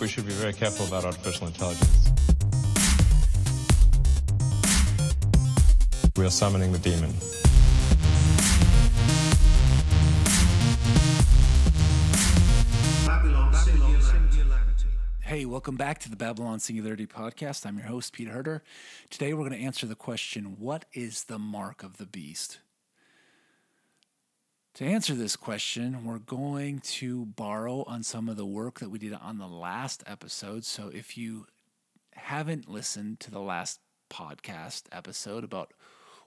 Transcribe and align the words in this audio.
we 0.00 0.08
should 0.08 0.26
be 0.26 0.32
very 0.32 0.52
careful 0.52 0.86
about 0.86 1.04
artificial 1.04 1.46
intelligence. 1.46 2.12
We 6.16 6.24
are 6.24 6.30
summoning 6.30 6.72
the 6.72 6.78
demon. 6.78 7.12
Hey, 15.20 15.44
welcome 15.44 15.76
back 15.76 15.98
to 16.00 16.10
the 16.10 16.16
Babylon 16.16 16.58
Singularity 16.58 17.06
Podcast. 17.06 17.66
I'm 17.66 17.76
your 17.76 17.86
host, 17.86 18.14
Pete 18.14 18.28
Herder. 18.28 18.62
Today 19.10 19.34
we're 19.34 19.46
going 19.46 19.60
to 19.60 19.64
answer 19.64 19.86
the 19.86 19.94
question 19.94 20.56
What 20.58 20.86
is 20.92 21.24
the 21.24 21.38
mark 21.38 21.82
of 21.82 21.98
the 21.98 22.06
beast? 22.06 22.60
To 24.78 24.84
answer 24.84 25.14
this 25.14 25.34
question, 25.34 26.04
we're 26.04 26.20
going 26.20 26.78
to 26.78 27.26
borrow 27.26 27.82
on 27.88 28.04
some 28.04 28.28
of 28.28 28.36
the 28.36 28.46
work 28.46 28.78
that 28.78 28.90
we 28.90 29.00
did 29.00 29.12
on 29.12 29.38
the 29.38 29.48
last 29.48 30.04
episode. 30.06 30.64
So 30.64 30.88
if 30.94 31.18
you 31.18 31.48
haven't 32.12 32.68
listened 32.68 33.18
to 33.18 33.32
the 33.32 33.40
last 33.40 33.80
podcast 34.08 34.84
episode 34.92 35.42
about 35.42 35.74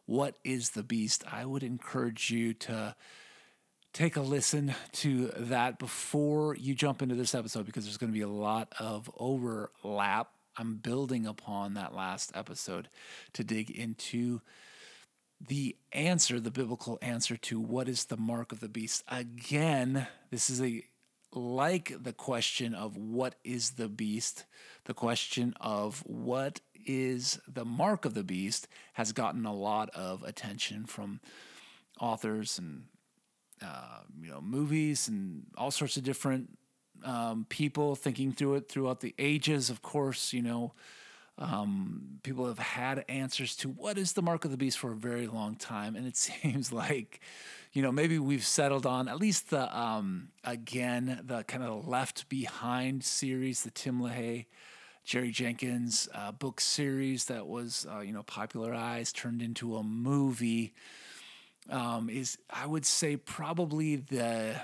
what 0.05 0.35
is 0.43 0.71
the 0.71 0.84
beast, 0.84 1.23
I 1.31 1.45
would 1.45 1.63
encourage 1.63 2.29
you 2.29 2.53
to 2.55 2.93
take 3.93 4.17
a 4.17 4.21
listen 4.21 4.76
to 4.95 5.27
that 5.38 5.79
before 5.79 6.57
you 6.57 6.76
jump 6.76 7.02
into 7.02 7.15
this 7.15 7.34
episode 7.34 7.65
because 7.65 7.85
there's 7.85 7.95
going 7.95 8.12
to 8.12 8.20
be 8.20 8.20
a 8.20 8.27
lot 8.27 8.73
of 8.79 9.09
overlap. 9.18 10.27
I'm 10.57 10.76
building 10.76 11.26
upon 11.26 11.76
that 11.76 11.95
last 11.95 12.34
episode 12.35 12.90
to 13.31 13.45
dig 13.45 13.70
into 13.71 14.41
the 15.48 15.76
answer, 15.91 16.40
the 16.40 16.52
biblical 16.52 16.98
answer 17.02 17.38
to 17.38 17.59
what 17.59 17.88
is 17.90 18.05
the 18.05 18.18
mark 18.18 18.52
of 18.52 18.59
the 18.59 18.70
beast. 18.70 19.04
Again, 19.08 20.08
this 20.30 20.49
is 20.49 20.62
a 20.62 20.84
like 21.34 22.04
the 22.04 22.13
question 22.13 22.76
of 22.76 22.98
what 22.98 23.36
is 23.44 23.72
the 23.72 23.88
beast, 23.88 24.46
the 24.85 24.94
question 24.94 25.54
of 25.62 25.99
what 26.05 26.60
is 26.85 27.40
the 27.48 27.63
mark 27.63 28.05
of 28.05 28.13
the 28.13 28.24
beast 28.24 28.68
has 28.93 29.13
gotten 29.13 29.46
a 29.46 29.54
lot 29.54 29.90
of 29.91 30.24
attention 30.24 30.85
from 30.85 31.21
authors 31.99 32.58
and 32.58 32.84
uh, 33.62 33.99
you 34.21 34.30
know 34.30 34.41
movies 34.41 35.08
and 35.08 35.46
all 35.58 35.71
sorts 35.71 35.96
of 35.96 36.04
different 36.04 36.58
um, 37.04 37.46
people 37.48 37.96
thinking 37.96 38.32
through 38.32 38.55
it 38.55 38.68
throughout 38.68 38.99
the 38.99 39.15
ages. 39.18 39.70
Of 39.70 39.82
course, 39.82 40.34
you 40.34 40.41
know 40.41 40.74
um, 41.41 42.20
people 42.21 42.45
have 42.45 42.59
had 42.59 43.03
answers 43.09 43.55
to 43.57 43.70
what 43.70 43.97
is 43.97 44.13
the 44.13 44.21
mark 44.21 44.45
of 44.45 44.51
the 44.51 44.57
beast 44.57 44.77
for 44.77 44.91
a 44.91 44.95
very 44.95 45.25
long 45.25 45.55
time, 45.55 45.95
and 45.95 46.05
it 46.05 46.15
seems 46.17 46.71
like, 46.71 47.20
you 47.73 47.81
know, 47.81 47.91
maybe 47.91 48.20
we've 48.20 48.45
settled 48.45 48.85
on 48.85 49.07
at 49.07 49.17
least 49.20 49.49
the 49.49 49.77
um, 49.77 50.29
again 50.43 51.21
the 51.25 51.43
kind 51.43 51.63
of 51.63 51.87
left 51.87 52.29
behind 52.29 53.03
series, 53.03 53.63
the 53.63 53.71
Tim 53.71 53.99
LaHaye, 53.99 54.45
Jerry 55.03 55.31
Jenkins 55.31 56.07
uh, 56.13 56.31
book 56.31 56.62
series 56.62 57.25
that 57.25 57.47
was 57.47 57.87
uh, 57.91 58.01
you 58.01 58.13
know 58.13 58.23
popularized, 58.23 59.15
turned 59.15 59.41
into 59.41 59.77
a 59.77 59.84
movie. 59.84 60.73
Um, 61.69 62.09
is 62.09 62.37
I 62.49 62.67
would 62.67 62.85
say 62.85 63.17
probably 63.17 63.95
the 63.95 64.56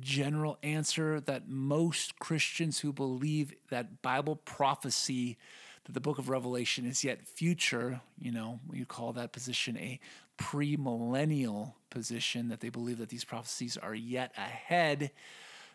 general 0.00 0.58
answer 0.62 1.20
that 1.20 1.48
most 1.48 2.18
Christians 2.18 2.78
who 2.80 2.92
believe 2.92 3.52
that 3.70 4.00
Bible 4.00 4.36
prophecy 4.36 5.36
that 5.84 5.92
the 5.92 6.00
book 6.00 6.18
of 6.18 6.28
Revelation 6.28 6.86
is 6.86 7.02
yet 7.02 7.26
future, 7.26 8.00
you 8.18 8.30
know, 8.30 8.60
you 8.72 8.86
call 8.86 9.12
that 9.14 9.32
position 9.32 9.76
a 9.76 9.98
premillennial 10.38 11.74
position, 11.90 12.48
that 12.48 12.60
they 12.60 12.68
believe 12.68 12.98
that 12.98 13.08
these 13.08 13.24
prophecies 13.24 13.76
are 13.76 13.94
yet 13.94 14.32
ahead. 14.36 15.10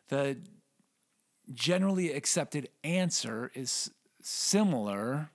The 0.10 0.38
generally 1.54 2.14
accepted 2.14 2.70
answer 2.84 3.52
is 3.54 3.92
similar 4.22 5.30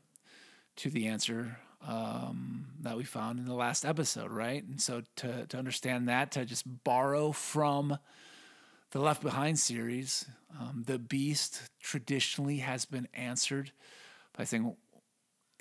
to 0.77 0.91
the 0.91 1.07
answer 1.07 1.59
um, 1.87 2.67
that 2.81 2.97
we 2.97 3.05
found 3.05 3.39
in 3.39 3.45
the 3.45 3.55
last 3.55 3.85
episode, 3.85 4.31
right? 4.31 4.63
And 4.63 4.81
so 4.81 5.03
to, 5.17 5.47
to 5.47 5.59
understand 5.59 6.09
that, 6.09 6.33
to 6.33 6.45
just 6.45 6.65
borrow 6.85 7.33
from 7.33 7.99
the 8.93 9.01
Left 9.01 9.23
Behind 9.23 9.59
series, 9.59 10.27
um, 10.59 10.85
the 10.87 10.99
beast 10.99 11.63
traditionally 11.81 12.59
has 12.59 12.85
been 12.85 13.09
answered 13.15 13.73
by 14.37 14.45
saying 14.45 14.77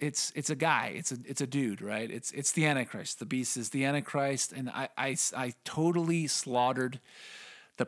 it's 0.02 0.32
it's 0.36 0.50
a 0.50 0.56
guy, 0.56 0.94
it's 0.96 1.12
a 1.12 1.18
it's 1.26 1.42
a 1.42 1.48
dude, 1.48 1.82
right? 1.82 2.10
It's 2.10 2.32
it's 2.32 2.52
the 2.52 2.66
Antichrist. 2.66 3.20
The 3.20 3.26
beast 3.26 3.56
is 3.56 3.70
the 3.70 3.86
Antichrist, 3.86 4.52
and 4.52 4.70
I 4.70 4.90
I, 4.98 5.16
I 5.38 5.54
totally 5.64 6.28
slaughtered 6.28 7.00
the 7.78 7.88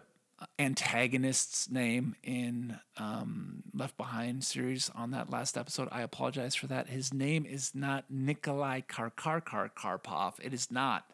antagonist's 0.60 1.72
name 1.72 2.16
in 2.24 2.80
um, 2.98 3.64
Left 3.74 3.98
Behind 3.98 4.44
series 4.44 4.92
on 4.94 5.12
that 5.12 5.32
last 5.32 5.58
episode. 5.58 5.90
I 5.92 6.02
apologize 6.02 6.54
for 6.56 6.68
that. 6.68 6.88
His 6.88 7.14
name 7.14 7.46
is 7.46 7.74
not 7.74 8.06
Nikolai 8.10 8.82
Karkar 8.82 9.42
Karpov. 9.42 10.34
It 10.40 10.54
is 10.54 10.70
not. 10.70 11.06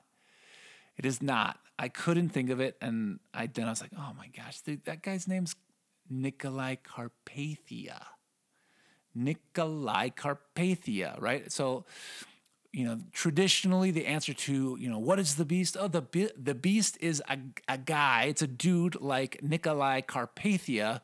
It 0.98 1.06
is 1.06 1.22
not. 1.22 1.60
I 1.78 1.88
couldn't 1.88 2.30
think 2.30 2.50
of 2.50 2.60
it, 2.60 2.76
and 2.82 3.20
I 3.34 3.48
then 3.48 3.68
I 3.68 3.70
was 3.70 3.82
like, 3.82 3.92
oh 3.98 4.12
my 4.18 4.28
gosh, 4.36 4.60
that 4.84 5.02
guy's 5.02 5.30
name's 5.30 5.56
Nicolae 6.12 6.80
Carpathia. 6.84 8.02
Nicolae 9.18 10.14
Carpathia, 10.16 11.20
right? 11.20 11.52
So, 11.52 11.86
you 12.72 12.86
know, 12.86 13.00
traditionally 13.12 13.92
the 13.92 14.06
answer 14.06 14.34
to, 14.34 14.78
you 14.80 14.90
know, 14.90 15.00
what 15.00 15.20
is 15.20 15.36
the 15.36 15.46
beast? 15.46 15.76
Oh, 15.80 15.88
the 15.88 16.04
the 16.38 16.54
beast 16.54 16.98
is 17.02 17.22
a, 17.30 17.38
a 17.68 17.78
guy, 17.78 18.26
it's 18.26 18.42
a 18.42 18.48
dude 18.48 19.02
like 19.02 19.42
Nicolae 19.42 20.06
Carpathia, 20.06 21.02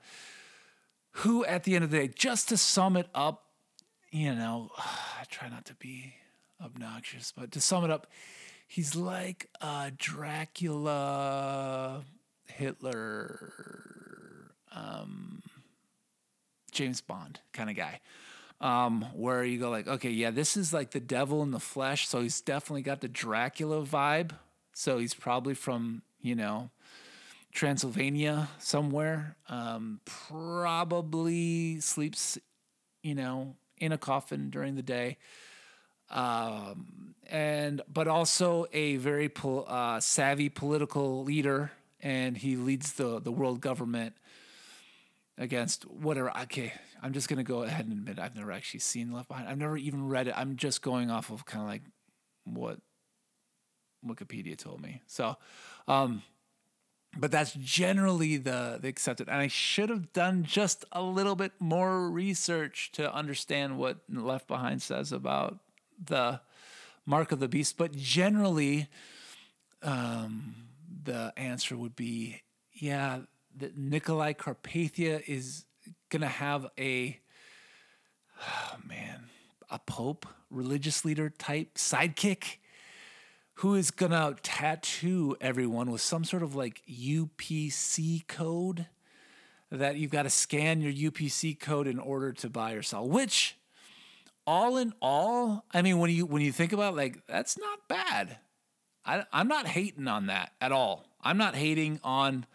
who 1.11 1.44
at 1.45 1.63
the 1.63 1.75
end 1.75 1.83
of 1.83 1.91
the 1.91 1.99
day, 1.99 2.07
just 2.07 2.49
to 2.49 2.57
sum 2.57 2.97
it 2.97 3.07
up, 3.15 3.45
you 4.11 4.33
know, 4.35 4.69
I 4.77 5.23
try 5.29 5.49
not 5.49 5.65
to 5.65 5.75
be 5.75 6.15
obnoxious, 6.63 7.33
but 7.35 7.51
to 7.53 7.61
sum 7.61 7.83
it 7.83 7.91
up, 7.91 8.07
he's 8.67 8.95
like 8.95 9.49
a 9.61 9.91
Dracula, 9.97 12.03
Hitler, 12.45 13.53
um, 14.71 15.41
James 16.75 17.02
Bond 17.02 17.40
kind 17.53 17.69
of 17.69 17.75
guy. 17.75 18.02
Um, 18.62 19.02
where 19.13 19.44
you 19.44 19.59
go 19.59 19.69
like, 19.69 19.88
okay, 19.88 20.12
yeah, 20.12 20.31
this 20.31 20.56
is 20.56 20.74
like 20.74 20.91
the 20.91 21.00
devil 21.00 21.44
in 21.44 21.52
the 21.52 21.59
flesh, 21.59 22.08
so 22.08 22.22
he's 22.22 22.40
definitely 22.40 22.84
got 22.84 23.02
the 23.02 23.08
Dracula 23.08 23.84
vibe. 23.86 24.31
So 24.74 24.97
he's 24.97 25.13
probably 25.13 25.56
from 25.56 26.03
you 26.22 26.36
know 26.36 26.69
Transylvania 27.52 28.50
somewhere. 28.59 29.36
Um, 29.50 30.00
probably 30.06 31.80
sleeps, 31.81 32.38
you 33.02 33.16
know, 33.16 33.56
in 33.78 33.92
a 33.92 33.97
coffin 33.97 34.50
during 34.50 34.75
the 34.75 34.84
day. 34.84 35.18
Um, 36.09 37.16
and 37.28 37.81
but 37.92 38.07
also 38.07 38.68
a 38.72 38.97
very 38.97 39.28
pol- 39.28 39.66
uh, 39.68 40.00
savvy 40.00 40.50
political 40.50 41.24
leader, 41.24 41.72
and 42.00 42.38
he 42.38 42.56
leads 42.56 42.94
the 42.94 43.19
the 43.19 43.31
world 43.31 43.59
government 43.59 44.16
against 45.38 45.84
whatever. 45.84 46.35
Okay, 46.44 46.73
I'm 47.01 47.13
just 47.13 47.28
gonna 47.28 47.44
go 47.44 47.63
ahead 47.63 47.85
and 47.85 47.94
admit 47.94 48.19
I've 48.19 48.35
never 48.35 48.51
actually 48.51 48.79
seen 48.81 49.12
Left 49.12 49.28
Behind. 49.28 49.47
I've 49.47 49.57
never 49.57 49.78
even 49.78 50.07
read 50.07 50.28
it. 50.28 50.34
I'm 50.38 50.56
just 50.56 50.81
going 50.81 51.12
off 51.12 51.29
of 51.29 51.46
kind 51.46 51.63
of 51.63 51.69
like 51.69 51.84
what 52.46 52.79
Wikipedia 54.06 54.57
told 54.57 54.81
me. 54.81 55.01
So, 55.07 55.35
um, 55.88 56.24
but 57.18 57.31
that's 57.31 57.53
generally 57.53 58.38
the 58.38 58.79
the 58.81 58.88
accepted. 58.88 59.28
And 59.28 59.38
I 59.38 59.47
should 59.47 59.90
have 59.90 60.13
done 60.13 60.44
just 60.44 60.85
a 60.91 61.01
little 61.01 61.35
bit 61.35 61.53
more 61.59 62.09
research 62.09 62.91
to 62.94 63.13
understand 63.13 63.78
what 63.78 64.00
Left 64.09 64.47
Behind 64.47 64.81
says 64.81 65.12
about 65.12 65.59
the 66.03 66.41
mark 67.06 67.31
of 67.31 67.40
the 67.40 67.47
beast. 67.47 67.78
But 67.78 67.94
generally, 67.94 68.90
um, 69.81 70.56
the 71.03 71.34
answer 71.38 71.78
would 71.78 71.95
be 71.95 72.41
yeah 72.74 73.22
that 73.57 73.77
Nicolae 73.77 74.35
Carpathia 74.35 75.21
is 75.27 75.66
going 76.09 76.21
to 76.21 76.27
have 76.27 76.68
a, 76.77 77.19
oh 78.41 78.75
man, 78.88 79.30
a 79.69 79.80
pope, 79.80 80.25
religious 80.50 81.06
leader 81.06 81.30
type 81.30 81.75
sidekick 81.75 82.57
who 83.59 83.75
is 83.75 83.91
going 83.91 84.12
to 84.12 84.35
tattoo 84.41 85.38
everyone 85.39 85.89
with 85.89 86.01
some 86.01 86.24
sort 86.24 86.44
of 86.44 86.56
like 86.56 86.81
UPC 86.89 88.27
code 88.27 88.88
that 89.71 89.95
you've 89.95 90.12
got 90.12 90.24
to 90.24 90.30
scan 90.30 90.81
your 90.81 91.12
UPC 91.12 91.59
code 91.59 91.88
in 91.88 92.00
order 92.00 92.31
to 92.33 92.50
buy 92.50 92.74
or 92.74 92.81
sell, 92.81 93.07
which 93.07 93.57
all 94.45 94.77
in 94.77 94.94
all, 95.01 95.65
I 95.74 95.81
mean, 95.81 95.97
when 96.00 96.12
you 96.12 96.25
when 96.25 96.41
you 96.41 96.51
think 96.51 96.71
about 96.71 96.94
it, 96.94 96.97
like 96.97 97.25
that's 97.27 97.57
not 97.57 97.88
bad. 97.88 98.38
I, 99.06 99.24
I'm 99.31 99.47
not 99.47 99.68
hating 99.68 100.07
on 100.07 100.27
that 100.27 100.51
at 100.62 100.71
all. 100.71 101.06
I'm 101.21 101.38
not 101.38 101.56
hating 101.56 102.00
on 102.03 102.45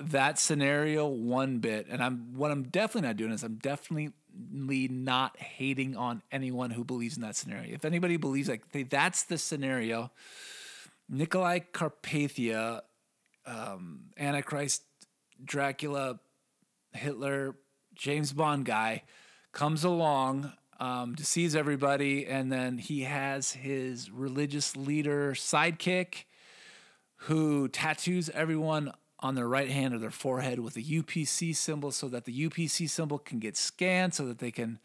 that 0.00 0.38
scenario 0.38 1.06
one 1.06 1.58
bit. 1.58 1.86
And 1.88 2.02
I'm 2.02 2.34
what 2.36 2.50
I'm 2.50 2.64
definitely 2.64 3.08
not 3.08 3.16
doing 3.16 3.32
is 3.32 3.42
I'm 3.42 3.56
definitely 3.56 4.12
not 4.88 5.36
hating 5.38 5.96
on 5.96 6.22
anyone 6.30 6.70
who 6.70 6.84
believes 6.84 7.16
in 7.16 7.22
that 7.22 7.36
scenario. 7.36 7.74
If 7.74 7.84
anybody 7.84 8.16
believes 8.16 8.48
like 8.48 8.62
that's 8.88 9.24
the 9.24 9.38
scenario, 9.38 10.10
Nicolae 11.12 11.64
Carpathia, 11.72 12.82
um, 13.46 14.10
Antichrist, 14.18 14.82
Dracula, 15.44 16.20
Hitler, 16.92 17.56
James 17.94 18.32
Bond 18.32 18.64
guy 18.64 19.02
comes 19.52 19.82
along, 19.84 20.52
um, 20.78 21.14
deceives 21.14 21.56
everybody, 21.56 22.26
and 22.26 22.52
then 22.52 22.78
he 22.78 23.02
has 23.02 23.52
his 23.52 24.10
religious 24.10 24.76
leader 24.76 25.32
sidekick 25.32 26.24
who 27.22 27.68
tattoos 27.68 28.30
everyone 28.30 28.92
on 29.20 29.34
their 29.34 29.48
right 29.48 29.70
hand 29.70 29.94
or 29.94 29.98
their 29.98 30.10
forehead 30.10 30.60
with 30.60 30.76
a 30.76 30.82
UPC 30.82 31.54
symbol 31.54 31.90
so 31.90 32.08
that 32.08 32.24
the 32.24 32.48
UPC 32.48 32.88
symbol 32.88 33.18
can 33.18 33.38
get 33.38 33.56
scanned 33.56 34.14
so 34.14 34.26
that 34.26 34.38
they 34.38 34.50
can 34.50 34.78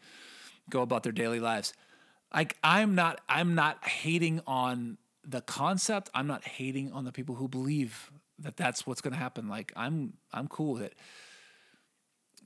go 0.70 0.82
about 0.82 1.02
their 1.02 1.12
daily 1.12 1.40
lives. 1.40 1.72
Like 2.34 2.56
I'm 2.64 2.94
not 2.94 3.20
I'm 3.28 3.54
not 3.54 3.86
hating 3.86 4.40
on 4.46 4.98
the 5.24 5.40
concept. 5.40 6.10
I'm 6.14 6.26
not 6.26 6.44
hating 6.44 6.92
on 6.92 7.04
the 7.04 7.12
people 7.12 7.36
who 7.36 7.48
believe 7.48 8.10
that 8.40 8.56
that's 8.56 8.86
what's 8.86 9.00
going 9.00 9.12
to 9.12 9.18
happen. 9.18 9.48
Like 9.48 9.72
I'm 9.76 10.14
I'm 10.32 10.48
cool 10.48 10.74
with 10.74 10.82
it. 10.82 10.94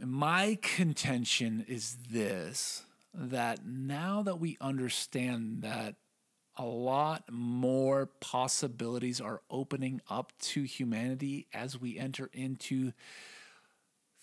My 0.00 0.58
contention 0.60 1.64
is 1.66 1.96
this 2.10 2.84
that 3.14 3.66
now 3.66 4.22
that 4.22 4.38
we 4.38 4.56
understand 4.60 5.62
that 5.62 5.96
a 6.58 6.64
lot 6.64 7.24
more 7.30 8.06
possibilities 8.20 9.20
are 9.20 9.40
opening 9.50 10.00
up 10.10 10.32
to 10.40 10.64
humanity 10.64 11.46
as 11.54 11.80
we 11.80 11.96
enter 11.96 12.28
into 12.32 12.92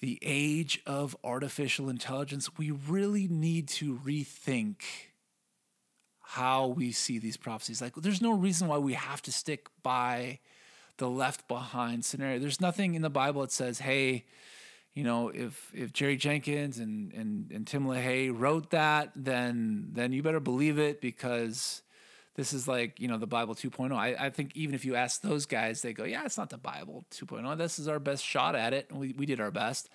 the 0.01 0.19
age 0.21 0.81
of 0.85 1.15
artificial 1.23 1.89
intelligence, 1.89 2.57
we 2.57 2.69
really 2.71 3.27
need 3.27 3.69
to 3.69 3.97
rethink 3.99 4.75
how 6.19 6.67
we 6.67 6.91
see 6.91 7.17
these 7.17 7.37
prophecies. 7.37 7.81
Like, 7.81 7.95
there's 7.95 8.21
no 8.21 8.33
reason 8.33 8.67
why 8.67 8.77
we 8.77 8.93
have 8.93 9.21
to 9.23 9.31
stick 9.31 9.67
by 9.81 10.39
the 10.97 11.09
left 11.09 11.47
behind 11.47 12.03
scenario. 12.03 12.39
There's 12.39 12.59
nothing 12.59 12.95
in 12.95 13.01
the 13.01 13.09
Bible 13.09 13.41
that 13.41 13.51
says, 13.51 13.79
hey, 13.79 14.25
you 14.93 15.03
know, 15.03 15.29
if 15.29 15.71
if 15.73 15.91
Jerry 15.91 16.15
Jenkins 16.17 16.77
and 16.79 17.13
and, 17.13 17.51
and 17.51 17.67
Tim 17.67 17.85
LaHaye 17.85 18.37
wrote 18.37 18.71
that, 18.71 19.11
then 19.15 19.89
then 19.91 20.13
you 20.13 20.23
better 20.23 20.39
believe 20.39 20.79
it 20.79 21.01
because 21.01 21.81
this 22.35 22.53
is 22.53 22.67
like 22.67 22.99
you 22.99 23.07
know 23.07 23.17
the 23.17 23.27
bible 23.27 23.55
2.0 23.55 23.95
I, 23.95 24.25
I 24.25 24.29
think 24.29 24.51
even 24.55 24.75
if 24.75 24.85
you 24.85 24.95
ask 24.95 25.21
those 25.21 25.45
guys 25.45 25.81
they 25.81 25.93
go 25.93 26.03
yeah 26.03 26.23
it's 26.25 26.37
not 26.37 26.49
the 26.49 26.57
bible 26.57 27.05
2.0 27.11 27.57
this 27.57 27.79
is 27.79 27.87
our 27.87 27.99
best 27.99 28.23
shot 28.23 28.55
at 28.55 28.73
it. 28.73 28.87
And 28.89 28.99
we, 28.99 29.13
we 29.17 29.25
did 29.25 29.39
our 29.39 29.51
best. 29.51 29.89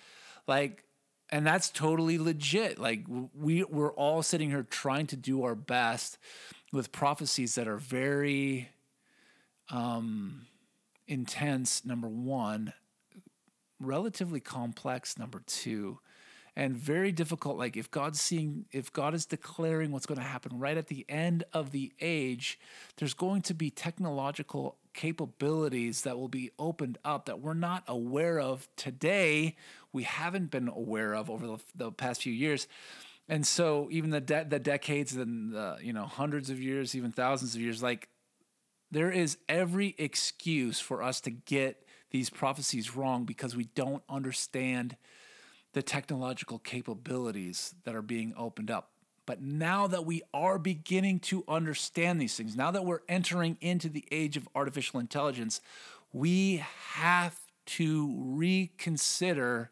Like 0.47 0.83
and 1.29 1.47
that's 1.47 1.69
totally 1.69 2.17
legit. 2.17 2.77
Like 2.77 3.05
we 3.33 3.63
we're 3.63 3.93
all 3.93 4.21
sitting 4.21 4.49
here 4.49 4.63
trying 4.63 5.07
to 5.07 5.15
do 5.15 5.43
our 5.43 5.55
best 5.55 6.17
with 6.73 6.91
prophecies 6.91 7.55
that 7.55 7.67
are 7.67 7.77
very 7.77 8.69
um 9.69 10.47
intense 11.07 11.85
number 11.85 12.07
one. 12.07 12.73
Relatively 13.79 14.39
complex 14.39 15.17
number 15.17 15.41
two 15.47 15.99
and 16.55 16.75
very 16.75 17.11
difficult 17.11 17.57
like 17.57 17.77
if 17.77 17.89
god's 17.91 18.19
seeing 18.19 18.65
if 18.71 18.91
god 18.91 19.13
is 19.13 19.25
declaring 19.25 19.91
what's 19.91 20.05
going 20.05 20.19
to 20.19 20.25
happen 20.25 20.59
right 20.59 20.77
at 20.77 20.87
the 20.87 21.05
end 21.07 21.43
of 21.53 21.71
the 21.71 21.91
age 22.01 22.59
there's 22.97 23.13
going 23.13 23.41
to 23.41 23.53
be 23.53 23.69
technological 23.69 24.77
capabilities 24.93 26.01
that 26.01 26.17
will 26.17 26.27
be 26.27 26.51
opened 26.59 26.97
up 27.05 27.25
that 27.25 27.39
we're 27.39 27.53
not 27.53 27.83
aware 27.87 28.39
of 28.39 28.67
today 28.75 29.55
we 29.93 30.03
haven't 30.03 30.51
been 30.51 30.67
aware 30.67 31.13
of 31.13 31.29
over 31.29 31.47
the, 31.47 31.57
the 31.75 31.91
past 31.91 32.23
few 32.23 32.33
years. 32.33 32.67
And 33.27 33.45
so 33.45 33.87
even 33.91 34.09
the 34.09 34.21
de- 34.21 34.45
the 34.47 34.59
decades 34.59 35.15
and 35.15 35.53
the 35.53 35.77
you 35.81 35.93
know 35.93 36.05
hundreds 36.05 36.49
of 36.49 36.61
years 36.61 36.95
even 36.95 37.11
thousands 37.11 37.55
of 37.55 37.61
years 37.61 37.81
like 37.81 38.09
there 38.89 39.11
is 39.11 39.37
every 39.47 39.95
excuse 39.97 40.79
for 40.79 41.01
us 41.01 41.21
to 41.21 41.31
get 41.31 41.85
these 42.09 42.29
prophecies 42.29 42.95
wrong 42.95 43.23
because 43.23 43.55
we 43.55 43.65
don't 43.75 44.03
understand 44.09 44.97
the 45.73 45.81
technological 45.81 46.59
capabilities 46.59 47.75
that 47.83 47.95
are 47.95 48.01
being 48.01 48.33
opened 48.37 48.69
up. 48.69 48.91
But 49.25 49.41
now 49.41 49.87
that 49.87 50.05
we 50.05 50.23
are 50.33 50.57
beginning 50.57 51.19
to 51.21 51.43
understand 51.47 52.19
these 52.19 52.35
things, 52.35 52.55
now 52.55 52.71
that 52.71 52.85
we're 52.85 53.01
entering 53.07 53.57
into 53.61 53.87
the 53.87 54.05
age 54.11 54.35
of 54.35 54.47
artificial 54.55 54.99
intelligence, 54.99 55.61
we 56.11 56.63
have 56.93 57.39
to 57.65 58.13
reconsider 58.17 59.69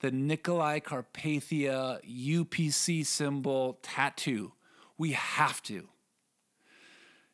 the 0.00 0.10
Nicolae 0.10 0.82
Carpathia 0.82 2.00
UPC 2.06 3.04
symbol 3.04 3.78
tattoo. 3.82 4.52
We 4.96 5.12
have 5.12 5.62
to. 5.64 5.88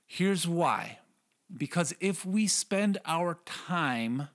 Here's 0.06 0.48
why. 0.48 0.98
Because 1.54 1.94
if 2.00 2.24
we 2.24 2.46
spend 2.46 2.98
our 3.04 3.38
time 3.44 4.28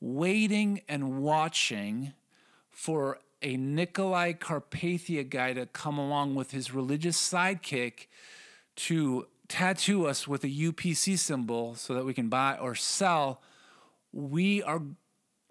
waiting 0.00 0.80
and 0.88 1.22
watching 1.22 2.14
for 2.76 3.18
a 3.40 3.56
Nicolae 3.56 4.38
Carpathia 4.38 5.26
guy 5.26 5.54
to 5.54 5.64
come 5.64 5.96
along 5.96 6.34
with 6.34 6.50
his 6.50 6.74
religious 6.74 7.16
sidekick 7.16 8.06
to 8.76 9.26
tattoo 9.48 10.06
us 10.06 10.28
with 10.28 10.44
a 10.44 10.48
UPC 10.48 11.18
symbol 11.18 11.74
so 11.74 11.94
that 11.94 12.04
we 12.04 12.12
can 12.12 12.28
buy 12.28 12.58
or 12.58 12.74
sell, 12.74 13.40
we 14.12 14.62
are 14.62 14.82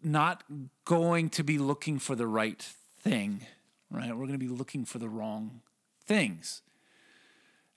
not 0.03 0.43
going 0.85 1.31
to 1.31 1.43
be 1.43 1.57
looking 1.57 1.97
for 1.97 2.13
the 2.13 2.27
right 2.27 2.61
thing, 2.61 3.47
right? 3.89 4.09
We're 4.09 4.27
going 4.27 4.33
to 4.33 4.37
be 4.37 4.47
looking 4.47 4.85
for 4.85 4.99
the 4.99 5.09
wrong 5.09 5.61
things. 6.05 6.61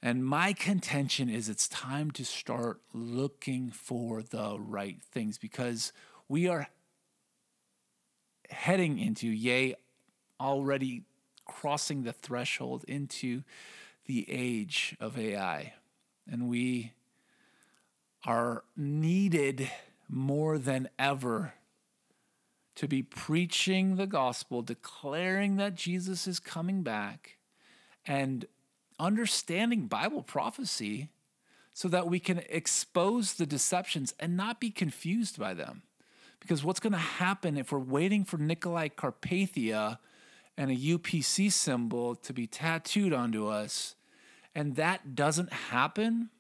And 0.03 0.27
my 0.27 0.53
contention 0.53 1.31
is 1.31 1.49
it's 1.49 1.69
time 1.69 2.11
to 2.13 2.25
start 2.25 2.83
looking 2.93 3.71
for 3.71 4.23
the 4.23 4.59
right 4.59 4.99
things 5.11 5.39
because 5.39 5.91
we 6.29 6.47
are 6.47 6.69
heading 8.51 8.99
into, 8.99 9.29
yea, 9.29 9.75
already 10.41 11.03
crossing 11.47 12.03
the 12.03 12.13
threshold 12.13 12.85
into 12.87 13.43
the 14.07 14.27
age 14.29 14.97
of 15.01 15.19
AI. 15.19 15.75
And 16.31 16.49
we 16.49 16.93
are 18.25 18.65
needed 18.77 19.71
more 20.09 20.59
than 20.59 20.89
ever 20.99 21.55
to 22.75 22.87
be 22.87 23.03
preaching 23.03 23.97
the 23.97 24.07
gospel, 24.07 24.63
declaring 24.63 25.57
that 25.57 25.75
Jesus 25.75 26.27
is 26.27 26.39
coming 26.39 26.83
back, 26.83 27.39
and 28.07 28.47
understanding 29.01 29.87
Bible 29.87 30.23
prophecy 30.23 31.11
so 31.73 31.89
that 31.89 32.09
we 32.09 32.19
can 32.19 32.43
expose 32.49 33.35
the 33.35 33.47
deceptions 33.47 34.15
and 34.19 34.37
not 34.37 34.61
be 34.61 34.71
confused 34.71 35.39
by 35.39 35.55
them. 35.55 35.83
Because 36.41 36.65
what's 36.65 36.81
going 36.81 36.93
to 36.93 36.99
happen 36.99 37.57
if 37.57 37.73
we're 37.73 37.79
waiting 37.79 38.25
for 38.25 38.39
Nicolae 38.39 38.93
Carpathia 38.93 39.99
and 40.57 40.71
a 40.71 40.75
UPC 40.75 41.53
symbol 41.53 42.15
to 42.17 42.33
be 42.33 42.47
tattooed 42.47 43.13
onto 43.13 43.47
us, 43.47 43.95
and 44.55 44.77
that 44.77 45.15
doesn't 45.15 45.53
happen, 45.53 46.31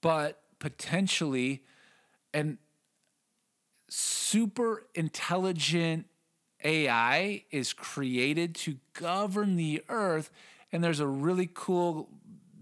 but 0.00 0.40
potentially 0.58 1.62
an 2.32 2.58
super 3.88 4.86
intelligent 4.94 6.06
AI 6.64 7.44
is 7.50 7.72
created 7.72 8.54
to 8.54 8.78
govern 8.94 9.56
the 9.56 9.82
earth, 9.88 10.30
and 10.72 10.82
there's 10.82 11.00
a 11.00 11.06
really 11.06 11.48
cool 11.52 12.08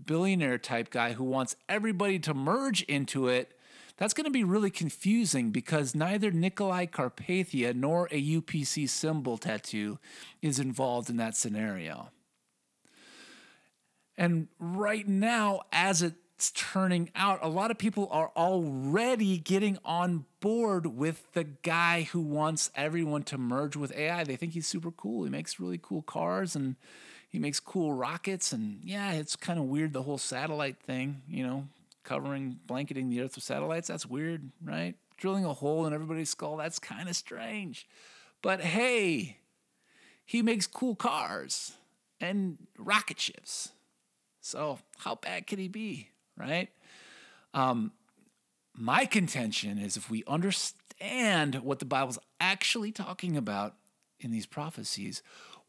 billionaire 0.05 0.59
type 0.59 0.91
guy 0.91 1.12
who 1.12 1.25
wants 1.25 1.57
everybody 1.69 2.19
to 2.19 2.35
merge 2.35 2.83
into 2.83 3.29
it 3.29 3.57
that's 3.97 4.15
going 4.15 4.25
to 4.25 4.31
be 4.31 4.45
really 4.45 4.71
confusing 4.71 5.51
because 5.51 5.95
neither 5.95 6.31
Nicolae 6.33 6.91
Carpathia 6.91 7.75
nor 7.75 8.09
a 8.11 8.23
UPC 8.23 8.89
symbol 8.89 9.39
tattoo 9.39 9.99
is 10.41 10.59
involved 10.59 11.11
in 11.11 11.17
that 11.19 11.37
scenario. 11.37 12.11
And 14.17 14.49
right 14.59 15.07
now, 15.07 15.63
as 15.73 16.03
it's 16.03 16.51
turning 16.53 17.11
out, 17.15 17.39
a 17.43 17.49
lot 17.49 17.71
of 17.71 17.79
people 17.79 18.09
are 18.11 18.31
already 18.37 19.39
getting 19.39 19.79
on 19.85 20.27
board 20.41 20.87
with 20.87 21.33
the 21.33 21.45
guy 21.45 22.03
who 22.03 22.21
wants 22.21 22.71
everyone 22.75 23.23
to 23.25 23.39
merge 23.39 23.77
with 23.77 23.97
AI. 23.97 24.25
They 24.25 24.37
think 24.37 24.53
he's 24.53 24.67
super 24.67 24.91
cool. 24.91 25.25
He 25.25 25.31
makes 25.31 25.61
really 25.61 25.79
cool 25.81 26.03
cars 26.03 26.57
and 26.57 26.77
he 27.29 27.39
makes 27.39 27.61
cool 27.61 27.93
rockets. 27.93 28.53
And 28.53 28.81
yeah, 28.85 29.13
it's 29.13 29.37
kind 29.37 29.59
of 29.59 29.67
weird, 29.67 29.93
the 29.93 30.03
whole 30.03 30.19
satellite 30.19 30.79
thing, 30.81 31.23
you 31.29 31.47
know, 31.47 31.69
covering, 32.05 32.59
blanketing 32.67 33.09
the 33.09 33.21
Earth 33.21 33.35
with 33.35 33.45
satellites. 33.45 33.89
That's 33.89 34.07
weird, 34.07 34.51
right? 34.65 34.95
Drilling 35.17 35.45
a 35.45 35.53
hole 35.53 35.87
in 35.87 35.93
everybody's 35.93 36.31
skull. 36.31 36.57
That's 36.57 36.79
kind 36.79 37.09
of 37.09 37.17
strange. 37.17 37.87
But 38.43 38.61
hey, 38.61 39.39
he 40.25 40.43
makes 40.43 40.67
cool 40.67 40.95
cars 40.95 41.73
and 42.21 42.59
rocket 42.79 43.21
ships. 43.21 43.71
So 44.41 44.79
how 44.99 45.17
bad 45.17 45.47
could 45.47 45.59
he 45.59 45.69
be, 45.69 46.09
right? 46.37 46.69
Um, 47.55 47.93
my 48.75 49.05
contention 49.05 49.79
is 49.79 49.97
if 49.97 50.11
we 50.11 50.25
understand 50.27 51.57
what 51.57 51.79
the 51.79 51.85
Bible's 51.85 52.19
actually 52.41 52.91
talking 52.91 53.37
about 53.37 53.75
in 54.19 54.31
these 54.31 54.47
prophecies, 54.47 55.23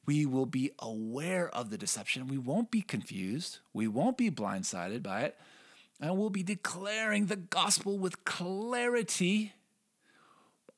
we 0.05 0.25
will 0.25 0.45
be 0.45 0.71
aware 0.79 1.49
of 1.49 1.69
the 1.69 1.77
deception. 1.77 2.27
We 2.27 2.37
won't 2.37 2.71
be 2.71 2.81
confused. 2.81 3.59
We 3.73 3.87
won't 3.87 4.17
be 4.17 4.31
blindsided 4.31 5.03
by 5.03 5.21
it 5.21 5.37
and 5.99 6.17
we'll 6.17 6.29
be 6.29 6.43
declaring 6.43 7.27
the 7.27 7.35
gospel 7.35 7.97
with 7.97 8.25
clarity 8.25 9.53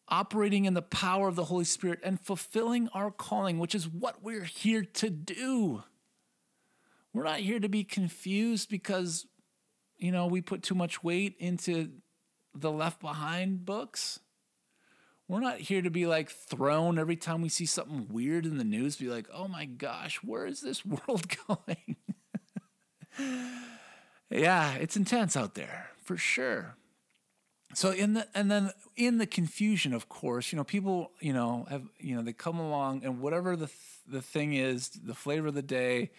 operating 0.07 0.65
in 0.65 0.74
the 0.74 0.81
power 0.81 1.27
of 1.27 1.36
the 1.36 1.45
Holy 1.45 1.65
Spirit 1.65 2.00
and 2.03 2.19
fulfilling 2.19 2.89
our 2.93 3.12
calling, 3.12 3.57
which 3.60 3.74
is 3.74 3.88
what 3.88 4.24
we're 4.24 4.43
here 4.43 4.84
to 4.84 5.10
do. 5.10 5.84
We're 7.13 7.24
not 7.24 7.39
here 7.39 7.60
to 7.60 7.69
be 7.69 7.84
confused 7.84 8.69
because, 8.69 9.25
you 9.98 10.12
know, 10.12 10.27
we 10.27 10.41
put 10.41 10.63
too 10.63 10.75
much 10.75 11.03
weight 11.03 11.36
into 11.39 11.89
the 12.53 12.72
Left 12.72 13.00
Behind 13.00 13.65
books. 13.65 14.19
We're 15.27 15.39
not 15.39 15.60
here 15.60 15.81
to 15.81 15.89
be 15.89 16.05
like 16.05 16.29
thrown 16.29 17.00
every 17.00 17.15
time 17.15 17.41
we 17.41 17.50
see 17.50 17.65
something 17.65 18.07
weird 18.12 18.45
in 18.45 18.57
the 18.57 18.63
news, 18.63 18.98
be 18.98 19.07
like, 19.07 19.27
oh 19.34 19.48
my 19.48 19.65
gosh, 19.65 20.17
where 20.17 20.45
is 20.45 20.62
this 20.62 20.86
world 20.86 21.25
going? 21.48 21.95
yeah, 24.29 24.75
it's 24.75 24.98
intense 24.98 25.36
out 25.38 25.55
there 25.55 25.89
for 26.03 26.17
sure. 26.17 26.75
So 27.74 27.91
in 27.91 28.13
the 28.13 28.27
and 28.34 28.50
then 28.50 28.72
in 28.96 29.17
the 29.17 29.27
confusion, 29.27 29.94
of 29.94 30.08
course, 30.08 30.51
you 30.51 30.58
know, 30.58 30.63
people, 30.63 31.12
you 31.20 31.34
know, 31.34 31.65
have 31.70 31.84
you 32.00 32.15
know, 32.15 32.22
they 32.22 32.34
come 32.34 32.60
along 32.60 33.03
and 33.03 33.20
whatever 33.20 33.55
the 33.55 33.67
th- 33.67 33.79
the 34.08 34.22
thing 34.22 34.53
is, 34.53 34.89
the 34.89 35.13
flavor 35.13 35.48
of 35.48 35.55
the 35.55 35.62
day 35.62 36.12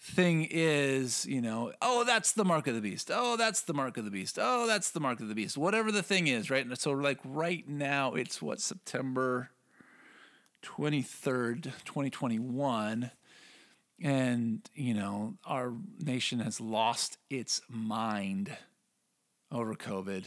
thing 0.00 0.46
is, 0.50 1.24
you 1.26 1.40
know, 1.40 1.72
oh, 1.80 2.04
that's 2.04 2.32
the 2.32 2.44
mark 2.44 2.66
of 2.66 2.74
the 2.74 2.80
beast. 2.80 3.10
Oh, 3.12 3.36
that's 3.36 3.62
the 3.62 3.72
mark 3.72 3.96
of 3.96 4.04
the 4.04 4.10
beast. 4.10 4.38
Oh, 4.40 4.66
that's 4.66 4.90
the 4.90 5.00
mark 5.00 5.20
of 5.20 5.28
the 5.28 5.34
beast. 5.34 5.56
Whatever 5.56 5.90
the 5.90 6.02
thing 6.02 6.26
is, 6.26 6.50
right? 6.50 6.64
And 6.64 6.78
so 6.78 6.92
like 6.92 7.18
right 7.24 7.66
now 7.68 8.14
it's 8.14 8.42
what 8.42 8.60
September 8.60 9.50
23rd, 10.62 11.62
2021 11.84 13.10
and 14.02 14.60
you 14.74 14.94
know, 14.94 15.34
our 15.44 15.72
nation 16.00 16.40
has 16.40 16.60
lost 16.60 17.18
its 17.30 17.60
mind 17.68 18.56
over 19.50 19.74
COVID 19.74 20.24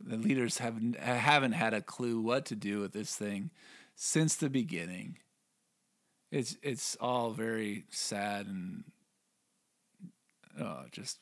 the 0.00 0.16
leaders 0.16 0.58
haven't 0.58 0.98
haven't 0.98 1.52
had 1.52 1.74
a 1.74 1.80
clue 1.80 2.20
what 2.20 2.46
to 2.46 2.54
do 2.54 2.80
with 2.80 2.92
this 2.92 3.14
thing 3.14 3.50
since 3.94 4.36
the 4.36 4.50
beginning. 4.50 5.18
It's 6.30 6.56
it's 6.62 6.96
all 7.00 7.30
very 7.30 7.84
sad 7.90 8.46
and 8.46 8.84
oh, 10.60 10.84
just 10.90 11.18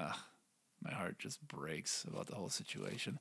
uh, 0.00 0.12
my 0.82 0.92
heart 0.92 1.18
just 1.18 1.46
breaks 1.46 2.04
about 2.04 2.26
the 2.26 2.34
whole 2.34 2.48
situation. 2.48 3.18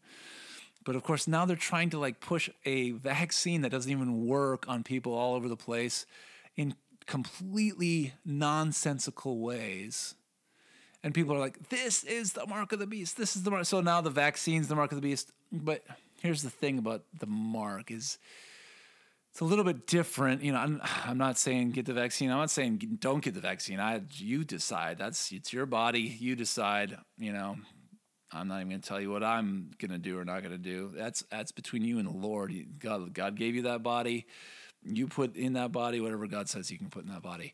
But 0.83 0.95
of 0.95 1.03
course, 1.03 1.27
now 1.27 1.45
they're 1.45 1.55
trying 1.55 1.91
to 1.91 1.99
like 1.99 2.19
push 2.19 2.49
a 2.65 2.91
vaccine 2.91 3.61
that 3.61 3.71
doesn't 3.71 3.91
even 3.91 4.25
work 4.25 4.65
on 4.67 4.83
people 4.83 5.13
all 5.13 5.35
over 5.35 5.47
the 5.47 5.57
place 5.57 6.05
in 6.55 6.75
completely 7.05 8.13
nonsensical 8.25 9.39
ways 9.39 10.15
and 11.03 11.13
people 11.13 11.35
are 11.35 11.39
like, 11.39 11.69
"This 11.69 12.03
is 12.03 12.33
the 12.33 12.45
mark 12.45 12.71
of 12.71 12.79
the 12.79 12.87
beast. 12.87 13.17
This 13.17 13.35
is 13.35 13.43
the 13.43 13.51
mark." 13.51 13.65
So 13.65 13.81
now 13.81 14.01
the 14.01 14.09
vaccine's 14.09 14.67
the 14.67 14.75
mark 14.75 14.91
of 14.91 14.97
the 14.97 15.01
beast. 15.01 15.31
But 15.51 15.83
here's 16.21 16.43
the 16.43 16.49
thing 16.49 16.77
about 16.77 17.03
the 17.17 17.25
mark 17.25 17.91
is 17.91 18.17
it's 19.31 19.39
a 19.39 19.45
little 19.45 19.63
bit 19.63 19.87
different. 19.87 20.43
You 20.43 20.51
know, 20.51 20.59
I'm, 20.59 20.81
I'm 21.05 21.17
not 21.17 21.37
saying 21.37 21.71
get 21.71 21.85
the 21.85 21.93
vaccine. 21.93 22.29
I'm 22.29 22.37
not 22.37 22.51
saying 22.51 22.97
don't 22.99 23.23
get 23.23 23.33
the 23.33 23.39
vaccine. 23.39 23.79
I 23.79 24.01
you 24.13 24.43
decide. 24.43 24.97
That's 24.97 25.31
it's 25.31 25.51
your 25.51 25.65
body. 25.65 26.01
You 26.01 26.35
decide. 26.35 26.97
You 27.17 27.33
know, 27.33 27.57
I'm 28.31 28.47
not 28.47 28.57
even 28.57 28.69
going 28.69 28.81
to 28.81 28.87
tell 28.87 29.01
you 29.01 29.09
what 29.09 29.23
I'm 29.23 29.71
going 29.79 29.91
to 29.91 29.97
do 29.97 30.19
or 30.19 30.25
not 30.25 30.43
going 30.43 30.51
to 30.51 30.59
do. 30.59 30.91
That's 30.95 31.23
that's 31.31 31.51
between 31.51 31.83
you 31.83 31.97
and 31.97 32.07
the 32.07 32.17
Lord. 32.17 32.53
God 32.77 33.13
God 33.13 33.35
gave 33.35 33.55
you 33.55 33.63
that 33.63 33.81
body. 33.81 34.27
You 34.83 35.07
put 35.07 35.35
in 35.35 35.53
that 35.53 35.71
body 35.71 36.01
whatever 36.01 36.27
God 36.27 36.49
says 36.49 36.71
you 36.71 36.77
can 36.77 36.89
put 36.89 37.03
in 37.03 37.11
that 37.11 37.21
body. 37.21 37.53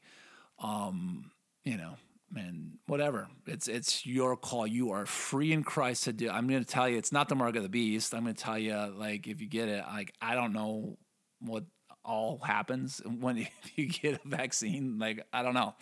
Um, 0.59 1.31
you 1.63 1.77
know, 1.77 1.95
and 2.35 2.77
whatever. 2.87 3.27
It's 3.45 3.67
it's 3.67 4.05
your 4.05 4.35
call. 4.35 4.67
You 4.67 4.91
are 4.91 5.05
free 5.05 5.51
in 5.51 5.63
Christ 5.63 6.05
to 6.05 6.13
do. 6.13 6.29
I'm 6.29 6.47
going 6.47 6.63
to 6.63 6.69
tell 6.69 6.89
you, 6.89 6.97
it's 6.97 7.11
not 7.11 7.29
the 7.29 7.35
mark 7.35 7.55
of 7.55 7.63
the 7.63 7.69
beast. 7.69 8.13
I'm 8.13 8.23
going 8.23 8.35
to 8.35 8.43
tell 8.43 8.57
you, 8.57 8.75
like, 8.75 9.27
if 9.27 9.41
you 9.41 9.47
get 9.47 9.69
it, 9.69 9.83
like, 9.87 10.13
I 10.21 10.35
don't 10.35 10.53
know 10.53 10.97
what 11.39 11.65
all 12.03 12.39
happens 12.39 13.01
when 13.19 13.37
you 13.75 13.87
get 13.87 14.21
a 14.23 14.27
vaccine. 14.27 14.99
Like, 14.99 15.25
I 15.31 15.43
don't 15.43 15.53
know. 15.53 15.75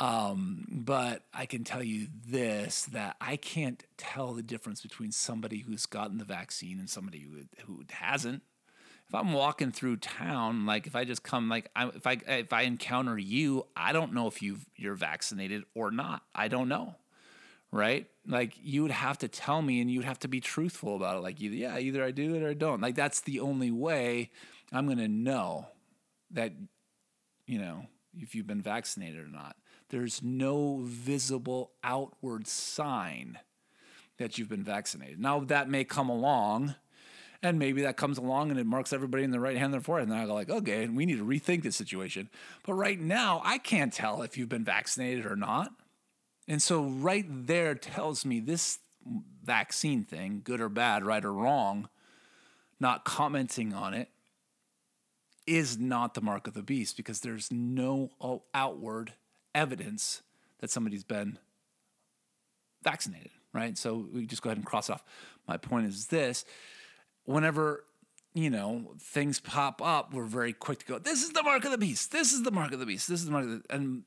Um, 0.00 0.66
but 0.70 1.22
I 1.32 1.46
can 1.46 1.62
tell 1.62 1.82
you 1.82 2.08
this: 2.26 2.86
that 2.86 3.16
I 3.20 3.36
can't 3.36 3.82
tell 3.96 4.32
the 4.32 4.42
difference 4.42 4.80
between 4.80 5.12
somebody 5.12 5.58
who's 5.58 5.86
gotten 5.86 6.18
the 6.18 6.24
vaccine 6.24 6.78
and 6.78 6.90
somebody 6.90 7.20
who 7.20 7.44
who 7.66 7.84
hasn't 7.90 8.42
if 9.14 9.20
I'm 9.20 9.32
walking 9.32 9.70
through 9.70 9.98
town, 9.98 10.66
like 10.66 10.88
if 10.88 10.96
I 10.96 11.04
just 11.04 11.22
come, 11.22 11.48
like 11.48 11.70
I, 11.76 11.86
if 11.86 12.04
I 12.04 12.18
if 12.26 12.52
I 12.52 12.62
encounter 12.62 13.16
you, 13.16 13.64
I 13.76 13.92
don't 13.92 14.12
know 14.12 14.26
if 14.26 14.42
you 14.42 14.56
you're 14.74 14.96
vaccinated 14.96 15.62
or 15.72 15.92
not. 15.92 16.22
I 16.34 16.48
don't 16.48 16.68
know, 16.68 16.96
right? 17.70 18.08
Like 18.26 18.54
you 18.60 18.82
would 18.82 18.90
have 18.90 19.18
to 19.18 19.28
tell 19.28 19.62
me, 19.62 19.80
and 19.80 19.88
you'd 19.88 20.04
have 20.04 20.18
to 20.20 20.28
be 20.28 20.40
truthful 20.40 20.96
about 20.96 21.16
it. 21.16 21.20
Like 21.20 21.40
either 21.40 21.54
yeah, 21.54 21.78
either 21.78 22.02
I 22.02 22.10
do 22.10 22.34
it 22.34 22.42
or 22.42 22.48
I 22.48 22.54
don't. 22.54 22.80
Like 22.80 22.96
that's 22.96 23.20
the 23.20 23.38
only 23.38 23.70
way 23.70 24.32
I'm 24.72 24.88
gonna 24.88 25.06
know 25.06 25.68
that 26.32 26.52
you 27.46 27.60
know 27.60 27.86
if 28.18 28.34
you've 28.34 28.48
been 28.48 28.62
vaccinated 28.62 29.20
or 29.20 29.28
not. 29.28 29.54
There's 29.90 30.24
no 30.24 30.80
visible 30.82 31.70
outward 31.84 32.48
sign 32.48 33.38
that 34.18 34.38
you've 34.38 34.48
been 34.48 34.64
vaccinated. 34.64 35.20
Now 35.20 35.38
that 35.38 35.70
may 35.70 35.84
come 35.84 36.08
along 36.08 36.74
and 37.44 37.58
maybe 37.58 37.82
that 37.82 37.98
comes 37.98 38.16
along 38.16 38.50
and 38.50 38.58
it 38.58 38.64
marks 38.64 38.90
everybody 38.94 39.22
in 39.22 39.30
the 39.30 39.38
right 39.38 39.58
hand 39.58 39.74
and 39.74 39.82
the 39.82 39.84
forehead. 39.84 40.08
And 40.08 40.12
then 40.12 40.18
I 40.18 40.24
go 40.26 40.32
like, 40.32 40.48
okay, 40.48 40.88
we 40.88 41.04
need 41.04 41.18
to 41.18 41.24
rethink 41.24 41.62
this 41.62 41.76
situation. 41.76 42.30
But 42.64 42.72
right 42.72 42.98
now, 42.98 43.42
I 43.44 43.58
can't 43.58 43.92
tell 43.92 44.22
if 44.22 44.38
you've 44.38 44.48
been 44.48 44.64
vaccinated 44.64 45.26
or 45.26 45.36
not. 45.36 45.70
And 46.48 46.62
so 46.62 46.84
right 46.84 47.26
there 47.28 47.74
tells 47.74 48.24
me 48.24 48.40
this 48.40 48.78
vaccine 49.44 50.04
thing, 50.04 50.40
good 50.42 50.62
or 50.62 50.70
bad, 50.70 51.04
right 51.04 51.22
or 51.22 51.34
wrong, 51.34 51.90
not 52.80 53.04
commenting 53.04 53.74
on 53.74 53.92
it 53.92 54.08
is 55.46 55.78
not 55.78 56.14
the 56.14 56.22
mark 56.22 56.46
of 56.46 56.54
the 56.54 56.62
beast 56.62 56.96
because 56.96 57.20
there's 57.20 57.52
no 57.52 58.10
outward 58.54 59.12
evidence 59.54 60.22
that 60.60 60.70
somebody's 60.70 61.04
been 61.04 61.38
vaccinated, 62.82 63.32
right? 63.52 63.76
So 63.76 64.06
we 64.14 64.24
just 64.24 64.40
go 64.40 64.48
ahead 64.48 64.56
and 64.56 64.64
cross 64.64 64.88
off. 64.88 65.04
My 65.46 65.58
point 65.58 65.86
is 65.86 66.06
this 66.06 66.46
whenever 67.24 67.84
you 68.34 68.50
know 68.50 68.92
things 69.00 69.40
pop 69.40 69.80
up, 69.82 70.12
we're 70.12 70.24
very 70.24 70.52
quick 70.52 70.80
to 70.80 70.86
go. 70.86 70.98
This 70.98 71.22
is 71.22 71.30
the 71.30 71.42
mark 71.42 71.64
of 71.64 71.70
the 71.70 71.78
beast. 71.78 72.12
This 72.12 72.32
is 72.32 72.42
the 72.42 72.50
mark 72.50 72.72
of 72.72 72.80
the 72.80 72.86
beast. 72.86 73.08
This 73.08 73.20
is 73.20 73.26
the 73.26 73.32
mark 73.32 73.44
of 73.44 73.50
the 73.50 73.74
and 73.74 74.04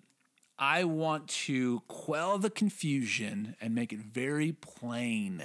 I 0.60 0.86
want 0.86 1.28
to 1.28 1.82
quell 1.88 2.40
the 2.40 2.50
confusion 2.50 3.56
and 3.62 3.76
make 3.76 3.94
it 3.94 4.00
very 4.00 4.54
plain, 4.54 5.44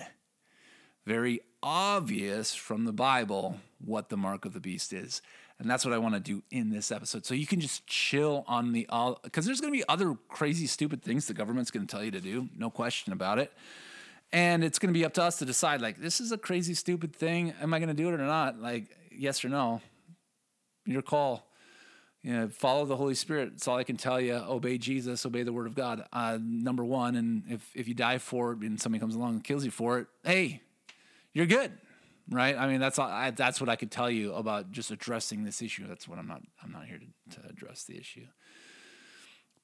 very 1.05 1.41
obvious 1.63 2.55
from 2.55 2.85
the 2.85 2.93
Bible 2.93 3.59
what 3.85 4.09
the 4.09 4.17
mark 4.17 4.45
of 4.45 4.55
the 4.55 4.61
beast 4.61 4.93
is. 4.93 5.21
And 5.59 5.71
that's 5.71 5.85
what 5.85 5.95
I 5.95 5.99
want 5.99 6.15
to 6.15 6.21
do 6.21 6.43
in 6.51 6.71
this 6.71 6.91
episode. 6.91 7.27
So 7.27 7.35
you 7.35 7.47
can 7.47 7.61
just 7.61 7.87
chill 7.87 8.45
on 8.49 8.73
the 8.73 8.87
uh, 8.89 8.95
all 8.95 9.21
because 9.23 9.45
there's 9.45 9.61
going 9.61 9.73
to 9.73 9.79
be 9.79 9.85
other 9.89 10.17
crazy, 10.29 10.67
stupid 10.67 11.03
things 11.03 11.27
the 11.27 11.35
government's 11.35 11.71
going 11.71 11.87
to 11.87 11.91
tell 11.91 12.03
you 12.03 12.11
to 12.11 12.21
do, 12.21 12.49
no 12.57 12.71
question 12.71 13.13
about 13.13 13.39
it. 13.39 13.53
And 14.33 14.65
it's 14.65 14.79
going 14.79 14.93
to 14.93 14.99
be 14.99 15.05
up 15.05 15.13
to 15.15 15.23
us 15.23 15.39
to 15.39 15.45
decide 15.45 15.81
like, 15.83 15.99
this 15.99 16.21
is 16.21 16.33
a 16.33 16.39
crazy, 16.39 16.75
stupid 16.75 17.15
thing. 17.15 17.53
Am 17.61 17.75
I 17.75 17.79
going 17.79 17.89
to 17.89 17.95
do 17.95 18.09
it 18.09 18.15
or 18.15 18.19
not? 18.19 18.59
Like, 18.59 18.87
yes 19.11 19.45
or 19.45 19.51
no? 19.51 19.83
Your 20.87 21.03
call. 21.03 21.47
You 22.23 22.33
know, 22.33 22.49
follow 22.49 22.87
the 22.87 22.97
Holy 22.97 23.15
Spirit. 23.15 23.51
That's 23.53 23.69
all 23.69 23.77
I 23.77 23.85
can 23.85 23.97
tell 23.97 24.21
you. 24.21 24.35
Obey 24.35 24.79
Jesus, 24.79 25.27
obey 25.27 25.43
the 25.43 25.53
word 25.53 25.67
of 25.67 25.75
God. 25.75 26.05
Uh, 26.13 26.39
number 26.41 26.85
one, 26.85 27.17
and 27.17 27.43
if, 27.49 27.69
if 27.75 27.89
you 27.89 27.95
die 27.95 28.19
for 28.19 28.53
it 28.53 28.61
and 28.61 28.81
somebody 28.81 29.01
comes 29.01 29.17
along 29.17 29.35
and 29.35 29.45
kills 29.45 29.65
you 29.65 29.71
for 29.73 29.99
it, 29.99 30.07
hey, 30.23 30.63
you're 31.35 31.47
good, 31.47 31.73
right? 32.31 32.57
I 32.57 32.69
mean, 32.69 32.81
that's 32.81 32.99
all, 32.99 33.09
I, 33.09 33.33
that's 33.33 33.61
what 33.61 33.69
I 33.69 33.75
could 33.75 33.91
tell 33.91 34.09
you 34.09 34.35
about 34.35 34.71
just 34.71 34.93
addressing 34.93 35.43
this 35.43 35.61
issue. 35.61 35.87
That's 35.89 36.07
what 36.07 36.19
I'm 36.19 36.29
not. 36.29 36.43
I'm 36.63 36.71
not 36.71 36.87
here 36.87 36.99
to, 36.99 37.41
to 37.41 37.49
address 37.49 37.85
the 37.85 37.99
issue 37.99 38.27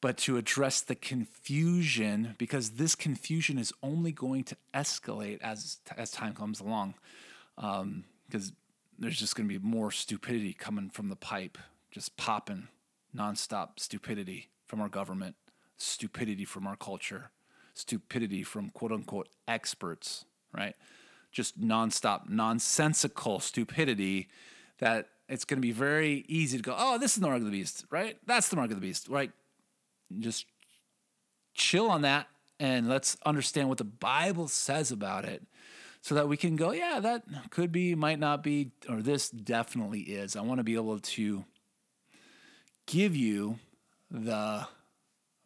but 0.01 0.17
to 0.17 0.37
address 0.37 0.81
the 0.81 0.95
confusion 0.95 2.35
because 2.39 2.71
this 2.71 2.95
confusion 2.95 3.59
is 3.59 3.73
only 3.83 4.13
going 4.13 4.45
to 4.45 4.57
escalate 4.75 5.41
as 5.43 5.79
as 5.97 6.11
time 6.11 6.35
comes 6.35 6.61
along 6.61 6.95
um, 7.57 8.05
because 8.27 8.53
there's 8.99 9.19
just 9.19 9.37
going 9.37 9.49
to 9.49 9.59
be 9.59 9.65
more 9.65 9.91
stupidity 9.91 10.53
coming 10.53 10.91
from 10.91 11.09
the 11.09 11.17
pipe 11.17 11.59
just 11.91 12.17
popping 12.17 12.69
nonstop 13.17 13.79
stupidity 13.79 14.49
from 14.67 14.81
our 14.81 14.89
government 14.89 15.35
stupidity 15.77 16.45
from 16.45 16.67
our 16.67 16.77
culture 16.77 17.31
stupidity 17.75 18.43
from 18.43 18.71
quote 18.71 18.93
unquote 18.93 19.29
experts 19.47 20.25
right? 20.53 20.75
Just 21.31 21.61
nonstop 21.61 22.29
nonsensical 22.29 23.39
stupidity 23.39 24.29
that 24.79 25.09
it's 25.29 25.45
going 25.45 25.59
to 25.59 25.67
be 25.67 25.73
very 25.73 26.25
easy 26.27 26.57
to 26.57 26.63
go 26.63 26.75
oh 26.77 26.99
this 26.99 27.15
is 27.15 27.21
the 27.21 27.27
mark 27.27 27.39
of 27.39 27.45
the 27.45 27.51
beast 27.51 27.85
right? 27.91 28.17
That's 28.27 28.49
the 28.49 28.57
mark 28.57 28.71
of 28.71 28.77
the 28.77 28.87
beast 28.87 29.09
right 29.09 29.31
just 30.19 30.47
chill 31.55 31.91
on 31.91 32.03
that 32.03 32.29
and 32.61 32.89
let's 32.89 33.17
understand 33.25 33.69
what 33.69 33.79
the 33.79 33.85
Bible 33.85 34.49
says 34.49 34.91
about 34.91 35.25
it 35.25 35.43
so 36.01 36.15
that 36.15 36.29
we 36.29 36.37
can 36.37 36.57
go, 36.57 36.73
yeah, 36.73 37.01
that 37.01 37.25
could 37.51 37.73
be, 37.73 37.95
might 37.95 38.19
not 38.19 38.43
be, 38.43 38.71
or 38.89 39.03
this 39.03 39.31
definitely 39.31 40.01
is. 40.01 40.37
I 40.37 40.41
want 40.41 40.59
to 40.59 40.65
be 40.65 40.75
able 40.75 40.99
to 40.99 41.45
give 42.87 43.15
you 43.15 43.59
the 44.11 44.67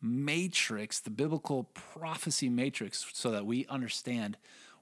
matrix, 0.00 1.00
the 1.00 1.11
biblical 1.11 1.64
prophecy 1.64 2.49
matrix, 2.49 3.07
so 3.12 3.31
that 3.31 3.47
we 3.47 3.66
understand 3.66 4.37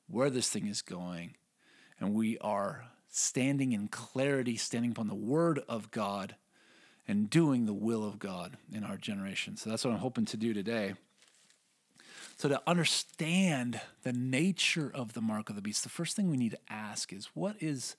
where 0.09 0.31
this 0.31 0.49
thing 0.49 0.67
is 0.67 0.83
going 0.83 1.35
and 1.99 2.15
we 2.15 2.39
are 2.39 2.85
standing 3.09 3.73
in 3.73 3.89
clarity, 3.89 4.57
standing 4.57 4.93
upon 4.93 5.09
the 5.09 5.15
word 5.15 5.61
of 5.69 5.91
God, 5.91 6.37
and 7.11 7.29
doing 7.29 7.67
the 7.67 7.75
will 7.75 8.05
of 8.07 8.21
God 8.21 8.57
in 8.73 8.85
our 8.85 8.97
generation. 8.97 9.57
So 9.57 9.69
that's 9.69 9.85
what 9.85 9.93
I'm 9.93 9.99
hoping 9.99 10.27
to 10.27 10.37
do 10.37 10.55
today. 10.55 10.95
So, 12.37 12.49
to 12.49 12.63
understand 12.69 13.81
the 14.05 14.13
nature 14.13 14.91
of 14.95 15.13
the 15.13 15.21
mark 15.21 15.51
of 15.51 15.57
the 15.57 15.61
beast, 15.61 15.83
the 15.83 15.91
first 15.91 16.15
thing 16.15 16.31
we 16.31 16.37
need 16.37 16.53
to 16.53 16.73
ask 16.73 17.13
is 17.13 17.29
what 17.35 17.57
is 17.61 17.97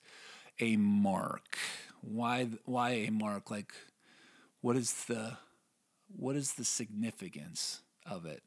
a 0.58 0.76
mark? 0.78 1.58
Why, 2.00 2.48
why 2.64 2.90
a 2.90 3.10
mark? 3.10 3.50
Like, 3.50 3.72
what 4.62 4.76
is 4.76 5.04
the 5.04 5.36
what 6.16 6.34
is 6.34 6.54
the 6.54 6.64
significance 6.64 7.82
of 8.06 8.24
it? 8.24 8.42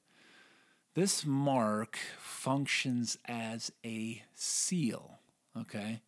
This 0.96 1.26
mark 1.26 1.98
functions 2.18 3.20
as 3.26 3.72
a 3.86 4.24
seal, 4.34 5.20
okay? 5.58 6.02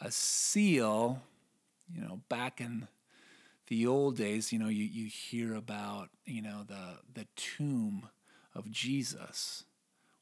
A 0.00 0.10
seal, 0.10 1.22
you 1.94 2.00
know, 2.00 2.20
back 2.28 2.60
in 2.60 2.88
the 3.68 3.86
old 3.86 4.16
days, 4.16 4.52
you 4.52 4.58
know, 4.58 4.68
you, 4.68 4.84
you 4.84 5.08
hear 5.08 5.54
about, 5.54 6.10
you 6.24 6.42
know, 6.42 6.64
the 6.66 6.98
the 7.12 7.26
tomb 7.36 8.08
of 8.54 8.70
Jesus 8.70 9.64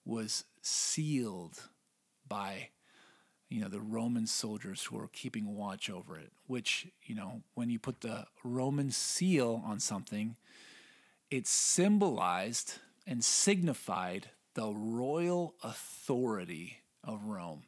was 0.04 0.44
sealed 0.60 1.68
by 2.26 2.68
you 3.48 3.60
know 3.60 3.68
the 3.68 3.80
Roman 3.80 4.26
soldiers 4.26 4.84
who 4.84 4.96
were 4.96 5.08
keeping 5.08 5.54
watch 5.54 5.90
over 5.90 6.16
it 6.16 6.32
which 6.46 6.88
you 7.04 7.14
know 7.14 7.42
when 7.54 7.68
you 7.68 7.78
put 7.78 8.00
the 8.00 8.24
Roman 8.42 8.90
seal 8.90 9.62
on 9.66 9.78
something 9.78 10.36
it 11.30 11.46
symbolized 11.46 12.78
and 13.06 13.24
signified 13.24 14.30
the 14.54 14.72
royal 14.72 15.54
authority 15.62 16.78
of 17.02 17.24
Rome. 17.24 17.62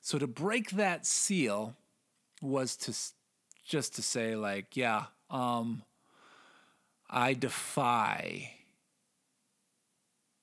So 0.00 0.18
to 0.18 0.26
break 0.26 0.70
that 0.72 1.04
seal 1.04 1.76
was 2.40 2.76
to 2.76 2.94
just 3.66 3.94
to 3.96 4.02
say 4.02 4.36
like 4.36 4.76
yeah 4.76 5.04
um 5.30 5.82
I 7.14 7.34
defy 7.34 8.52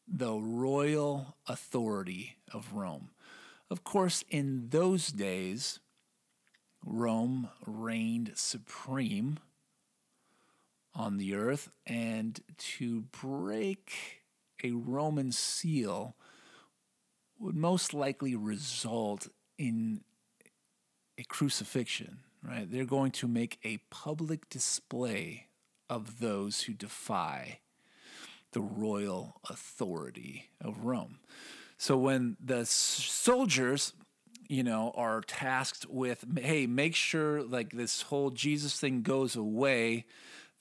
the 0.08 0.34
royal 0.34 1.36
authority 1.48 2.38
of 2.54 2.74
Rome. 2.74 3.10
Of 3.72 3.84
course, 3.84 4.24
in 4.30 4.70
those 4.70 5.08
days, 5.08 5.80
Rome 6.86 7.50
reigned 7.66 8.34
supreme 8.36 9.40
on 10.96 11.18
the 11.18 11.36
earth, 11.36 11.70
and 11.86 12.40
to 12.58 13.02
break 13.02 14.24
a 14.64 14.72
Roman 14.72 15.32
seal 15.32 16.16
would 17.40 17.56
most 17.56 17.94
likely 17.94 18.36
result 18.36 19.28
in 19.58 20.02
a 21.18 21.24
crucifixion, 21.24 22.20
right? 22.44 22.70
They're 22.70 22.86
going 22.86 23.12
to 23.12 23.28
make 23.28 23.60
a 23.64 23.78
public 23.90 24.50
display 24.50 25.48
of 25.90 26.20
those 26.20 26.62
who 26.64 26.74
defy 26.74 27.60
the 28.52 28.62
royal 28.62 29.36
authority 29.50 30.50
of 30.62 30.86
Rome. 30.86 31.20
So 31.78 31.98
when 31.98 32.38
the 32.44 32.66
soldiers, 32.66 33.94
you 34.48 34.64
know, 34.64 34.92
are 34.96 35.22
tasked 35.22 35.86
with, 35.90 36.26
hey, 36.38 36.68
make 36.68 36.96
sure 36.96 37.44
like 37.44 37.72
this 37.72 38.04
whole 38.04 38.32
Jesus 38.32 38.80
thing 38.80 39.02
goes 39.02 39.36
away, 39.36 40.06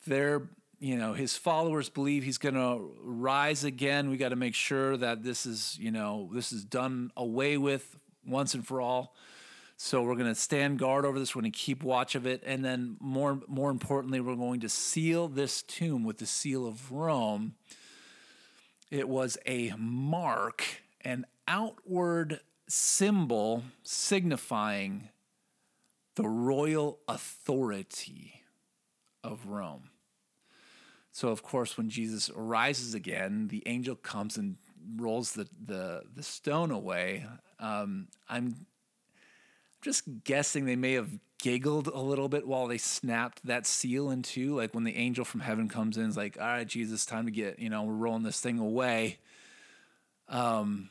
they're 0.07 0.49
you 0.81 0.97
know 0.97 1.13
his 1.13 1.37
followers 1.37 1.89
believe 1.89 2.23
he's 2.23 2.39
going 2.39 2.55
to 2.55 2.93
rise 3.03 3.65
again 3.65 4.11
we 4.11 4.17
got 4.17 4.29
to 4.29 4.37
make 4.37 4.55
sure 4.55 4.97
that 4.97 5.25
this 5.25 5.45
is 5.45 5.77
you 5.81 5.91
know 5.91 6.31
this 6.33 6.53
is 6.53 6.65
done 6.65 7.11
away 7.17 7.59
with 7.59 7.97
once 8.25 8.55
and 8.55 8.67
for 8.67 8.81
all 8.81 9.15
so 9.81 10.03
we're 10.03 10.17
going 10.17 10.27
to 10.27 10.35
stand 10.35 10.79
guard 10.79 11.07
over 11.07 11.19
this 11.19 11.35
we're 11.35 11.41
going 11.41 11.53
to 11.53 11.59
keep 11.59 11.83
watch 11.83 12.15
of 12.15 12.27
it 12.27 12.43
and 12.45 12.65
then 12.65 12.97
more 13.01 13.41
more 13.47 13.71
importantly 13.71 14.21
we're 14.21 14.35
going 14.35 14.61
to 14.61 14.69
seal 14.69 15.29
this 15.29 15.63
tomb 15.63 16.05
with 16.05 16.19
the 16.19 16.27
seal 16.27 16.67
of 16.67 16.93
rome 16.93 17.55
it 18.91 19.09
was 19.09 19.37
a 19.45 19.73
mark, 19.77 20.65
an 21.03 21.27
outward 21.47 22.41
symbol 22.67 23.65
signifying 23.83 25.11
the 26.15 26.27
royal 26.27 26.99
authority 27.07 28.45
of 29.23 29.47
Rome. 29.47 29.91
So, 31.13 31.29
of 31.29 31.43
course, 31.43 31.77
when 31.77 31.91
Jesus 31.91 32.31
arises 32.35 32.95
again, 32.95 33.49
the 33.49 33.63
angel 33.67 33.95
comes 33.95 34.37
and 34.37 34.57
rolls 34.97 35.33
the, 35.33 35.49
the, 35.65 36.03
the 36.15 36.23
stone 36.23 36.71
away. 36.71 37.27
Um, 37.61 38.09
I'm 38.29 38.67
just 39.81 40.25
guessing 40.25 40.65
they 40.65 40.77
may 40.77 40.93
have 40.93 41.11
giggled 41.39 41.87
a 41.87 42.01
little 42.01 42.29
bit 42.29 42.47
while 42.47 42.67
they 42.67 42.79
snapped 42.79 43.45
that 43.47 43.67
seal 43.67 44.11
in 44.11 44.23
two. 44.23 44.57
Like 44.57 44.75
when 44.75 44.85
the 44.85 44.97
angel 44.97 45.25
from 45.25 45.41
heaven 45.41 45.69
comes 45.69 45.97
in, 45.97 46.09
is 46.09 46.17
like, 46.17 46.37
all 46.41 46.47
right, 46.47 46.67
Jesus, 46.67 47.07
time 47.07 47.27
to 47.27 47.31
get, 47.31 47.59
you 47.59 47.71
know, 47.71 47.85
we're 47.85 47.95
rolling 47.95 48.25
this 48.25 48.41
thing 48.41 48.59
away. 48.59 49.19
Um, 50.29 50.91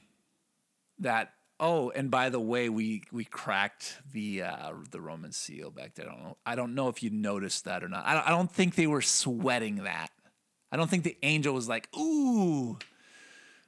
that 0.99 1.33
oh, 1.59 1.91
and 1.91 2.09
by 2.09 2.29
the 2.29 2.39
way, 2.39 2.69
we 2.69 3.03
we 3.11 3.23
cracked 3.25 3.97
the 4.11 4.43
uh, 4.43 4.73
the 4.91 5.01
Roman 5.01 5.31
seal 5.31 5.69
back 5.69 5.95
there. 5.95 6.07
I 6.07 6.13
don't 6.13 6.23
know. 6.23 6.37
I 6.45 6.55
don't 6.55 6.75
know 6.75 6.87
if 6.87 7.03
you 7.03 7.09
noticed 7.09 7.65
that 7.65 7.83
or 7.83 7.89
not. 7.89 8.05
I 8.05 8.13
don't, 8.13 8.27
I 8.27 8.29
don't 8.31 8.51
think 8.51 8.75
they 8.75 8.87
were 8.87 9.01
sweating 9.01 9.83
that. 9.83 10.09
I 10.71 10.77
don't 10.77 10.89
think 10.89 11.03
the 11.03 11.17
angel 11.23 11.53
was 11.53 11.69
like, 11.69 11.87
ooh, 11.95 12.77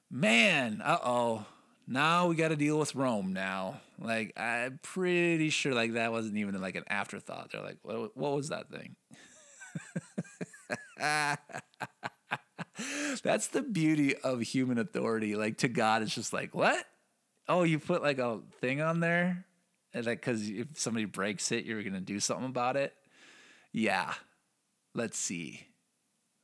man, 0.10 0.82
uh 0.84 0.97
oh 1.03 1.45
now 1.89 2.28
we 2.28 2.36
got 2.36 2.49
to 2.49 2.56
deal 2.56 2.78
with 2.78 2.93
Rome 2.93 3.34
now. 3.34 3.82
Like 3.99 4.34
I'm 4.38 4.80
pretty 4.84 5.49
sure 5.49 5.73
like 5.73 5.93
that 5.93 6.12
wasn't 6.12 6.38
even 6.38 6.62
like 6.62 6.75
an 6.75 6.84
afterthought. 6.88 7.52
They're 7.52 7.63
like, 7.63 7.80
what, 7.82 8.15
what 8.15 8.36
was 8.36 8.49
that 8.49 8.69
thing? 8.69 8.95
That's 13.23 13.47
the 13.47 13.63
beauty 13.63 14.15
of 14.15 14.41
human 14.41 14.78
authority. 14.78 15.36
Like 15.36 15.58
to 15.58 15.67
God, 15.67 16.04
it's 16.04 16.13
just 16.13 16.32
like, 16.32 16.54
what? 16.54 16.86
Oh, 17.47 17.63
you 17.63 17.80
put 17.80 18.04
like 18.04 18.19
a 18.19 18.39
thing 18.62 18.82
on 18.82 18.99
there, 18.99 19.45
and 19.93 20.06
like 20.06 20.21
because 20.21 20.47
if 20.47 20.67
somebody 20.75 21.06
breaks 21.06 21.52
it, 21.52 21.65
you're 21.65 21.82
gonna 21.82 21.99
do 21.99 22.19
something 22.19 22.45
about 22.45 22.78
it. 22.78 22.93
Yeah, 23.73 24.13
let's 24.93 25.17
see. 25.17 25.65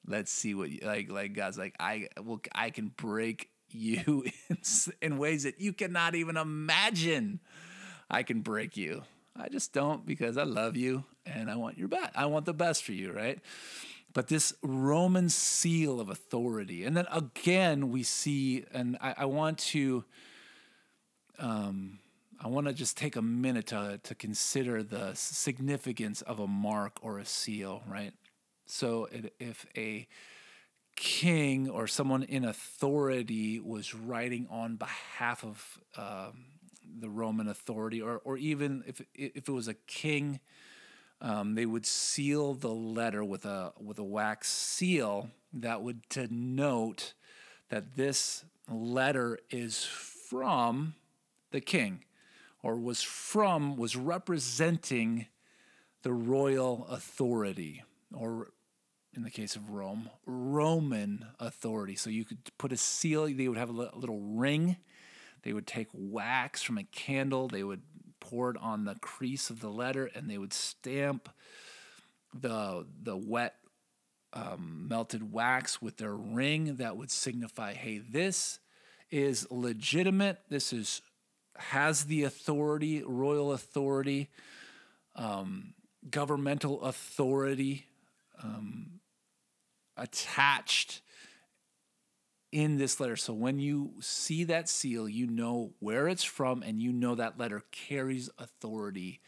Let's 0.07 0.31
see 0.31 0.55
what 0.55 0.69
you, 0.71 0.79
like. 0.83 1.11
Like 1.11 1.33
God's 1.33 1.57
like, 1.57 1.75
I 1.79 2.07
well, 2.21 2.41
I 2.53 2.71
can 2.71 2.87
break 2.87 3.49
you 3.75 4.25
in, 4.49 4.57
in 5.01 5.17
ways 5.17 5.43
that 5.43 5.59
you 5.61 5.73
cannot 5.73 6.15
even 6.15 6.37
imagine. 6.37 7.39
I 8.09 8.23
can 8.23 8.41
break 8.41 8.77
you. 8.77 9.03
I 9.35 9.49
just 9.49 9.73
don't 9.73 10.05
because 10.05 10.37
I 10.37 10.43
love 10.43 10.77
you 10.77 11.03
and 11.25 11.49
I 11.49 11.55
want 11.55 11.77
your 11.77 11.87
best. 11.87 12.11
I 12.15 12.27
want 12.27 12.45
the 12.45 12.53
best 12.53 12.83
for 12.83 12.93
you, 12.93 13.11
right? 13.11 13.39
But 14.13 14.27
this 14.27 14.53
Roman 14.61 15.27
seal 15.27 15.99
of 15.99 16.09
authority. 16.09 16.85
And 16.85 16.95
then 16.95 17.07
again, 17.11 17.91
we 17.91 18.03
see, 18.03 18.63
and 18.73 18.97
I, 19.01 19.15
I 19.19 19.25
want 19.25 19.57
to 19.59 20.05
um, 21.37 21.99
I 22.39 22.47
want 22.47 22.67
to 22.67 22.73
just 22.73 22.97
take 22.97 23.15
a 23.15 23.21
minute 23.21 23.67
to, 23.67 23.99
to 24.03 24.15
consider 24.15 24.83
the 24.83 25.13
significance 25.15 26.21
of 26.21 26.39
a 26.39 26.47
mark 26.47 26.97
or 27.01 27.19
a 27.19 27.25
seal, 27.25 27.83
right? 27.87 28.13
So 28.65 29.07
if 29.39 29.65
a 29.77 30.07
king 30.95 31.69
or 31.69 31.87
someone 31.87 32.23
in 32.23 32.45
authority 32.45 33.59
was 33.59 33.93
writing 33.93 34.47
on 34.49 34.75
behalf 34.75 35.43
of 35.43 35.79
um, 35.97 36.45
the 36.99 37.09
Roman 37.09 37.47
authority, 37.47 38.01
or, 38.01 38.21
or 38.23 38.37
even 38.37 38.83
if, 38.87 39.01
if 39.13 39.49
it 39.49 39.51
was 39.51 39.67
a 39.67 39.73
king, 39.73 40.39
um, 41.21 41.55
they 41.55 41.65
would 41.65 41.85
seal 41.85 42.53
the 42.53 42.69
letter 42.69 43.23
with 43.23 43.45
a, 43.45 43.73
with 43.81 43.99
a 43.99 44.03
wax 44.03 44.49
seal 44.49 45.29
that 45.53 45.81
would 45.81 46.07
denote 46.09 47.13
that 47.69 47.95
this 47.95 48.45
letter 48.69 49.39
is 49.49 49.83
from 49.83 50.95
the 51.51 51.61
king 51.61 52.03
or 52.61 52.77
was 52.77 53.01
from, 53.01 53.77
was 53.77 53.95
representing 53.95 55.27
the 56.03 56.13
royal 56.13 56.85
authority 56.89 57.83
or 58.13 58.49
in 59.15 59.23
the 59.23 59.31
case 59.31 59.55
of 59.55 59.69
Rome, 59.69 60.09
Roman 60.25 61.25
authority. 61.39 61.95
So 61.95 62.09
you 62.09 62.25
could 62.25 62.39
put 62.57 62.71
a 62.71 62.77
seal, 62.77 63.27
they 63.27 63.47
would 63.47 63.57
have 63.57 63.69
a 63.69 63.97
little 63.97 64.19
ring. 64.19 64.77
They 65.43 65.53
would 65.53 65.67
take 65.67 65.87
wax 65.93 66.61
from 66.61 66.77
a 66.77 66.83
candle, 66.83 67.47
they 67.47 67.63
would 67.63 67.83
pour 68.19 68.49
it 68.49 68.57
on 68.59 68.85
the 68.85 68.95
crease 68.95 69.49
of 69.49 69.61
the 69.61 69.69
letter, 69.69 70.09
and 70.15 70.29
they 70.29 70.39
would 70.39 70.53
stamp 70.53 71.29
the, 72.33 72.85
the 73.03 73.15
wet 73.15 73.55
um, 74.33 74.87
melted 74.89 75.31
wax 75.31 75.81
with 75.81 75.97
their 75.97 76.15
ring 76.15 76.75
that 76.77 76.97
would 76.97 77.09
signify 77.11 77.73
hey, 77.73 77.99
this 77.99 78.59
is 79.09 79.47
legitimate. 79.49 80.39
This 80.49 80.73
is 80.73 81.01
has 81.57 82.05
the 82.05 82.23
authority, 82.23 83.01
royal 83.03 83.53
authority, 83.53 84.29
um, 85.15 85.73
governmental 86.09 86.81
authority. 86.83 87.85
Um, 88.43 88.94
attached 89.97 91.01
in 92.51 92.77
this 92.77 92.99
letter. 92.99 93.15
So 93.15 93.33
when 93.33 93.59
you 93.59 93.93
see 93.99 94.45
that 94.45 94.69
seal, 94.69 95.09
you 95.09 95.27
know 95.27 95.73
where 95.79 96.07
it's 96.07 96.23
from 96.23 96.63
and 96.63 96.81
you 96.81 96.93
know 96.93 97.15
that 97.15 97.37
letter 97.37 97.63
carries 97.71 98.29
authority 98.37 99.19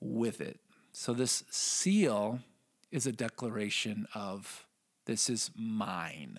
with 0.00 0.40
it. 0.40 0.60
So 0.92 1.12
this 1.12 1.42
seal 1.50 2.40
is 2.92 3.06
a 3.06 3.12
declaration 3.12 4.06
of 4.14 4.66
this 5.06 5.28
is 5.28 5.50
mine. 5.56 6.38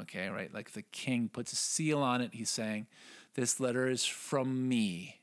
Okay, 0.00 0.28
right? 0.28 0.52
Like 0.52 0.72
the 0.72 0.82
king 0.82 1.28
puts 1.28 1.52
a 1.52 1.56
seal 1.56 2.00
on 2.00 2.20
it, 2.20 2.34
he's 2.34 2.50
saying, 2.50 2.86
This 3.34 3.58
letter 3.58 3.88
is 3.88 4.04
from 4.04 4.68
me. 4.68 5.20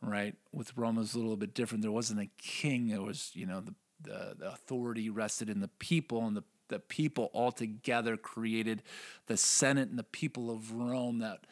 Right? 0.00 0.34
With 0.52 0.76
Rome, 0.76 0.98
it 0.98 1.00
was 1.00 1.14
a 1.14 1.18
little 1.18 1.36
bit 1.36 1.54
different. 1.54 1.82
There 1.82 1.90
wasn't 1.90 2.20
a 2.20 2.28
king, 2.38 2.90
it 2.90 3.02
was, 3.02 3.30
you 3.32 3.46
know, 3.46 3.60
the, 3.60 3.74
the, 4.02 4.36
the 4.38 4.52
authority 4.52 5.08
rested 5.08 5.48
in 5.48 5.60
the 5.60 5.68
people, 5.68 6.26
and 6.26 6.36
the, 6.36 6.44
the 6.68 6.78
people 6.78 7.30
all 7.32 7.52
together 7.52 8.16
created 8.16 8.82
the 9.26 9.36
Senate 9.36 9.88
and 9.88 9.98
the 9.98 10.04
people 10.04 10.50
of 10.50 10.72
Rome 10.72 11.18
that 11.18 11.46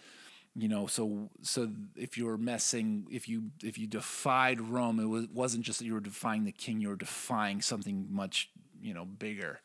you 0.54 0.68
know 0.68 0.86
so 0.86 1.30
so 1.40 1.70
if 1.96 2.18
you 2.18 2.26
were 2.26 2.36
messing 2.36 3.06
if 3.10 3.26
you 3.26 3.44
if 3.62 3.78
you 3.78 3.86
defied 3.86 4.60
rome 4.60 5.00
it 5.00 5.06
was, 5.06 5.26
wasn't 5.28 5.64
just 5.64 5.78
that 5.78 5.86
you 5.86 5.94
were 5.94 6.00
defying 6.00 6.44
the 6.44 6.52
king 6.52 6.78
you 6.78 6.90
were 6.90 6.94
defying 6.94 7.62
something 7.62 8.06
much 8.10 8.50
you 8.82 8.92
know 8.92 9.06
bigger 9.06 9.60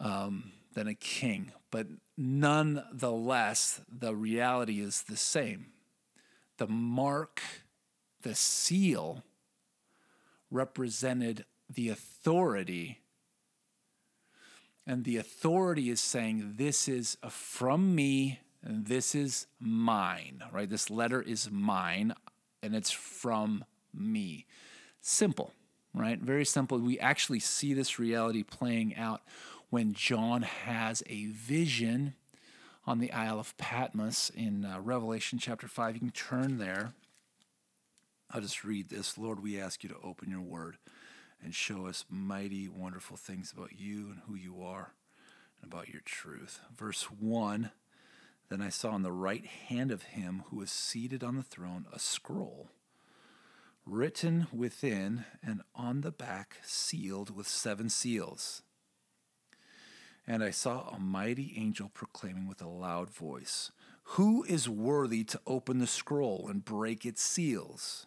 um, 0.00 0.52
than 0.74 0.88
a 0.88 0.94
king. 0.94 1.52
But 1.70 1.86
nonetheless 2.16 3.80
the 3.88 4.14
reality 4.14 4.80
is 4.80 5.02
the 5.02 5.16
same. 5.16 5.66
The 6.58 6.66
mark 6.66 7.42
the 8.22 8.34
seal 8.34 9.22
represented 10.50 11.44
the 11.68 11.88
authority 11.88 13.00
and 14.86 15.04
the 15.04 15.16
authority 15.16 15.90
is 15.90 16.00
saying 16.00 16.54
this 16.56 16.88
is 16.88 17.16
from 17.28 17.94
me 17.94 18.40
and 18.62 18.86
this 18.86 19.14
is 19.14 19.46
mine, 19.60 20.42
right? 20.52 20.68
This 20.68 20.90
letter 20.90 21.20
is 21.20 21.50
mine 21.50 22.14
and 22.62 22.74
it's 22.74 22.90
from 22.90 23.64
me. 23.92 24.46
Simple, 25.00 25.52
right? 25.94 26.18
Very 26.18 26.44
simple. 26.44 26.78
We 26.78 26.98
actually 26.98 27.40
see 27.40 27.74
this 27.74 27.98
reality 27.98 28.42
playing 28.42 28.96
out 28.96 29.22
when 29.70 29.92
John 29.92 30.42
has 30.42 31.02
a 31.08 31.26
vision 31.26 32.14
on 32.86 32.98
the 33.00 33.12
Isle 33.12 33.40
of 33.40 33.56
Patmos 33.56 34.30
in 34.34 34.64
uh, 34.64 34.80
Revelation 34.80 35.38
chapter 35.38 35.66
5. 35.66 35.94
You 35.94 36.00
can 36.00 36.10
turn 36.10 36.58
there. 36.58 36.92
I'll 38.30 38.40
just 38.40 38.64
read 38.64 38.88
this. 38.88 39.18
Lord, 39.18 39.42
we 39.42 39.60
ask 39.60 39.82
you 39.82 39.88
to 39.88 39.96
open 40.04 40.30
your 40.30 40.40
word 40.40 40.76
and 41.42 41.54
show 41.54 41.86
us 41.86 42.04
mighty, 42.08 42.68
wonderful 42.68 43.16
things 43.16 43.52
about 43.52 43.78
you 43.78 44.10
and 44.10 44.20
who 44.26 44.34
you 44.34 44.62
are 44.62 44.92
and 45.60 45.72
about 45.72 45.88
your 45.88 46.02
truth. 46.04 46.60
Verse 46.76 47.04
1 47.04 47.70
then 48.48 48.62
I 48.62 48.68
saw 48.68 48.90
on 48.90 49.02
the 49.02 49.12
right 49.12 49.44
hand 49.44 49.90
of 49.90 50.04
him 50.04 50.44
who 50.46 50.56
was 50.56 50.70
seated 50.70 51.24
on 51.24 51.36
the 51.36 51.42
throne 51.42 51.86
a 51.92 51.98
scroll, 51.98 52.70
written 53.84 54.46
within 54.52 55.24
and 55.44 55.62
on 55.74 56.02
the 56.02 56.12
back, 56.12 56.58
sealed 56.62 57.34
with 57.34 57.48
seven 57.48 57.88
seals. 57.88 58.62
And 60.26 60.42
I 60.44 60.50
saw 60.50 60.88
a 60.88 60.98
mighty 60.98 61.54
angel 61.56 61.90
proclaiming 61.92 62.46
with 62.48 62.62
a 62.62 62.68
loud 62.68 63.10
voice, 63.10 63.72
Who 64.10 64.44
is 64.44 64.68
worthy 64.68 65.24
to 65.24 65.40
open 65.46 65.78
the 65.78 65.86
scroll 65.86 66.46
and 66.48 66.64
break 66.64 67.04
its 67.04 67.22
seals? 67.22 68.06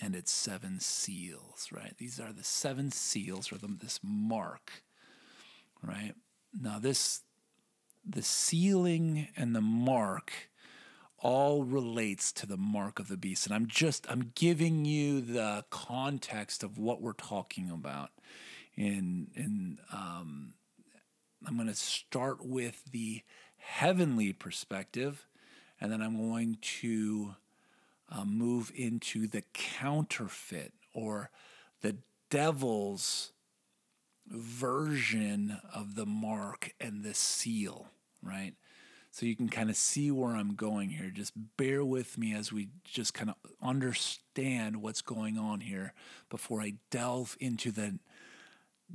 and 0.00 0.14
its 0.14 0.30
seven 0.30 0.80
seals, 0.80 1.68
right? 1.72 1.94
These 1.98 2.20
are 2.20 2.32
the 2.32 2.44
seven 2.44 2.90
seals, 2.90 3.50
or 3.52 3.56
the, 3.56 3.68
this 3.68 4.00
mark, 4.02 4.82
right? 5.82 6.14
Now, 6.58 6.78
this 6.78 7.22
the 8.08 8.22
sealing 8.22 9.28
and 9.36 9.54
the 9.54 9.60
mark 9.60 10.32
all 11.18 11.64
relates 11.64 12.30
to 12.30 12.46
the 12.46 12.56
mark 12.56 12.98
of 12.98 13.08
the 13.08 13.16
beast 13.16 13.46
and 13.46 13.54
i'm 13.54 13.66
just 13.66 14.06
i'm 14.10 14.32
giving 14.34 14.84
you 14.84 15.20
the 15.20 15.64
context 15.70 16.62
of 16.62 16.78
what 16.78 17.00
we're 17.00 17.12
talking 17.14 17.70
about 17.70 18.10
in 18.76 19.28
in 19.34 19.78
um, 19.92 20.52
i'm 21.46 21.56
going 21.56 21.68
to 21.68 21.74
start 21.74 22.44
with 22.44 22.84
the 22.92 23.22
heavenly 23.56 24.32
perspective 24.32 25.26
and 25.80 25.90
then 25.90 26.02
i'm 26.02 26.16
going 26.16 26.58
to 26.60 27.34
uh, 28.10 28.24
move 28.24 28.72
into 28.74 29.26
the 29.26 29.42
counterfeit 29.52 30.72
or 30.94 31.30
the 31.82 31.96
devil's 32.30 33.32
version 34.26 35.58
of 35.72 35.94
the 35.94 36.06
mark 36.06 36.72
and 36.80 37.04
the 37.04 37.14
seal 37.14 37.88
right? 38.26 38.54
So 39.10 39.24
you 39.24 39.34
can 39.34 39.48
kind 39.48 39.70
of 39.70 39.76
see 39.76 40.10
where 40.10 40.36
I'm 40.36 40.54
going 40.54 40.90
here. 40.90 41.10
Just 41.10 41.32
bear 41.56 41.84
with 41.84 42.18
me 42.18 42.34
as 42.34 42.52
we 42.52 42.68
just 42.84 43.14
kind 43.14 43.30
of 43.30 43.36
understand 43.62 44.82
what's 44.82 45.00
going 45.00 45.38
on 45.38 45.60
here 45.60 45.94
before 46.28 46.60
I 46.60 46.74
delve 46.90 47.36
into 47.40 47.70
the 47.70 47.98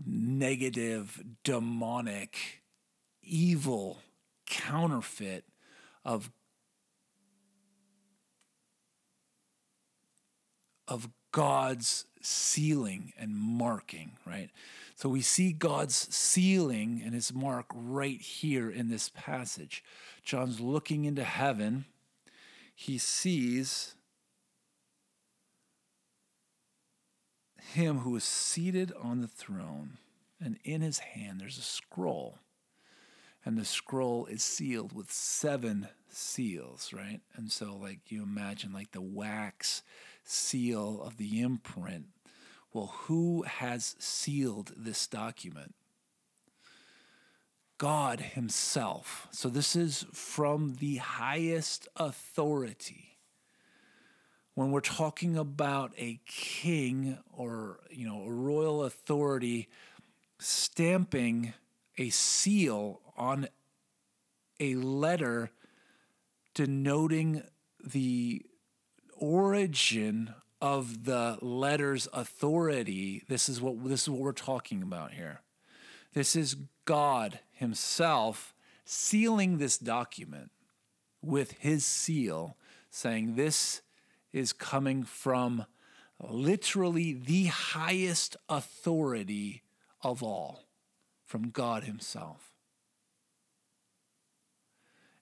negative, 0.06 1.24
demonic, 1.44 2.62
evil 3.24 4.00
counterfeit 4.46 5.46
of 6.06 6.30
of 10.92 11.08
God's 11.32 12.06
sealing 12.22 13.14
and 13.18 13.34
marking, 13.34 14.18
right? 14.28 14.50
So 14.96 15.08
we 15.08 15.22
see 15.22 15.54
God's 15.54 15.96
sealing 16.14 17.02
and 17.04 17.14
his 17.14 17.34
mark 17.34 17.68
right 17.74 18.20
here 18.20 18.70
in 18.70 18.90
this 18.90 19.08
passage. 19.08 19.86
John's 20.22 20.60
looking 20.60 21.06
into 21.06 21.24
heaven. 21.24 21.86
He 22.76 22.98
sees 22.98 23.96
him 27.74 28.00
who 28.00 28.14
is 28.18 28.26
seated 28.26 28.92
on 29.02 29.22
the 29.22 29.30
throne, 29.30 29.98
and 30.44 30.60
in 30.66 30.82
his 30.82 31.00
hand 31.00 31.40
there's 31.40 31.58
a 31.58 31.62
scroll. 31.62 32.40
And 33.46 33.58
the 33.58 33.66
scroll 33.66 34.26
is 34.26 34.44
sealed 34.44 34.92
with 34.94 35.10
seven 35.10 35.88
seals, 36.10 36.92
right? 36.94 37.22
And 37.36 37.50
so, 37.50 37.76
like, 37.76 38.12
you 38.12 38.22
imagine, 38.22 38.74
like, 38.74 38.92
the 38.92 39.02
wax 39.02 39.82
seal 40.24 41.02
of 41.02 41.18
the 41.18 41.42
imprint 41.42 42.06
well, 42.74 42.94
who 43.04 43.44
has 43.44 43.96
sealed 44.00 44.72
this 44.78 45.08
document? 45.08 45.76
God 47.78 48.20
Himself. 48.22 49.28
So 49.32 49.50
this 49.50 49.76
is 49.76 50.06
from 50.14 50.76
the 50.80 50.98
highest 50.98 51.88
authority. 51.98 53.18
When 54.54 54.72
we're 54.72 54.82
talking 54.82 55.38
about 55.38 55.94
a 55.98 56.20
king 56.26 57.18
or 57.32 57.80
you 57.90 58.06
know 58.08 58.24
a 58.24 58.32
royal 58.32 58.84
authority 58.84 59.70
stamping 60.40 61.54
a 61.98 62.10
seal 62.10 63.02
on 63.18 63.48
a 64.60 64.76
letter 64.76 65.52
denoting 66.54 67.44
the 67.84 68.46
origin 69.22 70.34
of 70.60 71.06
the 71.06 71.38
letter's 71.42 72.08
authority, 72.12 73.24
this 73.30 73.48
is 73.48 73.62
what 73.62 73.88
this 73.88 74.04
is 74.04 74.10
what 74.10 74.20
we're 74.20 74.34
talking 74.34 74.84
about 74.84 75.14
here. 75.14 75.42
This 76.14 76.36
is 76.36 76.58
God 76.84 77.40
himself 77.54 78.54
sealing 78.84 79.58
this 79.58 79.78
document 79.78 80.52
with 81.22 81.54
his 81.60 81.86
seal, 81.86 82.58
saying 82.90 83.36
this 83.36 83.82
is 84.34 84.52
coming 84.52 85.04
from 85.04 85.66
literally 86.20 87.14
the 87.14 87.46
highest 87.46 88.36
authority 88.50 89.64
of 90.02 90.22
all, 90.22 90.66
from 91.26 91.50
God 91.50 91.84
himself. 91.84 92.52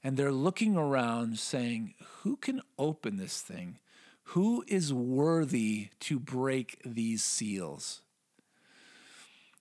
And 0.04 0.16
they're 0.16 0.32
looking 0.32 0.78
around 0.78 1.40
saying, 1.40 1.94
Who 2.22 2.38
can 2.38 2.62
open 2.78 3.18
this 3.18 3.42
thing? 3.42 3.80
Who 4.34 4.64
is 4.68 4.94
worthy 4.94 5.90
to 6.02 6.20
break 6.20 6.80
these 6.86 7.24
seals? 7.24 8.02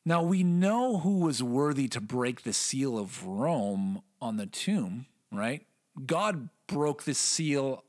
Now 0.05 0.23
we 0.23 0.43
know 0.43 0.99
who 0.99 1.21
was 1.21 1.43
worthy 1.43 1.89
to 1.89 2.03
break 2.03 2.43
the 2.43 2.53
seal 2.53 2.99
of 2.99 3.25
Rome 3.25 4.03
on 4.21 4.37
the 4.37 4.45
tomb, 4.45 5.07
right? 5.33 5.67
God 6.05 6.51
broke 6.67 7.05
the 7.05 7.15
seal. 7.15 7.83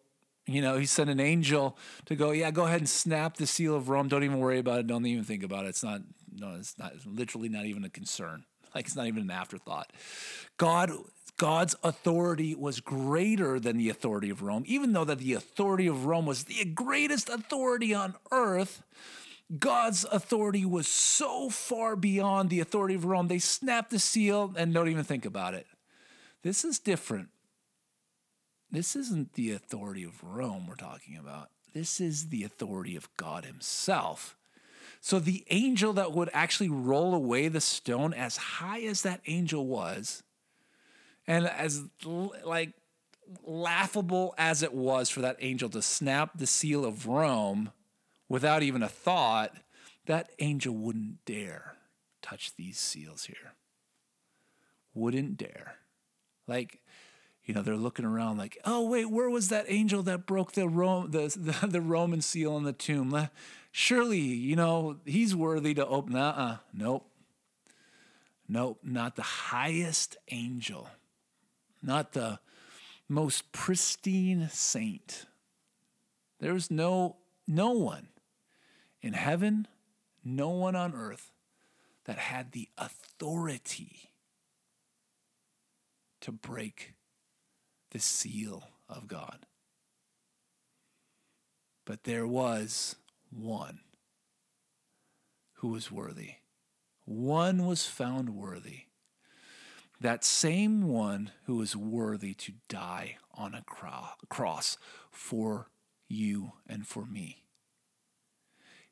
You 0.46 0.62
know, 0.62 0.78
he 0.78 0.86
sent 0.86 1.10
an 1.10 1.20
angel 1.20 1.78
to 2.06 2.16
go, 2.16 2.32
yeah, 2.32 2.50
go 2.50 2.64
ahead 2.64 2.80
and 2.80 2.90
snap 2.90 3.36
the 3.36 3.48
seal 3.48 3.76
of 3.76 3.90
Rome. 3.90 4.08
Don't 4.08 4.24
even 4.24 4.40
worry 4.40 4.60
about 4.60 4.80
it. 4.80 4.88
Don't 4.88 5.06
even 5.06 5.26
think 5.26 5.44
about 5.44 5.66
it. 5.66 5.70
It's 5.70 5.84
not, 5.84 6.00
no, 6.34 6.56
it's 6.56 6.78
not, 6.78 6.94
it's 6.96 7.06
literally 7.06 7.50
not 7.50 7.66
even 7.66 7.84
a 7.84 7.90
concern. 7.90 8.46
Like 8.76 8.86
it's 8.86 8.96
not 8.96 9.08
even 9.08 9.24
an 9.24 9.32
afterthought. 9.32 9.92
God, 10.58 10.92
God's 11.40 11.74
authority 11.86 12.54
was 12.54 12.82
greater 12.82 13.62
than 13.62 13.78
the 13.78 13.88
authority 13.88 14.30
of 14.30 14.42
Rome, 14.42 14.64
even 14.68 14.92
though 14.92 15.06
that 15.06 15.20
the 15.20 15.36
authority 15.36 15.88
of 15.88 16.06
Rome 16.06 16.26
was 16.26 16.44
the 16.44 16.66
greatest 16.66 17.30
authority 17.30 17.94
on 17.94 18.16
earth. 18.30 18.84
God's 19.58 20.06
authority 20.12 20.66
was 20.66 20.86
so 20.86 21.50
far 21.50 21.96
beyond 21.96 22.50
the 22.50 22.60
authority 22.60 22.94
of 22.94 23.06
Rome. 23.06 23.30
They 23.30 23.40
snap 23.40 23.90
the 23.90 24.00
seal 24.00 24.54
and 24.58 24.74
don't 24.74 24.90
even 24.90 25.06
think 25.06 25.24
about 25.24 25.54
it. 25.54 25.66
This 26.44 26.66
is 26.66 26.78
different. 26.78 27.30
This 28.70 28.98
isn't 28.98 29.36
the 29.36 29.54
authority 29.54 30.04
of 30.04 30.22
Rome 30.22 30.68
we're 30.68 30.76
talking 30.76 31.16
about. 31.16 31.52
This 31.74 32.02
is 32.02 32.28
the 32.28 32.44
authority 32.44 32.98
of 32.98 33.08
God 33.16 33.46
Himself. 33.46 34.36
So 35.00 35.20
the 35.20 35.46
angel 35.50 35.94
that 35.94 36.12
would 36.12 36.30
actually 36.34 36.70
roll 36.70 37.16
away 37.16 37.48
the 37.48 37.62
stone, 37.62 38.14
as 38.14 38.36
high 38.36 38.82
as 38.82 39.04
that 39.04 39.22
angel 39.26 39.66
was, 39.66 40.22
and 41.30 41.46
as 41.46 41.84
like 42.44 42.74
laughable 43.46 44.34
as 44.38 44.64
it 44.64 44.74
was 44.74 45.10
for 45.10 45.22
that 45.22 45.38
angel 45.40 45.70
to 45.70 45.82
snap 45.82 46.32
the 46.36 46.48
seal 46.48 46.84
of 46.84 47.06
Rome 47.06 47.72
without 48.28 48.64
even 48.64 48.82
a 48.82 48.90
thought, 48.90 49.56
that 50.08 50.32
angel 50.40 50.74
wouldn't 50.74 51.24
dare 51.26 51.76
touch 52.24 52.56
these 52.56 52.80
seals 52.80 53.26
here. 53.26 53.54
Wouldn't 54.96 55.38
dare. 55.38 55.76
Like, 56.48 56.80
you 57.46 57.54
know, 57.54 57.62
they're 57.62 57.76
looking 57.76 58.06
around 58.06 58.40
like, 58.40 58.58
oh 58.66 58.90
wait, 58.90 59.06
where 59.06 59.30
was 59.30 59.50
that 59.50 59.66
angel 59.68 60.02
that 60.04 60.26
broke 60.26 60.54
the 60.54 60.68
Rome 60.68 61.12
the 61.12 61.28
the, 61.62 61.68
the 61.68 61.82
Roman 61.82 62.22
seal 62.22 62.56
on 62.56 62.64
the 62.64 62.74
tomb? 62.74 63.30
Surely, 63.72 64.18
you 64.18 64.56
know, 64.56 64.98
he's 65.06 65.36
worthy 65.36 65.76
to 65.76 65.86
open. 65.86 66.16
Uh-uh. 66.16 66.58
Nope. 66.74 67.06
Nope. 68.48 68.80
Not 68.84 69.16
the 69.16 69.22
highest 69.22 70.18
angel. 70.32 70.90
Not 71.82 72.14
the 72.14 72.40
most 73.08 73.52
pristine 73.52 74.50
saint. 74.52 75.26
There's 76.40 76.70
no 76.70 77.18
no 77.48 77.72
one 77.72 78.10
in 79.02 79.14
heaven, 79.14 79.68
no 80.24 80.50
one 80.50 80.76
on 80.76 80.94
earth 80.94 81.32
that 82.06 82.18
had 82.18 82.52
the 82.52 82.70
authority 82.78 84.12
to 86.22 86.32
break 86.32 86.94
the 87.92 88.00
seal 88.00 88.70
of 88.88 89.08
God. 89.08 89.46
But 91.86 92.04
there 92.04 92.28
was 92.28 92.96
one 93.32 93.80
who 95.54 95.70
was 95.70 95.92
worthy. 95.92 96.36
One 97.06 97.66
was 97.66 97.88
found 97.88 98.36
worthy. 98.36 98.82
That 100.02 100.24
same 100.24 100.84
one 100.84 101.32
who 101.44 101.58
was 101.58 101.76
worthy 101.76 102.34
to 102.36 102.54
die 102.70 103.18
on 103.34 103.54
a 103.54 103.64
cross 104.30 104.78
for 105.12 105.70
you 106.08 106.54
and 106.68 106.88
for 106.88 107.06
me. 107.06 107.44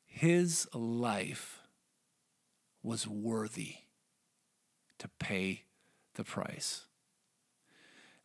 His 0.04 0.68
life 0.74 1.60
was 2.82 3.06
worthy 3.06 3.76
to 4.98 5.08
pay 5.18 5.64
the 6.14 6.24
price. 6.24 6.86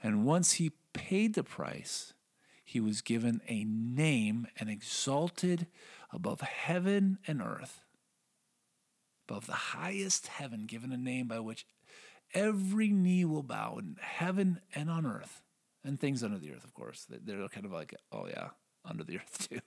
And 0.02 0.26
once 0.26 0.54
he 0.54 0.72
paid 0.92 1.36
the 1.36 1.44
price, 1.44 2.14
he 2.66 2.80
was 2.80 3.02
given 3.02 3.42
a 3.48 3.64
name 3.64 4.48
and 4.58 4.70
exalted 4.70 5.68
above 6.12 6.42
heaven 6.42 7.20
and 7.28 7.42
earth, 7.42 7.84
above 9.28 9.46
the 9.46 9.54
highest 9.54 10.28
heaven, 10.28 10.66
given 10.66 10.92
a 10.92 10.98
name 10.98 11.28
by 11.28 11.40
which 11.40 11.66
every 12.34 12.90
knee 12.90 13.26
will 13.26 13.44
bow 13.44 13.78
in 13.80 13.98
heaven 14.02 14.60
and 14.74 14.90
on 14.90 15.06
earth, 15.06 15.42
and 15.84 16.00
things 16.00 16.24
under 16.24 16.38
the 16.38 16.52
earth, 16.52 16.64
of 16.64 16.74
course. 16.74 17.06
They're 17.10 17.48
kind 17.50 17.66
of 17.66 17.72
like, 17.72 17.96
oh 18.12 18.28
yeah, 18.28 18.50
under 18.86 19.04
the 19.04 19.18
earth 19.18 19.48
too. 19.50 19.60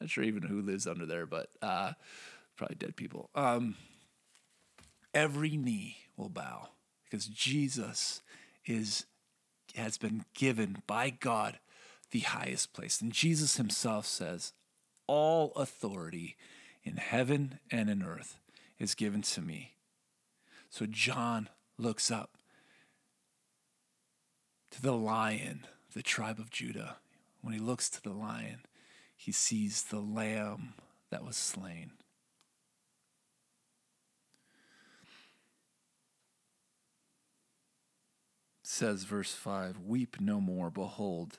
Not 0.00 0.10
sure 0.10 0.24
even 0.24 0.42
who 0.42 0.60
lives 0.60 0.86
under 0.86 1.06
there, 1.06 1.26
but 1.26 1.48
uh, 1.62 1.92
probably 2.56 2.76
dead 2.76 2.96
people. 2.96 3.30
Um, 3.34 3.76
every 5.14 5.56
knee 5.56 5.96
will 6.16 6.28
bow 6.28 6.68
because 7.04 7.26
Jesus 7.26 8.22
is 8.66 9.06
has 9.74 9.98
been 9.98 10.24
given 10.34 10.82
by 10.86 11.10
God 11.10 11.58
the 12.10 12.20
highest 12.20 12.72
place. 12.72 13.00
And 13.00 13.12
Jesus 13.12 13.56
himself 13.56 14.06
says, 14.06 14.52
All 15.06 15.52
authority 15.56 16.36
in 16.82 16.96
heaven 16.96 17.58
and 17.70 17.90
in 17.90 18.02
earth 18.02 18.38
is 18.78 18.94
given 18.94 19.22
to 19.22 19.42
me. 19.42 19.75
So 20.76 20.84
John 20.84 21.48
looks 21.78 22.10
up 22.10 22.36
to 24.70 24.82
the 24.82 24.92
lion, 24.92 25.66
the 25.94 26.02
tribe 26.02 26.38
of 26.38 26.50
Judah. 26.50 26.98
When 27.40 27.54
he 27.54 27.58
looks 27.58 27.88
to 27.88 28.02
the 28.02 28.12
lion, 28.12 28.58
he 29.16 29.32
sees 29.32 29.84
the 29.84 30.00
lamb 30.00 30.74
that 31.10 31.24
was 31.24 31.38
slain. 31.38 31.92
says, 38.62 39.04
verse 39.04 39.32
5 39.32 39.78
Weep 39.78 40.18
no 40.20 40.42
more. 40.42 40.70
Behold, 40.70 41.38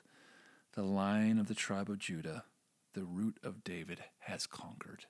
the 0.72 0.82
lion 0.82 1.38
of 1.38 1.46
the 1.46 1.54
tribe 1.54 1.88
of 1.88 2.00
Judah, 2.00 2.42
the 2.92 3.04
root 3.04 3.38
of 3.44 3.62
David, 3.62 4.00
has 4.18 4.48
conquered. 4.48 5.04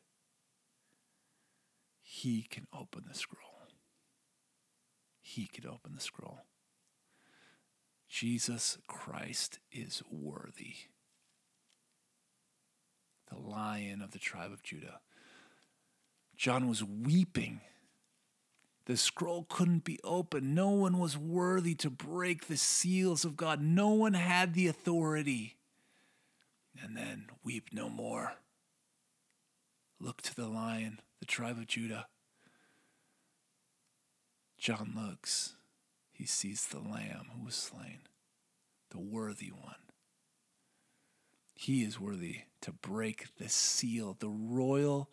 He 2.03 2.43
can 2.43 2.67
open 2.75 3.05
the 3.09 3.14
scroll. 3.14 3.48
He 5.29 5.47
could 5.47 5.67
open 5.67 5.95
the 5.95 6.01
scroll. 6.01 6.41
Jesus 8.09 8.79
Christ 8.87 9.59
is 9.71 10.03
worthy. 10.11 10.75
The 13.31 13.38
lion 13.38 14.01
of 14.01 14.12
the 14.12 14.19
tribe 14.19 14.53
of 14.53 14.62
Judah. 14.62 15.01
John 16.37 16.69
was 16.69 16.83
weeping 16.83 17.61
the 18.88 18.97
scroll 18.97 19.45
couldn't 19.51 19.85
be 19.85 20.01
opened. 20.03 20.55
No 20.55 20.71
one 20.71 20.99
was 20.99 21.14
worthy 21.14 21.75
to 21.75 21.91
break 21.91 22.47
the 22.47 22.57
seals 22.57 23.23
of 23.23 23.37
God. 23.37 23.61
No 23.61 23.91
one 23.91 24.14
had 24.14 24.55
the 24.55 24.67
authority. 24.67 25.59
And 26.83 26.97
then 26.97 27.27
weep 27.45 27.67
no 27.71 27.91
more. 27.91 28.33
Look 30.01 30.23
to 30.23 30.35
the 30.35 30.49
lion, 30.49 31.01
the 31.21 31.27
tribe 31.27 31.59
of 31.59 31.67
Judah. 31.67 32.07
John 34.69 34.93
looks. 34.95 35.55
He 36.13 36.27
sees 36.27 36.67
the 36.67 36.79
lamb 36.79 37.29
who 37.35 37.47
was 37.47 37.55
slain, 37.55 38.01
the 38.91 38.99
worthy 38.99 39.51
one. 39.51 39.81
He 41.55 41.85
is 41.85 41.99
worthy 41.99 42.41
to 42.61 42.73
break 42.73 43.35
the 43.39 43.49
seal, 43.49 44.15
the 44.19 44.29
royal 44.29 45.11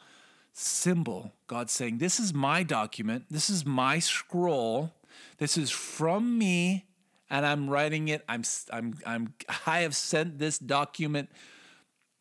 symbol. 0.52 1.32
God 1.48 1.70
saying, 1.70 2.00
This 2.00 2.20
is 2.20 2.34
my 2.34 2.64
document, 2.64 3.28
this 3.32 3.50
is 3.50 3.66
my 3.66 4.00
scroll, 4.00 4.92
this 5.38 5.58
is 5.58 5.72
from 5.72 6.38
me, 6.38 6.88
and 7.30 7.46
I'm 7.46 7.70
writing 7.70 8.10
it. 8.10 8.26
I'm, 8.28 8.44
I'm, 8.74 8.96
I'm, 9.06 9.36
I 9.66 9.80
have 9.80 9.96
sent 9.96 10.38
this 10.38 10.60
document 10.60 11.30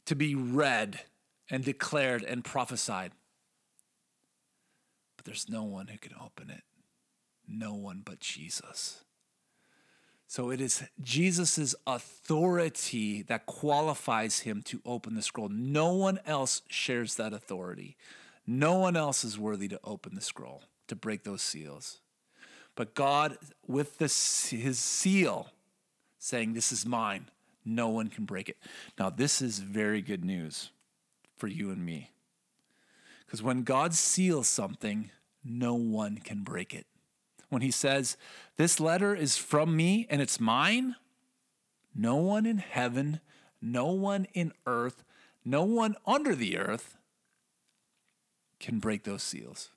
to 0.05 0.14
be 0.14 0.37
read 0.37 1.01
and 1.51 1.64
declared 1.64 2.23
and 2.23 2.44
prophesied. 2.44 3.11
But 5.16 5.25
there's 5.25 5.49
no 5.49 5.64
one 5.64 5.88
who 5.88 5.99
can 5.99 6.12
open 6.25 6.49
it, 6.49 6.62
no 7.48 7.74
one 7.74 8.02
but 8.04 8.20
Jesus. 8.20 9.04
So 10.26 10.50
it 10.50 10.61
is 10.61 10.83
Jesus' 11.00 11.74
authority 11.87 13.22
that 13.22 13.46
qualifies 13.46 14.40
him 14.40 14.62
to 14.62 14.80
open 14.85 15.14
the 15.14 15.22
scroll. 15.22 15.48
No 15.48 15.92
one 15.92 16.18
else 16.26 16.62
shares 16.68 17.14
that 17.16 17.33
authority. 17.33 17.96
No 18.46 18.78
one 18.78 18.96
else 18.96 19.24
is 19.24 19.38
worthy 19.38 19.68
to 19.68 19.80
open 19.85 20.14
the 20.14 20.20
scroll, 20.20 20.64
to 20.88 20.96
break 20.96 21.24
those 21.24 21.42
seals. 21.42 22.00
But 22.74 22.94
God, 22.94 23.38
with 23.66 23.98
his 23.98 24.12
seal, 24.12 25.50
saying, 26.18 26.54
This 26.54 26.72
is 26.72 26.85
mine, 26.85 27.30
no 27.64 27.88
one 27.88 28.09
can 28.09 28.24
break 28.24 28.48
it. 28.48 28.57
Now, 28.98 29.11
this 29.11 29.40
is 29.40 29.61
very 29.61 30.02
good 30.02 30.24
news 30.24 30.70
for 31.37 31.46
you 31.46 31.70
and 31.70 31.85
me. 31.85 32.11
Because 33.24 33.42
when 33.42 33.62
God 33.62 33.94
seals 33.94 34.48
something, 34.48 35.11
no 35.44 35.74
one 35.74 36.18
can 36.18 36.42
break 36.42 36.74
it. 36.74 36.87
When 37.54 37.62
he 37.62 37.70
says, 37.70 38.16
This 38.56 38.80
letter 38.80 39.14
is 39.14 39.36
from 39.36 39.76
me 39.76 40.08
and 40.10 40.20
it's 40.20 40.40
mine, 40.40 40.96
no 41.94 42.16
one 42.16 42.46
in 42.46 42.58
heaven, 42.58 43.20
no 43.62 43.92
one 43.92 44.26
in 44.34 44.52
earth, 44.66 45.04
no 45.44 45.62
one 45.62 45.94
under 46.04 46.34
the 46.34 46.58
earth 46.58 46.96
can 48.58 48.80
break 48.80 49.04
those 49.04 49.22
seals. 49.22 49.70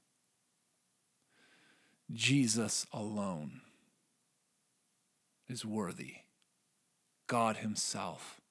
Jesus 2.11 2.87
alone 2.91 3.61
is 5.47 5.63
worthy. 5.63 6.15
God 7.27 7.57
Himself 7.57 8.41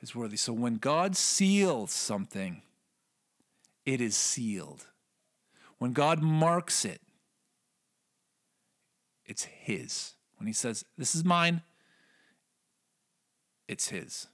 is 0.00 0.12
worthy. 0.12 0.36
So 0.36 0.52
when 0.52 0.74
God 0.74 1.16
seals 1.16 1.92
something, 1.92 2.62
it 3.86 4.00
is 4.00 4.16
sealed. 4.16 4.86
When 5.78 5.92
God 5.92 6.20
marks 6.20 6.84
it, 6.84 7.00
it's 9.30 9.44
His. 9.44 10.14
When 10.36 10.46
He 10.46 10.52
says, 10.52 10.84
This 10.98 11.14
is 11.14 11.24
mine, 11.24 11.62
it's 13.68 13.88
His. 13.88 14.26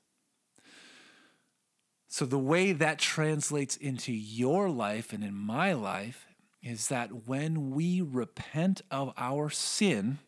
So, 2.09 2.25
the 2.25 2.39
way 2.39 2.73
that 2.73 2.99
translates 2.99 3.77
into 3.77 4.13
your 4.13 4.71
life 4.71 5.13
and 5.13 5.23
in 5.23 5.35
my 5.35 5.75
life 5.75 6.27
is 6.63 6.89
that 6.89 7.29
when 7.29 7.73
we 7.73 8.01
repent 8.01 8.81
of 8.91 9.13
our 9.19 9.51
sin 9.51 10.19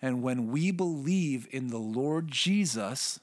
and 0.00 0.22
when 0.22 0.46
we 0.52 0.70
believe 0.70 1.48
in 1.50 1.68
the 1.68 1.78
Lord 1.78 2.28
Jesus, 2.30 3.18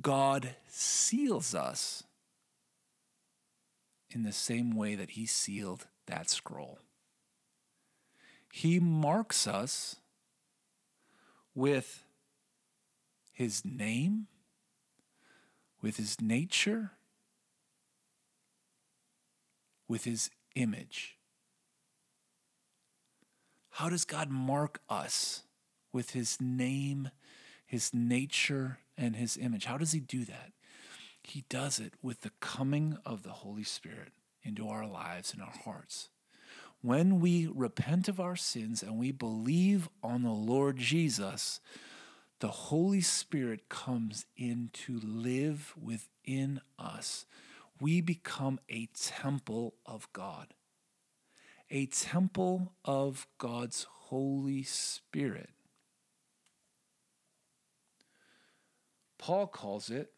God 0.00 0.54
seals 0.68 1.54
us 1.54 2.04
in 4.10 4.22
the 4.22 4.32
same 4.32 4.76
way 4.76 4.94
that 4.94 5.10
He 5.10 5.24
sealed 5.24 5.86
that 6.06 6.28
scroll. 6.28 6.78
He 8.54 8.78
marks 8.78 9.48
us 9.48 9.96
with 11.54 12.04
His 13.32 13.64
name 13.64 14.28
with 15.82 15.96
his 15.96 16.20
nature, 16.20 16.92
with 19.88 20.04
his 20.04 20.30
image. 20.54 21.18
How 23.70 23.88
does 23.88 24.04
God 24.04 24.30
mark 24.30 24.80
us 24.88 25.42
with 25.92 26.10
his 26.10 26.40
name, 26.40 27.10
his 27.66 27.92
nature, 27.92 28.78
and 28.96 29.16
his 29.16 29.36
image? 29.36 29.64
How 29.64 29.76
does 29.76 29.92
he 29.92 30.00
do 30.00 30.24
that? 30.24 30.52
He 31.22 31.44
does 31.48 31.78
it 31.80 31.94
with 32.00 32.20
the 32.20 32.32
coming 32.40 32.96
of 33.04 33.22
the 33.22 33.30
Holy 33.30 33.64
Spirit 33.64 34.12
into 34.42 34.68
our 34.68 34.86
lives 34.86 35.32
and 35.32 35.42
our 35.42 35.54
hearts. 35.64 36.08
When 36.82 37.20
we 37.20 37.46
repent 37.46 38.08
of 38.08 38.18
our 38.18 38.34
sins 38.34 38.82
and 38.82 38.98
we 38.98 39.12
believe 39.12 39.88
on 40.02 40.24
the 40.24 40.30
Lord 40.30 40.78
Jesus, 40.78 41.60
the 42.40 42.48
Holy 42.48 43.00
Spirit 43.00 43.68
comes 43.68 44.26
in 44.36 44.70
to 44.72 44.98
live 45.00 45.74
within 45.80 46.60
us. 46.80 47.24
We 47.80 48.00
become 48.00 48.58
a 48.68 48.86
temple 48.86 49.74
of 49.86 50.12
God, 50.12 50.54
a 51.70 51.86
temple 51.86 52.72
of 52.84 53.28
God's 53.38 53.86
Holy 53.88 54.64
Spirit. 54.64 55.50
Paul 59.18 59.46
calls 59.46 59.88
it 59.88 60.10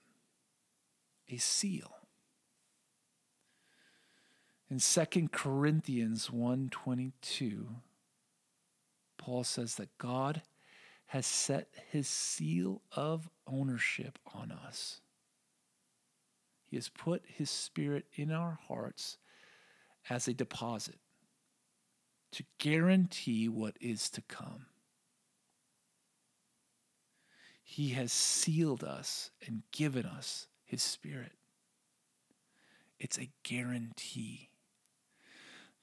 a 1.28 1.36
seal. 1.36 1.93
In 4.74 4.80
2 4.80 5.28
Corinthians 5.28 6.30
1:22, 6.32 7.80
Paul 9.16 9.44
says 9.44 9.76
that 9.76 9.96
God 9.98 10.42
has 11.06 11.28
set 11.28 11.72
his 11.92 12.08
seal 12.08 12.82
of 12.90 13.30
ownership 13.46 14.18
on 14.26 14.50
us. 14.50 15.00
He 16.64 16.74
has 16.76 16.88
put 16.88 17.24
his 17.24 17.50
spirit 17.50 18.06
in 18.14 18.32
our 18.32 18.54
hearts 18.66 19.16
as 20.10 20.26
a 20.26 20.34
deposit 20.34 20.98
to 22.32 22.44
guarantee 22.58 23.48
what 23.48 23.76
is 23.80 24.10
to 24.10 24.22
come. 24.22 24.66
He 27.62 27.90
has 27.90 28.12
sealed 28.12 28.82
us 28.82 29.30
and 29.46 29.62
given 29.70 30.04
us 30.04 30.48
his 30.64 30.82
spirit. 30.82 31.38
It's 32.98 33.20
a 33.20 33.30
guarantee. 33.44 34.50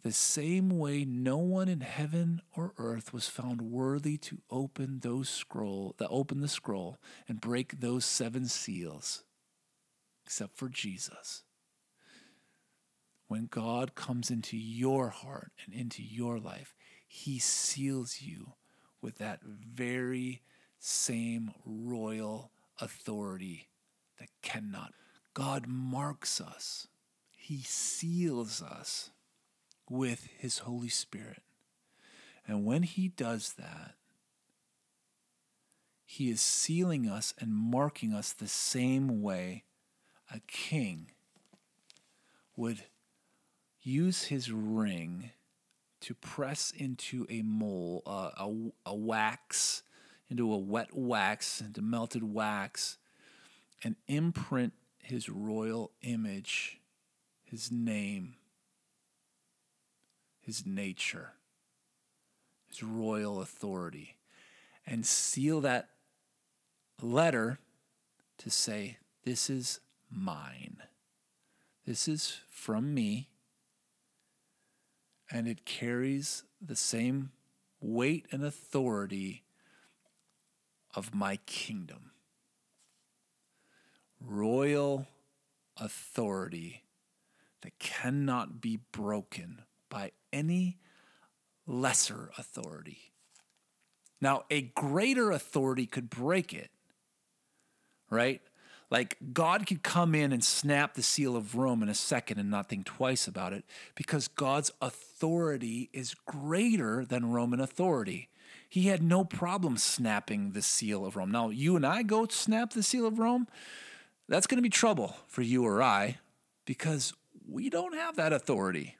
The 0.03 0.11
same 0.11 0.69
way 0.79 1.05
no 1.05 1.37
one 1.37 1.67
in 1.67 1.81
heaven 1.81 2.41
or 2.55 2.73
earth 2.77 3.13
was 3.13 3.27
found 3.27 3.61
worthy 3.61 4.17
to 4.17 4.39
open 4.49 4.99
those 4.99 5.29
scroll, 5.29 5.93
that 5.99 6.09
open 6.09 6.41
the 6.41 6.47
scroll 6.47 6.97
and 7.27 7.39
break 7.39 7.79
those 7.79 8.03
seven 8.03 8.47
seals, 8.47 9.23
except 10.25 10.57
for 10.57 10.69
Jesus. 10.69 11.43
When 13.27 13.45
God 13.45 13.93
comes 13.93 14.31
into 14.31 14.57
your 14.57 15.09
heart 15.09 15.51
and 15.65 15.73
into 15.73 16.01
your 16.01 16.39
life, 16.39 16.73
he 17.07 17.37
seals 17.37 18.21
you 18.21 18.53
with 19.01 19.19
that 19.19 19.41
very 19.43 20.41
same 20.79 21.51
royal 21.63 22.51
authority 22.79 23.69
that 24.19 24.29
cannot. 24.41 24.93
God 25.35 25.67
marks 25.67 26.41
us. 26.41 26.87
He 27.37 27.61
seals 27.61 28.61
us 28.63 29.10
with 29.91 30.27
His 30.37 30.59
Holy 30.59 30.89
Spirit. 30.89 31.41
And 32.47 32.65
when 32.65 32.83
He 32.83 33.09
does 33.09 33.53
that, 33.53 33.95
He 36.05 36.29
is 36.29 36.41
sealing 36.41 37.07
us 37.07 37.33
and 37.39 37.53
marking 37.53 38.13
us 38.13 38.33
the 38.33 38.47
same 38.47 39.21
way 39.21 39.63
a 40.33 40.39
king 40.47 41.07
would 42.55 42.83
use 43.81 44.23
his 44.25 44.51
ring 44.51 45.31
to 46.01 46.13
press 46.13 46.71
into 46.75 47.25
a 47.29 47.41
mole, 47.41 48.01
a, 48.05 48.47
a 48.85 48.95
wax, 48.95 49.83
into 50.29 50.51
a 50.51 50.57
wet 50.57 50.89
wax, 50.93 51.61
into 51.61 51.81
melted 51.81 52.23
wax, 52.23 52.97
and 53.83 53.95
imprint 54.07 54.73
his 54.99 55.29
royal 55.29 55.91
image, 56.01 56.79
his 57.43 57.71
name, 57.71 58.35
his 60.41 60.65
nature, 60.65 61.33
his 62.67 62.83
royal 62.83 63.41
authority, 63.41 64.17
and 64.85 65.05
seal 65.05 65.61
that 65.61 65.89
letter 67.01 67.59
to 68.39 68.49
say, 68.49 68.97
This 69.23 69.49
is 69.49 69.79
mine. 70.09 70.77
This 71.85 72.07
is 72.07 72.39
from 72.49 72.93
me. 72.93 73.29
And 75.29 75.47
it 75.47 75.63
carries 75.63 76.43
the 76.59 76.75
same 76.75 77.31
weight 77.79 78.25
and 78.31 78.43
authority 78.43 79.43
of 80.93 81.15
my 81.15 81.37
kingdom. 81.45 82.11
Royal 84.19 85.07
authority 85.77 86.83
that 87.61 87.79
cannot 87.79 88.59
be 88.59 88.79
broken 88.91 89.63
by 89.91 90.11
any 90.33 90.79
lesser 91.67 92.31
authority. 92.39 93.13
Now, 94.19 94.45
a 94.49 94.61
greater 94.61 95.29
authority 95.29 95.85
could 95.85 96.09
break 96.09 96.53
it, 96.53 96.71
right? 98.09 98.41
Like 98.89 99.17
God 99.33 99.67
could 99.67 99.83
come 99.83 100.15
in 100.15 100.31
and 100.31 100.43
snap 100.43 100.95
the 100.95 101.03
seal 101.03 101.35
of 101.35 101.55
Rome 101.55 101.83
in 101.83 101.89
a 101.89 101.93
second 101.93 102.39
and 102.39 102.49
not 102.49 102.69
think 102.69 102.85
twice 102.85 103.27
about 103.27 103.53
it 103.53 103.63
because 103.95 104.27
God's 104.27 104.71
authority 104.81 105.89
is 105.93 106.15
greater 106.25 107.05
than 107.05 107.31
Roman 107.31 107.59
authority. 107.59 108.29
He 108.67 108.87
had 108.87 109.01
no 109.01 109.23
problem 109.23 109.77
snapping 109.77 110.51
the 110.51 110.61
seal 110.61 111.05
of 111.05 111.15
Rome. 111.15 111.31
Now, 111.31 111.49
you 111.49 111.75
and 111.75 111.85
I 111.85 112.03
go 112.03 112.25
snap 112.27 112.73
the 112.73 112.83
seal 112.83 113.05
of 113.05 113.19
Rome, 113.19 113.47
that's 114.27 114.47
going 114.47 114.57
to 114.57 114.61
be 114.61 114.69
trouble 114.69 115.15
for 115.27 115.41
you 115.41 115.65
or 115.65 115.81
I 115.81 116.19
because 116.65 117.13
we 117.49 117.69
don't 117.69 117.95
have 117.95 118.15
that 118.17 118.33
authority 118.33 118.95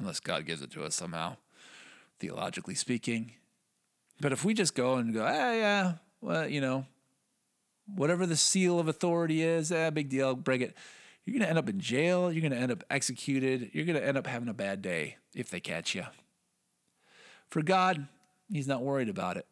unless 0.00 0.18
God 0.18 0.46
gives 0.46 0.62
it 0.62 0.70
to 0.72 0.84
us 0.84 0.94
somehow, 0.94 1.36
theologically 2.18 2.74
speaking. 2.74 3.32
But 4.20 4.32
if 4.32 4.44
we 4.44 4.54
just 4.54 4.74
go 4.74 4.96
and 4.96 5.14
go, 5.14 5.24
ah, 5.24 5.52
yeah, 5.52 5.92
well, 6.20 6.48
you 6.48 6.60
know, 6.60 6.86
whatever 7.86 8.26
the 8.26 8.36
seal 8.36 8.78
of 8.78 8.88
authority 8.88 9.42
is, 9.42 9.70
ah, 9.70 9.90
big 9.90 10.08
deal, 10.08 10.34
break 10.34 10.60
it. 10.60 10.76
You're 11.24 11.34
going 11.34 11.44
to 11.44 11.48
end 11.48 11.58
up 11.58 11.68
in 11.68 11.80
jail. 11.80 12.32
You're 12.32 12.40
going 12.40 12.52
to 12.52 12.58
end 12.58 12.72
up 12.72 12.82
executed. 12.90 13.70
You're 13.72 13.84
going 13.84 13.98
to 13.98 14.04
end 14.04 14.16
up 14.16 14.26
having 14.26 14.48
a 14.48 14.54
bad 14.54 14.82
day 14.82 15.16
if 15.34 15.50
they 15.50 15.60
catch 15.60 15.94
you. 15.94 16.04
For 17.48 17.62
God, 17.62 18.08
He's 18.50 18.66
not 18.66 18.82
worried 18.82 19.08
about 19.08 19.36
it 19.36 19.46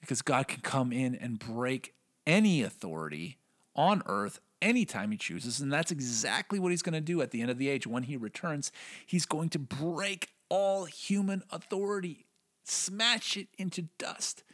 because 0.00 0.22
God 0.22 0.46
can 0.46 0.60
come 0.60 0.92
in 0.92 1.14
and 1.16 1.38
break 1.38 1.94
any 2.26 2.62
authority 2.62 3.38
on 3.74 4.02
earth 4.06 4.40
anytime 4.62 5.10
he 5.10 5.16
chooses. 5.16 5.60
And 5.60 5.72
that's 5.72 5.90
exactly 5.90 6.58
what 6.58 6.70
he's 6.70 6.82
going 6.82 6.94
to 6.94 7.00
do 7.00 7.22
at 7.22 7.30
the 7.30 7.40
end 7.42 7.50
of 7.50 7.58
the 7.58 7.68
age. 7.68 7.86
When 7.86 8.04
he 8.04 8.16
returns, 8.16 8.72
he's 9.04 9.26
going 9.26 9.50
to 9.50 9.58
break 9.58 10.30
all 10.48 10.84
human 10.84 11.42
authority, 11.50 12.26
smash 12.64 13.36
it 13.36 13.48
into 13.58 13.88
dust, 13.98 14.44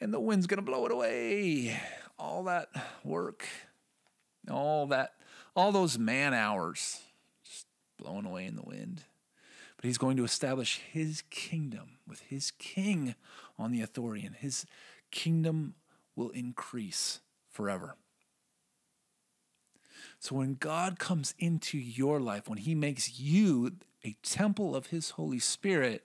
and 0.00 0.12
the 0.12 0.20
wind's 0.20 0.46
going 0.46 0.58
to 0.58 0.70
blow 0.70 0.86
it 0.86 0.92
away. 0.92 1.80
All 2.18 2.44
that 2.44 2.68
work, 3.04 3.46
all 4.50 4.86
that, 4.88 5.14
all 5.54 5.72
those 5.72 5.98
man 5.98 6.34
hours 6.34 7.00
just 7.44 7.66
blowing 7.98 8.26
away 8.26 8.44
in 8.44 8.56
the 8.56 8.62
wind. 8.62 9.04
but 9.78 9.84
he's 9.84 9.98
going 9.98 10.16
to 10.16 10.24
establish 10.24 10.80
his 10.92 11.22
kingdom 11.30 11.98
with 12.06 12.20
his 12.22 12.50
king 12.58 13.14
on 13.58 13.70
the 13.70 13.80
authority, 13.80 14.26
and 14.26 14.34
his 14.34 14.66
kingdom 15.12 15.74
will 16.16 16.30
increase 16.30 17.20
forever. 17.48 17.94
So 20.18 20.36
when 20.36 20.54
God 20.54 20.98
comes 20.98 21.34
into 21.38 21.78
your 21.78 22.20
life, 22.20 22.48
when 22.48 22.58
he 22.58 22.74
makes 22.74 23.20
you 23.20 23.72
a 24.04 24.16
temple 24.22 24.74
of 24.74 24.88
his 24.88 25.10
Holy 25.10 25.38
Spirit, 25.38 26.04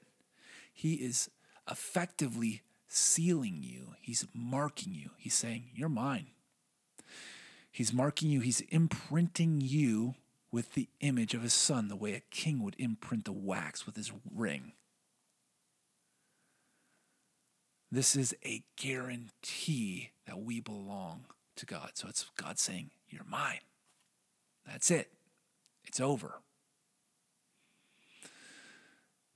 he 0.71 0.95
is 0.95 1.29
effectively 1.69 2.61
sealing 2.87 3.59
you. 3.61 3.95
He's 4.01 4.25
marking 4.33 4.93
you. 4.93 5.11
He's 5.17 5.33
saying, 5.33 5.69
You're 5.73 5.89
mine. 5.89 6.27
He's 7.71 7.91
marking 7.91 8.29
you, 8.29 8.39
he's 8.39 8.61
imprinting 8.61 9.59
you 9.61 10.13
with 10.51 10.73
the 10.73 10.89
image 10.99 11.33
of 11.33 11.41
his 11.41 11.53
son, 11.53 11.87
the 11.87 11.95
way 11.95 12.13
a 12.13 12.19
king 12.19 12.61
would 12.61 12.75
imprint 12.77 13.25
the 13.25 13.31
wax 13.31 13.87
with 13.87 13.95
his 13.95 14.11
ring. 14.31 14.73
This 17.91 18.15
is 18.15 18.35
a 18.45 18.63
guarantee 18.75 20.11
that 20.27 20.39
we 20.39 20.59
belong 20.59 21.25
to 21.55 21.65
God. 21.65 21.91
So 21.95 22.07
it's 22.07 22.25
God 22.37 22.59
saying, 22.59 22.91
You're 23.09 23.25
mine. 23.25 23.59
That's 24.65 24.91
it. 24.91 25.11
It's 25.85 25.99
over. 25.99 26.39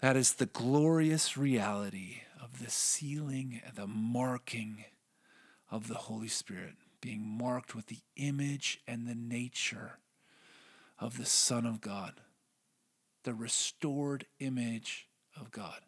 That 0.02 0.16
is 0.16 0.34
the 0.34 0.46
glorious 0.46 1.38
reality 1.38 2.22
of 2.42 2.64
the 2.64 2.70
sealing 2.70 3.62
and 3.66 3.76
the 3.76 3.88
marking 3.88 4.86
of 5.72 5.88
the 5.88 5.96
Holy 5.96 6.28
Spirit, 6.28 6.76
being 7.02 7.28
marked 7.28 7.76
with 7.76 7.88
the 7.88 8.00
image 8.16 8.80
and 8.88 9.08
the 9.08 9.16
nature 9.16 10.00
of 11.00 11.18
the 11.18 11.26
Son 11.26 11.66
of 11.66 11.82
God, 11.82 12.22
the 13.24 13.34
restored 13.34 14.26
image 14.40 15.08
of 15.40 15.52
God. 15.52 15.82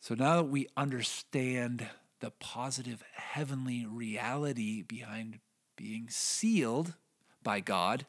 So 0.00 0.14
now 0.14 0.36
that 0.36 0.48
we 0.48 0.68
understand 0.76 1.86
the 2.20 2.30
positive 2.30 3.04
heavenly 3.14 3.84
reality 3.84 4.82
behind 4.82 5.40
being 5.80 6.08
sealed 6.10 6.92
by 7.42 7.58
God, 7.58 8.04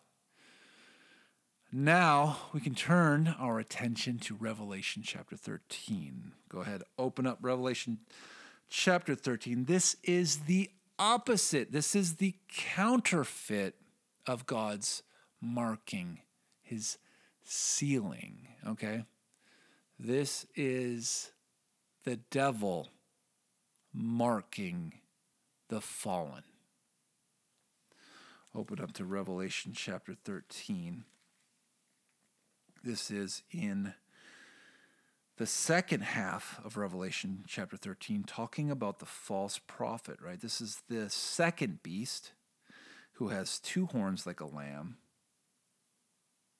now 1.71 2.37
we 2.51 2.59
can 2.59 2.75
turn 2.75 3.33
our 3.39 3.59
attention 3.59 4.19
to 4.19 4.35
Revelation 4.35 5.03
chapter 5.05 5.37
13. 5.37 6.33
Go 6.49 6.59
ahead, 6.59 6.83
open 6.97 7.25
up 7.25 7.37
Revelation 7.41 7.99
chapter 8.69 9.15
13. 9.15 9.65
This 9.65 9.95
is 10.03 10.39
the 10.39 10.69
opposite, 10.99 11.71
this 11.71 11.95
is 11.95 12.17
the 12.17 12.35
counterfeit 12.53 13.75
of 14.27 14.45
God's 14.45 15.01
marking, 15.39 16.19
his 16.61 16.97
sealing, 17.41 18.49
okay? 18.67 19.05
This 19.97 20.45
is 20.55 21.31
the 22.03 22.17
devil 22.17 22.89
marking 23.93 24.95
the 25.69 25.79
fallen. 25.79 26.43
Open 28.53 28.81
up 28.81 28.91
to 28.93 29.05
Revelation 29.05 29.71
chapter 29.73 30.13
13. 30.13 31.05
This 32.83 33.09
is 33.09 33.43
in 33.49 33.93
the 35.37 35.45
second 35.45 36.01
half 36.01 36.59
of 36.65 36.75
Revelation 36.75 37.45
chapter 37.47 37.77
13, 37.77 38.25
talking 38.25 38.69
about 38.69 38.99
the 38.99 39.05
false 39.05 39.57
prophet, 39.57 40.17
right? 40.21 40.41
This 40.41 40.59
is 40.59 40.83
the 40.89 41.09
second 41.09 41.81
beast 41.81 42.33
who 43.13 43.29
has 43.29 43.57
two 43.57 43.85
horns 43.85 44.27
like 44.27 44.41
a 44.41 44.45
lamb, 44.45 44.97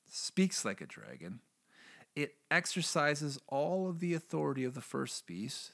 speaks 0.10 0.64
like 0.64 0.80
a 0.80 0.86
dragon. 0.86 1.42
It 2.16 2.36
exercises 2.50 3.38
all 3.50 3.89
of 3.89 4.00
the 4.00 4.14
authority 4.14 4.64
of 4.64 4.76
the 4.76 4.82
first 4.82 5.28
beast. 5.28 5.74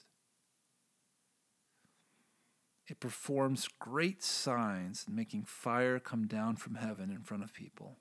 It 2.88 3.00
performs 3.00 3.68
great 3.78 4.22
signs, 4.22 5.04
making 5.06 5.44
fire 5.44 5.98
come 5.98 6.26
down 6.26 6.56
from 6.56 6.76
heaven 6.76 7.10
in 7.10 7.20
front 7.20 7.42
of 7.42 7.52
people. 7.52 7.98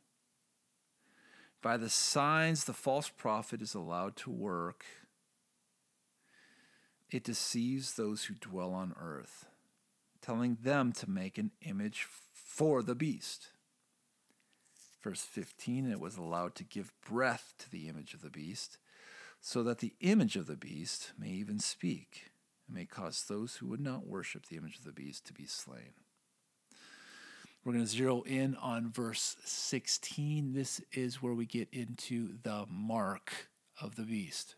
By 1.61 1.75
the 1.75 1.89
signs 1.89 2.63
the 2.63 2.73
false 2.73 3.09
prophet 3.09 3.61
is 3.61 3.75
allowed 3.75 4.15
to 4.17 4.31
work, 4.31 4.85
it 7.09 7.23
deceives 7.23 7.93
those 7.93 8.25
who 8.25 8.35
dwell 8.35 8.73
on 8.73 8.95
earth, 8.99 9.45
telling 10.21 10.57
them 10.61 10.93
to 10.93 11.09
make 11.09 11.38
an 11.38 11.51
image 11.61 12.07
for 12.33 12.81
the 12.81 12.95
beast. 12.95 13.49
Verse 15.01 15.21
15 15.21 15.91
it 15.91 15.99
was 15.99 16.15
allowed 16.17 16.55
to 16.55 16.63
give 16.63 16.93
breath 17.05 17.53
to 17.59 17.69
the 17.69 17.89
image 17.89 18.13
of 18.13 18.21
the 18.21 18.29
beast, 18.29 18.77
so 19.41 19.63
that 19.63 19.79
the 19.79 19.93
image 19.99 20.38
of 20.38 20.47
the 20.47 20.57
beast 20.57 21.11
may 21.17 21.29
even 21.29 21.59
speak, 21.59 22.26
and 22.68 22.76
may 22.76 22.86
cause 22.86 23.24
those 23.24 23.55
who 23.55 23.68
would 23.68 23.80
not 23.80 24.07
worship 24.07 24.47
the 24.47 24.57
image 24.57 24.78
of 24.78 24.84
the 24.84 24.91
beast 24.91 25.26
to 25.26 25.34
be 25.34 25.45
slain. 25.45 25.93
We're 27.63 27.74
going 27.74 27.86
to 27.86 27.91
zero 27.91 28.22
in 28.22 28.55
on 28.55 28.91
verse 28.91 29.36
16. 29.43 30.53
This 30.53 30.80
is 30.93 31.22
where 31.22 31.34
we 31.34 31.45
get 31.45 31.68
into 31.74 32.38
the 32.43 32.65
mark 32.70 33.49
of 33.82 33.95
the 33.95 34.03
beast. 34.03 34.55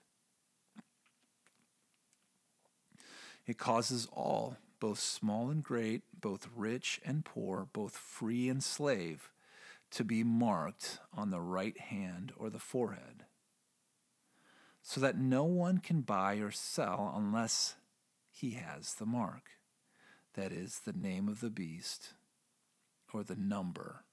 It 3.48 3.58
causes 3.58 4.08
all, 4.14 4.58
both 4.80 5.00
small 5.00 5.50
and 5.50 5.64
great, 5.64 6.04
both 6.22 6.50
rich 6.56 7.02
and 7.04 7.26
poor, 7.26 7.68
both 7.74 7.98
free 7.98 8.48
and 8.48 8.64
slave, 8.64 9.32
to 9.90 10.04
be 10.04 10.24
marked 10.24 11.00
on 11.12 11.32
the 11.32 11.42
right 11.42 11.80
hand 11.80 12.32
or 12.38 12.52
the 12.52 12.60
forehead, 12.60 13.26
so 14.84 15.02
that 15.02 15.18
no 15.18 15.46
one 15.46 15.80
can 15.80 16.02
buy 16.02 16.36
or 16.36 16.52
sell 16.52 17.12
unless 17.18 17.76
he 18.40 18.52
has 18.52 18.94
the 18.94 19.06
mark, 19.06 19.50
that 20.36 20.54
is, 20.54 20.80
the 20.86 20.94
name 20.94 21.28
of 21.28 21.42
the 21.42 21.50
beast 21.50 22.14
or 23.14 23.22
the 23.22 23.36
number 23.36 24.06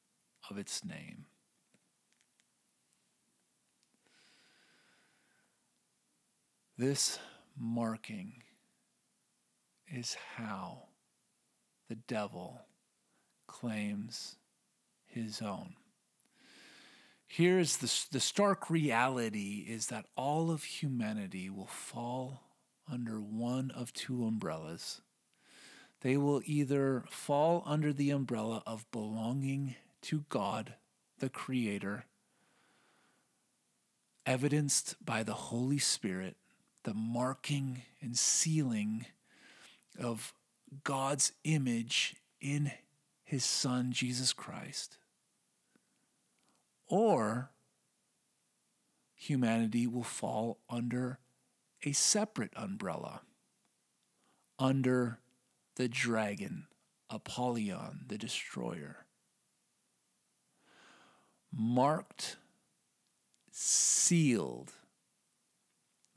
of 0.51 0.59
its 0.59 0.85
name. 0.85 1.27
This 6.77 7.21
marking 7.57 8.43
is 9.87 10.17
how 10.35 10.89
the 11.89 11.95
devil 11.95 12.63
claims 13.47 14.35
his 15.07 15.41
own. 15.41 15.75
Here's 17.29 17.77
the, 17.77 17.93
the 18.11 18.21
stark 18.21 18.71
reality 18.71 19.65
is 19.69 19.87
that 19.87 20.07
all 20.17 20.51
of 20.51 20.65
humanity 20.65 21.49
will 21.49 21.67
fall 21.67 22.46
under 22.91 23.21
one 23.21 23.71
of 23.71 23.93
two 23.93 24.27
umbrellas 24.27 25.01
they 26.07 26.17
will 26.17 26.43
either 26.45 27.05
fall 27.11 27.63
under 27.67 27.93
the 27.93 28.11
umbrella 28.11 28.63
of 28.67 28.91
belonging 28.91 29.75
to 30.03 30.25
God, 30.29 30.75
the 31.19 31.29
Creator, 31.29 32.05
evidenced 34.25 34.95
by 35.05 35.23
the 35.23 35.35
Holy 35.35 35.79
Spirit, 35.79 36.37
the 36.85 36.95
marking 36.95 37.83
and 38.01 38.17
sealing 38.17 39.07
of 39.99 40.33
God's 40.85 41.33
image 41.45 42.17
in 42.41 42.71
His 43.25 43.45
Son, 43.45 43.91
Jesus 43.91 44.33
Christ. 44.33 44.99
Or 46.89 47.51
humanity 49.17 49.87
will 49.87 50.05
fall 50.05 50.59
under 50.69 51.19
a 51.87 51.93
separate 51.93 52.53
umbrella, 52.57 53.21
under 54.59 55.21
the 55.77 55.89
dragon, 55.89 56.67
Apollyon, 57.09 58.01
the 58.09 58.19
destroyer. 58.19 59.07
Marked, 61.53 62.37
sealed 63.53 64.73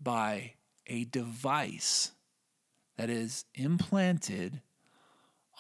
by 0.01 0.53
a 0.88 1.03
device 1.05 2.13
that 2.97 3.11
is 3.11 3.45
implanted 3.53 4.61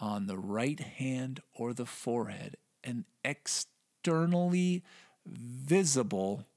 on 0.01 0.25
the 0.25 0.37
right 0.37 0.79
hand 0.79 1.39
or 1.53 1.71
the 1.71 1.85
forehead, 1.85 2.57
an 2.83 3.05
externally 3.23 4.83
visible 5.25 6.47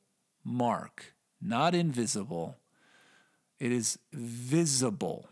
mark, 0.43 1.15
not 1.39 1.75
invisible. 1.75 2.57
It 3.63 3.71
is 3.71 3.97
visible. 4.13 5.29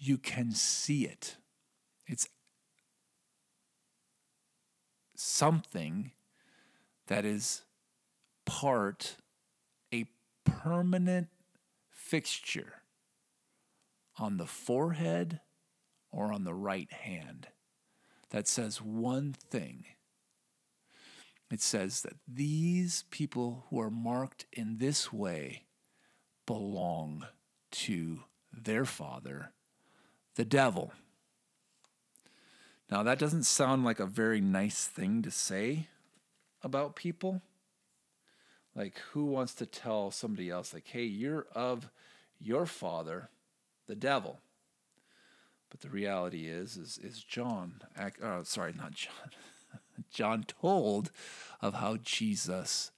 You 0.00 0.18
can 0.18 0.50
see 0.50 1.04
it. 1.04 1.36
It's 2.08 2.26
something 5.14 6.10
that 7.06 7.24
is 7.24 7.62
part, 8.44 9.14
a 9.94 10.06
permanent 10.44 11.28
fixture 11.88 12.82
on 14.18 14.38
the 14.38 14.46
forehead 14.46 15.38
or 16.10 16.32
on 16.32 16.42
the 16.42 16.54
right 16.54 16.90
hand 16.90 17.46
that 18.30 18.48
says 18.48 18.82
one 18.82 19.32
thing 19.32 19.84
it 21.48 21.60
says 21.62 22.02
that 22.02 22.16
these 22.26 23.04
people 23.10 23.66
who 23.70 23.78
are 23.78 23.88
marked 23.88 24.46
in 24.52 24.78
this 24.78 25.12
way 25.12 25.66
belong 26.44 27.24
to 27.70 28.20
their 28.52 28.84
father, 28.84 29.52
the 30.34 30.44
devil. 30.44 30.92
Now, 32.90 33.02
that 33.02 33.18
doesn't 33.18 33.44
sound 33.44 33.84
like 33.84 34.00
a 34.00 34.06
very 34.06 34.40
nice 34.40 34.86
thing 34.86 35.22
to 35.22 35.30
say 35.30 35.88
about 36.62 36.96
people. 36.96 37.42
Like, 38.74 38.98
who 39.12 39.26
wants 39.26 39.54
to 39.54 39.66
tell 39.66 40.10
somebody 40.10 40.50
else, 40.50 40.72
like, 40.72 40.86
hey, 40.86 41.04
you're 41.04 41.46
of 41.54 41.90
your 42.38 42.64
father, 42.64 43.28
the 43.86 43.96
devil? 43.96 44.38
But 45.70 45.80
the 45.80 45.90
reality 45.90 46.46
is, 46.46 46.76
is, 46.76 46.98
is 47.02 47.22
John, 47.22 47.82
oh, 48.22 48.42
sorry, 48.44 48.72
not 48.72 48.92
John. 48.92 49.30
John 50.10 50.44
told 50.44 51.10
of 51.60 51.74
how 51.74 51.96
Jesus 51.96 52.90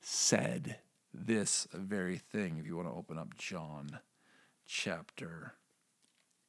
said 0.00 0.78
this 1.12 1.66
very 1.72 2.18
thing. 2.18 2.58
If 2.58 2.66
you 2.66 2.76
want 2.76 2.88
to 2.88 2.94
open 2.94 3.18
up 3.18 3.36
John 3.36 4.00
chapter 4.66 5.54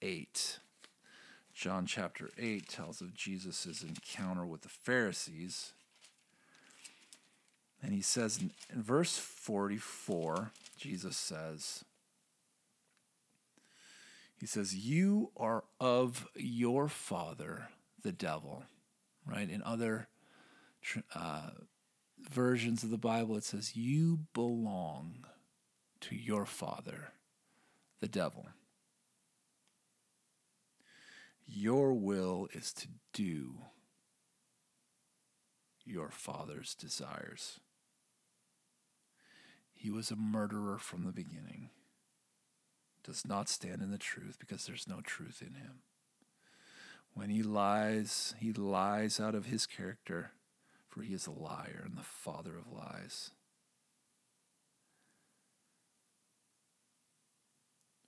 8. 0.02 0.60
John 1.54 1.86
chapter 1.86 2.30
8 2.38 2.68
tells 2.68 3.02
of 3.02 3.14
Jesus' 3.14 3.84
encounter 3.84 4.46
with 4.46 4.62
the 4.62 4.70
Pharisees. 4.70 5.74
And 7.82 7.94
he 7.94 8.02
says 8.02 8.40
in, 8.42 8.52
in 8.74 8.82
verse 8.82 9.18
44, 9.18 10.52
Jesus 10.78 11.18
says, 11.18 11.84
He 14.40 14.46
says, 14.46 14.76
You 14.76 15.32
are 15.38 15.64
of 15.80 16.28
your 16.36 16.88
father, 16.88 17.68
the 18.02 18.12
devil 18.12 18.64
right? 19.26 19.50
In 19.50 19.62
other 19.64 20.08
uh, 21.16 21.50
versions 22.34 22.84
of 22.84 22.90
the 22.90 22.98
Bible, 22.98 23.38
it 23.38 23.44
says, 23.44 23.76
You 23.76 24.20
belong 24.34 25.26
to 26.02 26.16
your 26.16 26.46
father, 26.46 27.14
the 28.02 28.08
devil. 28.08 28.48
Your 31.46 31.94
will 31.94 32.48
is 32.54 32.74
to 32.74 32.88
do 33.14 33.56
your 35.86 36.10
father's 36.10 36.74
desires. 36.76 37.60
He 39.74 39.92
was 39.92 40.12
a 40.12 40.16
murderer 40.16 40.78
from 40.78 41.04
the 41.04 41.12
beginning, 41.12 41.70
does 43.04 43.28
not 43.28 43.50
stand 43.50 43.82
in 43.82 43.92
the 43.92 43.98
truth 43.98 44.38
because 44.40 44.66
there's 44.66 44.88
no 44.88 45.02
truth 45.02 45.42
in 45.42 45.56
him. 45.56 45.80
When 47.14 47.30
he 47.30 47.44
lies, 47.44 48.34
he 48.40 48.54
lies 48.54 49.20
out 49.20 49.36
of 49.36 49.46
his 49.46 49.66
character, 49.66 50.32
for 50.94 51.02
he 51.02 51.14
is 51.14 51.26
a 51.26 51.32
liar 51.32 51.82
and 51.84 51.98
the 51.98 52.04
father 52.04 52.56
of 52.56 52.72
lies. 52.72 53.32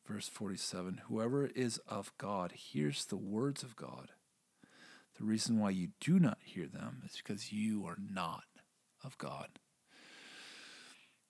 Verse 0.08 0.28
47 0.28 1.02
Whoever 1.08 1.48
is 1.48 1.80
of 1.88 2.14
God 2.20 2.52
hears 2.52 3.06
the 3.06 3.18
words 3.18 3.64
of 3.64 3.76
God. 3.76 4.10
The 5.18 5.24
reason 5.26 5.58
why 5.58 5.72
you 5.72 5.90
do 6.00 6.20
not 6.20 6.38
hear 6.44 6.68
them 6.68 7.02
is 7.06 7.18
because 7.18 7.52
you 7.52 7.86
are 7.88 7.98
not 7.98 8.44
of 9.04 9.18
God. 9.18 9.48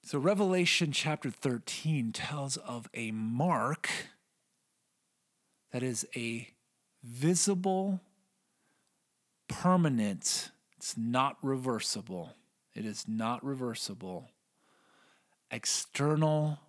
So, 0.04 0.20
Revelation 0.20 0.92
chapter 0.92 1.30
13 1.30 2.12
tells 2.12 2.58
of 2.58 2.90
a 2.94 3.12
mark 3.12 3.90
that 5.72 5.84
is 5.84 6.06
a 6.16 6.50
visible, 7.02 8.02
permanent, 9.48 10.52
it's 10.78 10.98
not 10.98 11.38
reversible. 11.42 12.36
It 12.74 12.86
is 12.86 13.08
not 13.08 13.44
reversible. 13.44 14.30
External 15.50 16.60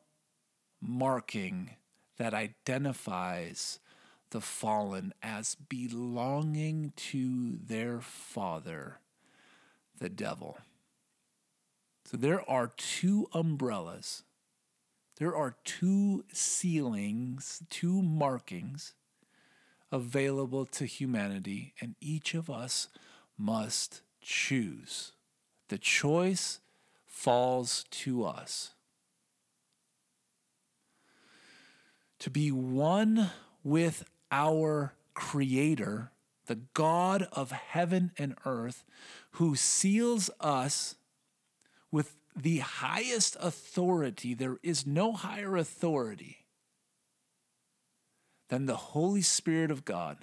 marking 0.80 1.70
that 2.18 2.34
identifies 2.34 3.80
the 4.30 4.40
fallen 4.40 5.12
as 5.22 5.54
belonging 5.54 6.92
to 6.96 7.56
their 7.56 8.00
father, 8.00 8.98
the 9.98 10.08
devil. 10.08 10.58
So 12.04 12.16
there 12.16 12.48
are 12.48 12.72
two 12.76 13.28
umbrellas, 13.32 14.22
there 15.18 15.34
are 15.34 15.56
two 15.64 16.24
sealings, 16.32 17.62
two 17.70 18.02
markings 18.02 18.92
available 19.90 20.66
to 20.66 20.84
humanity, 20.84 21.74
and 21.80 21.94
each 22.00 22.34
of 22.34 22.50
us 22.50 22.88
must 23.38 24.02
choose. 24.20 25.12
The 25.68 25.78
choice 25.78 26.60
falls 27.06 27.84
to 27.90 28.24
us. 28.24 28.72
To 32.20 32.30
be 32.30 32.50
one 32.50 33.30
with 33.62 34.04
our 34.30 34.94
Creator, 35.14 36.10
the 36.46 36.60
God 36.74 37.26
of 37.32 37.50
heaven 37.50 38.12
and 38.18 38.34
earth, 38.44 38.84
who 39.32 39.54
seals 39.54 40.30
us 40.40 40.96
with 41.90 42.14
the 42.34 42.58
highest 42.58 43.36
authority. 43.40 44.34
There 44.34 44.58
is 44.62 44.86
no 44.86 45.12
higher 45.12 45.56
authority 45.56 46.44
than 48.48 48.66
the 48.66 48.76
Holy 48.76 49.22
Spirit 49.22 49.70
of 49.70 49.84
God 49.84 50.18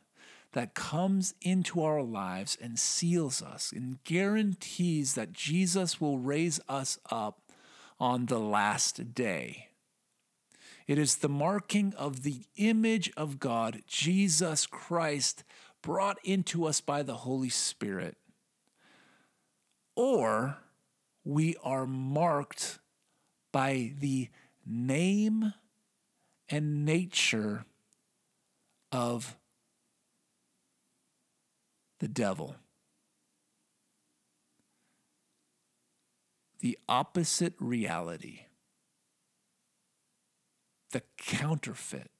that 0.53 0.73
comes 0.73 1.33
into 1.41 1.83
our 1.83 2.01
lives 2.01 2.57
and 2.61 2.79
seals 2.79 3.41
us 3.41 3.71
and 3.75 4.03
guarantees 4.03 5.15
that 5.15 5.33
Jesus 5.33 5.99
will 5.99 6.19
raise 6.19 6.59
us 6.69 6.97
up 7.11 7.41
on 7.99 8.27
the 8.27 8.39
last 8.39 9.13
day. 9.13 9.69
It 10.87 10.97
is 10.97 11.17
the 11.17 11.29
marking 11.29 11.93
of 11.97 12.23
the 12.23 12.45
image 12.55 13.11
of 13.15 13.39
God, 13.39 13.81
Jesus 13.87 14.65
Christ, 14.65 15.43
brought 15.81 16.17
into 16.23 16.65
us 16.65 16.81
by 16.81 17.03
the 17.03 17.17
Holy 17.17 17.49
Spirit. 17.49 18.17
Or 19.95 20.57
we 21.23 21.55
are 21.63 21.85
marked 21.85 22.79
by 23.51 23.93
the 23.99 24.29
name 24.65 25.53
and 26.49 26.85
nature 26.85 27.65
of 28.91 29.37
the 32.03 32.09
devil. 32.09 32.57
The 36.59 36.77
opposite 36.89 37.53
reality, 37.61 38.41
the 40.91 41.01
counterfeit. 41.17 42.11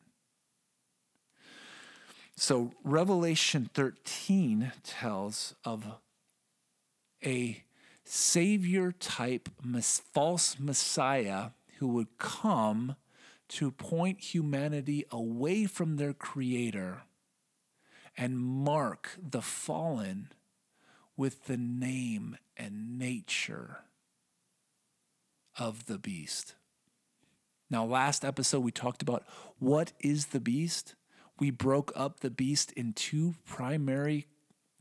So, 2.37 2.71
Revelation 2.85 3.69
13 3.73 4.71
tells 4.85 5.53
of 5.65 5.85
a 7.25 7.65
savior 8.05 8.93
type 8.93 9.49
false 10.13 10.55
Messiah 10.59 11.49
who 11.79 11.89
would 11.89 12.17
come 12.17 12.95
to 13.49 13.69
point 13.69 14.21
humanity 14.21 15.03
away 15.11 15.65
from 15.65 15.97
their 15.97 16.13
Creator 16.13 17.01
and 18.17 18.37
mark 18.37 19.17
the 19.21 19.41
fallen 19.41 20.29
with 21.15 21.45
the 21.45 21.57
name 21.57 22.37
and 22.57 22.97
nature 22.97 23.79
of 25.57 25.85
the 25.85 25.97
beast. 25.97 26.55
Now, 27.69 27.85
last 27.85 28.23
episode, 28.23 28.59
we 28.61 28.71
talked 28.71 29.01
about 29.01 29.23
what 29.59 29.93
is 29.99 30.27
the 30.27 30.39
beast. 30.39 30.95
We 31.39 31.49
broke 31.49 31.91
up 31.95 32.19
the 32.19 32.29
beast 32.29 32.71
in 32.73 32.93
two 32.93 33.35
primary 33.45 34.27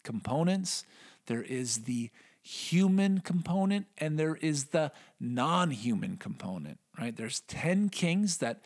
components 0.02 0.84
there 1.26 1.42
is 1.42 1.84
the 1.84 2.10
human 2.42 3.20
component 3.20 3.86
and 3.98 4.18
there 4.18 4.36
is 4.36 4.66
the 4.66 4.90
non 5.20 5.70
human 5.70 6.16
component 6.16 6.78
right? 6.98 7.16
There's 7.16 7.40
10 7.40 7.88
kings 7.88 8.38
that 8.38 8.60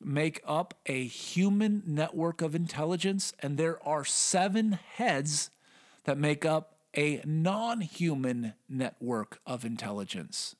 make 0.00 0.40
up 0.46 0.74
a 0.86 1.04
human 1.04 1.82
network 1.86 2.42
of 2.42 2.54
intelligence, 2.54 3.32
and 3.40 3.58
there 3.58 3.82
are 3.86 4.04
seven 4.04 4.72
heads 4.72 5.50
that 6.04 6.18
make 6.18 6.44
up 6.44 6.76
a 6.96 7.20
non 7.24 7.80
human 7.82 8.54
network 8.68 9.40
of 9.46 9.64
intelligence. 9.64 10.56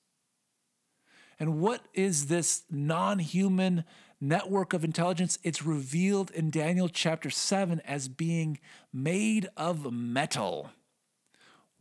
And 1.38 1.58
what 1.60 1.86
is 1.94 2.26
this 2.26 2.64
non 2.70 3.18
human 3.18 3.84
network 4.20 4.72
of 4.72 4.84
intelligence? 4.84 5.38
It's 5.42 5.64
revealed 5.64 6.30
in 6.32 6.50
Daniel 6.50 6.88
chapter 6.88 7.30
7 7.30 7.80
as 7.80 8.08
being 8.08 8.58
made 8.92 9.48
of 9.56 9.90
metal. 9.90 10.70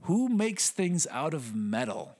Who 0.04 0.30
makes 0.30 0.70
things 0.70 1.06
out 1.12 1.34
of 1.34 1.54
metal? 1.54 2.16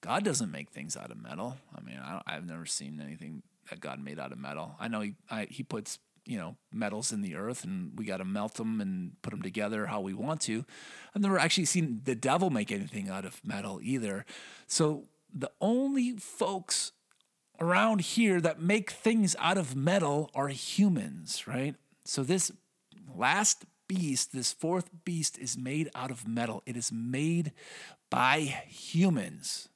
God 0.00 0.24
doesn't 0.24 0.50
make 0.50 0.70
things 0.70 0.96
out 0.96 1.10
of 1.10 1.22
metal. 1.22 1.58
I 1.76 1.82
mean, 1.82 1.98
I 1.98 2.32
have 2.32 2.46
never 2.46 2.64
seen 2.64 3.02
anything 3.04 3.42
that 3.70 3.80
God 3.80 4.02
made 4.02 4.18
out 4.18 4.32
of 4.32 4.38
metal. 4.38 4.76
I 4.80 4.88
know 4.88 5.00
he 5.00 5.14
I, 5.30 5.46
he 5.50 5.62
puts 5.62 5.98
you 6.26 6.36
know, 6.36 6.56
metals 6.72 7.12
in 7.12 7.22
the 7.22 7.36
earth 7.36 7.64
and 7.64 7.92
we 7.96 8.04
got 8.04 8.16
to 8.16 8.24
melt 8.24 8.54
them 8.54 8.80
and 8.80 9.12
put 9.22 9.30
them 9.30 9.42
together 9.42 9.86
how 9.86 10.00
we 10.00 10.12
want 10.12 10.40
to. 10.42 10.64
I've 11.14 11.22
never 11.22 11.38
actually 11.38 11.66
seen 11.66 12.00
the 12.04 12.16
devil 12.16 12.50
make 12.50 12.72
anything 12.72 13.08
out 13.08 13.24
of 13.24 13.40
metal 13.44 13.78
either. 13.82 14.26
So 14.66 15.04
the 15.32 15.50
only 15.60 16.16
folks 16.16 16.92
around 17.60 18.00
here 18.00 18.40
that 18.40 18.60
make 18.60 18.90
things 18.90 19.36
out 19.38 19.56
of 19.56 19.76
metal 19.76 20.30
are 20.34 20.48
humans, 20.48 21.46
right? 21.46 21.76
So 22.04 22.22
this 22.22 22.50
last 23.14 23.64
beast, 23.88 24.32
this 24.32 24.52
fourth 24.52 24.90
beast, 25.04 25.38
is 25.38 25.56
made 25.56 25.88
out 25.94 26.10
of 26.10 26.26
metal. 26.26 26.62
It 26.66 26.76
is 26.76 26.90
made 26.90 27.52
by 28.10 28.40
humans. 28.68 29.68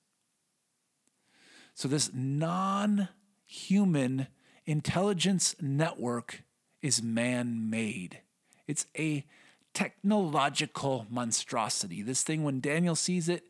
So 1.74 1.88
this 1.88 2.10
non 2.12 3.08
human 3.50 4.28
intelligence 4.64 5.56
network 5.60 6.44
is 6.82 7.02
man 7.02 7.68
made. 7.68 8.20
It's 8.68 8.86
a 8.96 9.26
technological 9.74 11.06
monstrosity. 11.10 12.00
This 12.00 12.22
thing, 12.22 12.44
when 12.44 12.60
Daniel 12.60 12.94
sees 12.94 13.28
it, 13.28 13.42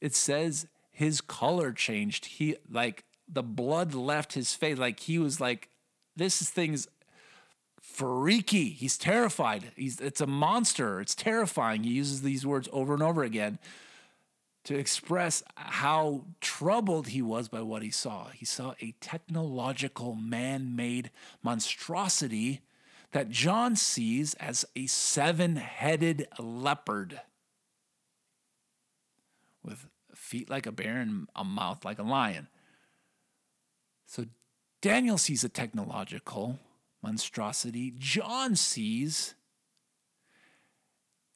it 0.00 0.12
says 0.16 0.66
his 0.90 1.20
color 1.20 1.70
changed. 1.70 2.24
He, 2.24 2.56
like, 2.68 3.04
the 3.28 3.44
blood 3.44 3.94
left 3.94 4.32
his 4.32 4.54
face. 4.54 4.76
Like, 4.76 4.98
he 4.98 5.20
was 5.20 5.40
like, 5.40 5.68
this 6.16 6.42
thing's 6.50 6.88
freaky. 7.80 8.70
He's 8.70 8.98
terrified. 8.98 9.70
He's, 9.76 10.00
it's 10.00 10.20
a 10.20 10.26
monster. 10.26 11.00
It's 11.00 11.14
terrifying. 11.14 11.84
He 11.84 11.92
uses 11.92 12.22
these 12.22 12.44
words 12.44 12.68
over 12.72 12.92
and 12.92 13.02
over 13.04 13.22
again 13.22 13.60
to 14.64 14.76
express 14.76 15.42
how 15.56 16.24
troubled 16.40 17.08
he 17.08 17.20
was 17.20 17.48
by 17.48 17.60
what 17.60 17.82
he 17.82 17.90
saw. 17.90 18.28
He 18.28 18.46
saw 18.46 18.74
a 18.80 18.94
technological 19.00 20.14
man 20.14 20.74
made 20.74 21.10
monstrosity 21.42 22.62
that 23.12 23.30
John 23.30 23.76
sees 23.76 24.34
as 24.34 24.64
a 24.74 24.86
seven 24.86 25.56
headed 25.56 26.26
leopard 26.38 27.20
with 29.62 29.86
feet 30.14 30.48
like 30.50 30.66
a 30.66 30.72
bear 30.72 30.98
and 30.98 31.28
a 31.36 31.44
mouth 31.44 31.84
like 31.84 31.98
a 31.98 32.02
lion. 32.02 32.48
So 34.06 34.26
Daniel 34.80 35.18
sees 35.18 35.44
a 35.44 35.48
technological 35.48 36.58
monstrosity. 37.02 37.92
John 37.98 38.56
sees 38.56 39.34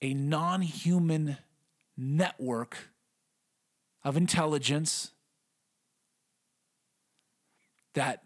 a 0.01 0.15
non 0.15 0.63
human 0.63 1.37
network 1.97 2.91
of 4.05 4.17
intelligence 4.17 5.13
that 7.95 8.23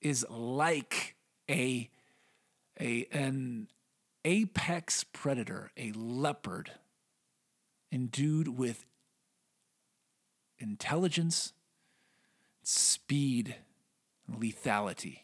is 0.00 0.24
like 0.30 1.16
a, 1.50 1.90
a 2.80 3.06
an 3.10 3.68
apex 4.24 5.04
predator, 5.04 5.70
a 5.76 5.92
leopard 5.92 6.70
endued 7.90 8.48
with 8.48 8.84
intelligence, 10.58 11.52
speed, 12.62 13.56
lethality. 14.30 15.20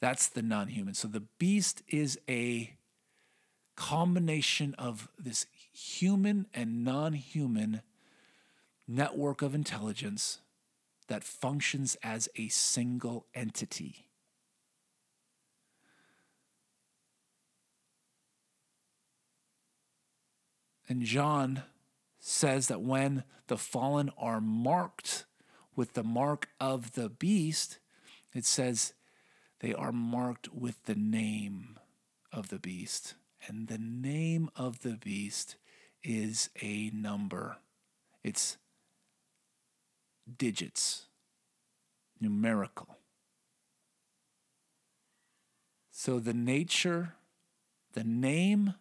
That's 0.00 0.28
the 0.28 0.42
non 0.42 0.68
human. 0.68 0.94
So 0.94 1.08
the 1.08 1.24
beast 1.38 1.82
is 1.88 2.18
a 2.28 2.76
combination 3.76 4.74
of 4.74 5.08
this 5.18 5.46
human 5.72 6.46
and 6.52 6.84
non 6.84 7.12
human 7.12 7.82
network 8.88 9.42
of 9.42 9.54
intelligence 9.54 10.40
that 11.08 11.22
functions 11.22 11.96
as 12.02 12.28
a 12.36 12.48
single 12.48 13.26
entity. 13.34 14.06
And 20.88 21.02
John 21.02 21.62
says 22.18 22.68
that 22.68 22.80
when 22.80 23.24
the 23.48 23.58
fallen 23.58 24.10
are 24.18 24.40
marked 24.40 25.24
with 25.74 25.94
the 25.94 26.04
mark 26.04 26.48
of 26.60 26.92
the 26.92 27.08
beast, 27.08 27.78
it 28.34 28.44
says 28.44 28.94
they 29.60 29.74
are 29.74 29.92
marked 29.92 30.52
with 30.52 30.84
the 30.84 30.94
name 30.94 31.78
of 32.32 32.48
the 32.48 32.58
beast. 32.58 33.14
And 33.46 33.68
the 33.68 33.78
name 33.78 34.50
of 34.56 34.82
the 34.82 34.96
beast 34.96 35.56
is 36.02 36.50
a 36.60 36.90
number. 36.90 37.58
It's 38.24 38.56
digits, 40.38 41.06
numerical. 42.20 42.96
So 45.90 46.18
the 46.18 46.34
nature, 46.34 47.14
the 47.92 48.04
name 48.04 48.74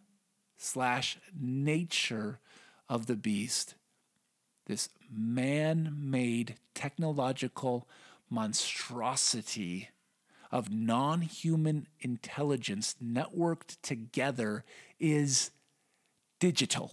slash 0.58 1.18
nature 1.40 2.40
of 2.90 3.06
the 3.06 3.16
beast, 3.16 3.76
this 4.66 4.90
man 5.12 5.96
made 5.98 6.56
technological 6.74 7.88
monstrosity 8.30 9.90
of 10.52 10.72
non 10.72 11.22
human 11.22 11.88
intelligence 12.00 12.96
networked 13.04 13.78
together 13.82 14.64
is 15.00 15.52
digital. 16.40 16.92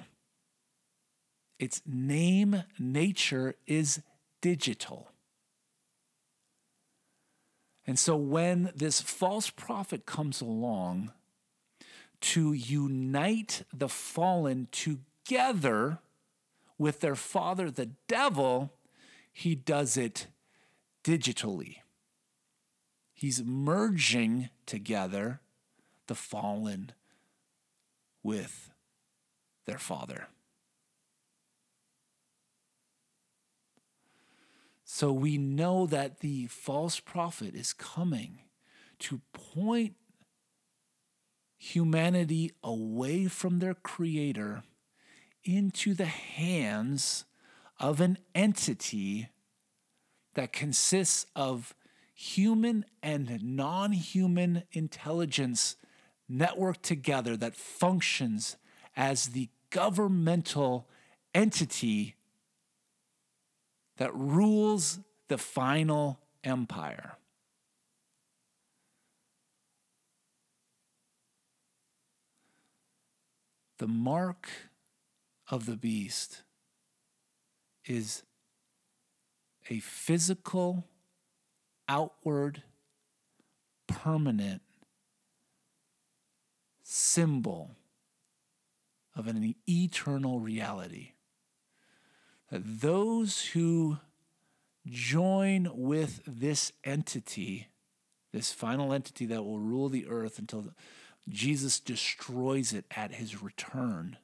Its 1.59 1.83
name, 1.87 2.65
nature, 2.79 3.55
is 3.67 4.03
digital. 4.41 5.13
And 7.87 7.99
so 7.99 8.17
when 8.17 8.71
this 8.75 9.01
false 9.01 9.51
prophet 9.51 10.07
comes 10.07 10.41
along 10.41 11.13
to 12.21 12.53
unite 12.53 13.65
the 13.73 13.89
fallen 13.89 14.69
together 14.71 15.99
with 16.79 17.01
their 17.01 17.17
father, 17.17 17.71
the 17.71 17.91
devil, 18.07 18.73
he 19.33 19.55
does 19.55 19.97
it 19.97 20.29
digitally. 21.05 21.82
He's 23.23 23.45
merging 23.45 24.51
together 24.67 25.43
the 26.09 26.17
fallen 26.17 26.91
with 28.25 28.73
their 29.65 29.79
father. 29.79 30.27
So 34.83 35.13
we 35.13 35.39
know 35.39 35.87
that 35.87 36.19
the 36.19 36.49
false 36.49 36.99
prophet 36.99 37.55
is 37.55 37.73
coming 37.73 38.41
to 38.99 39.21
point 39.33 39.95
humanity 41.57 42.51
away 42.65 43.29
from 43.29 43.61
their 43.61 43.75
creator 43.75 44.65
into 45.45 45.95
the 45.95 46.07
hands 46.07 47.25
of 47.79 48.01
an 48.01 48.19
entity 48.35 49.29
that 50.35 50.53
consists 50.53 51.27
of 51.37 51.73
human 52.15 52.85
and 53.03 53.43
non 53.43 53.93
human 53.93 54.65
intelligence 54.73 55.77
networked 56.31 56.83
together 56.83 57.37
that 57.37 57.57
functions 57.57 58.57
as 58.97 59.29
the 59.29 59.49
governmental 59.71 60.89
entity 61.35 62.15
that 63.97 64.15
rules 64.15 65.01
the 65.29 65.39
final 65.39 66.21
empire. 66.45 67.17
The 73.79 73.89
mark 73.89 74.49
of 75.51 75.67
the 75.67 75.77
beast 75.77 76.43
is 77.85 78.23
a 79.69 79.81
physical 79.81 80.87
outward, 81.93 82.63
permanent 83.87 84.63
symbol 86.83 87.73
of 89.15 89.27
an 89.27 89.55
eternal 89.69 90.41
reality. 90.41 91.11
That 92.51 92.81
those 92.81 93.45
who 93.47 93.99
join 94.87 95.71
with 95.75 96.23
this 96.27 96.73
entity, 96.83 97.69
this 98.33 98.53
final 98.53 98.95
entity 98.95 99.27
that 99.27 99.45
will 99.45 99.59
rule 99.59 99.91
the 99.91 100.07
earth 100.09 100.39
until 100.39 100.73
Jesus 101.29 101.79
destroys 101.79 102.73
it 102.73 102.87
at 102.91 103.13
his 103.13 103.43
return, 103.43 104.17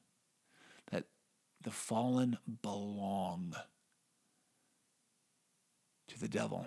that 0.91 1.03
the 1.61 1.71
fallen 1.71 2.39
belong 2.63 3.53
to 6.07 6.19
the 6.19 6.27
devil. 6.27 6.65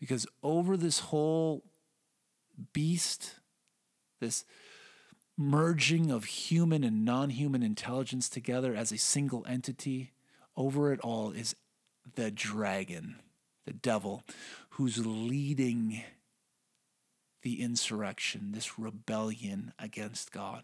Because 0.00 0.26
over 0.42 0.78
this 0.78 0.98
whole 0.98 1.62
beast, 2.72 3.34
this 4.18 4.46
merging 5.36 6.10
of 6.10 6.24
human 6.24 6.82
and 6.82 7.04
non 7.04 7.28
human 7.28 7.62
intelligence 7.62 8.30
together 8.30 8.74
as 8.74 8.90
a 8.90 8.98
single 8.98 9.44
entity, 9.46 10.12
over 10.56 10.90
it 10.90 11.00
all 11.00 11.32
is 11.32 11.54
the 12.14 12.30
dragon, 12.30 13.16
the 13.66 13.74
devil, 13.74 14.24
who's 14.70 15.06
leading 15.06 16.02
the 17.42 17.60
insurrection, 17.60 18.52
this 18.52 18.78
rebellion 18.78 19.74
against 19.78 20.32
God. 20.32 20.62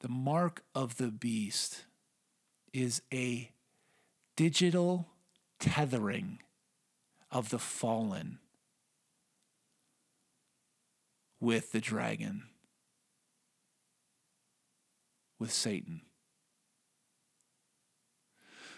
The 0.00 0.08
mark 0.08 0.62
of 0.76 0.96
the 0.96 1.10
beast 1.10 1.86
is 2.72 3.02
a 3.12 3.50
digital 4.36 5.06
tethering 5.58 6.38
of 7.30 7.50
the 7.50 7.58
fallen 7.58 8.38
with 11.40 11.72
the 11.72 11.80
dragon, 11.80 12.44
with 15.38 15.52
Satan. 15.52 16.02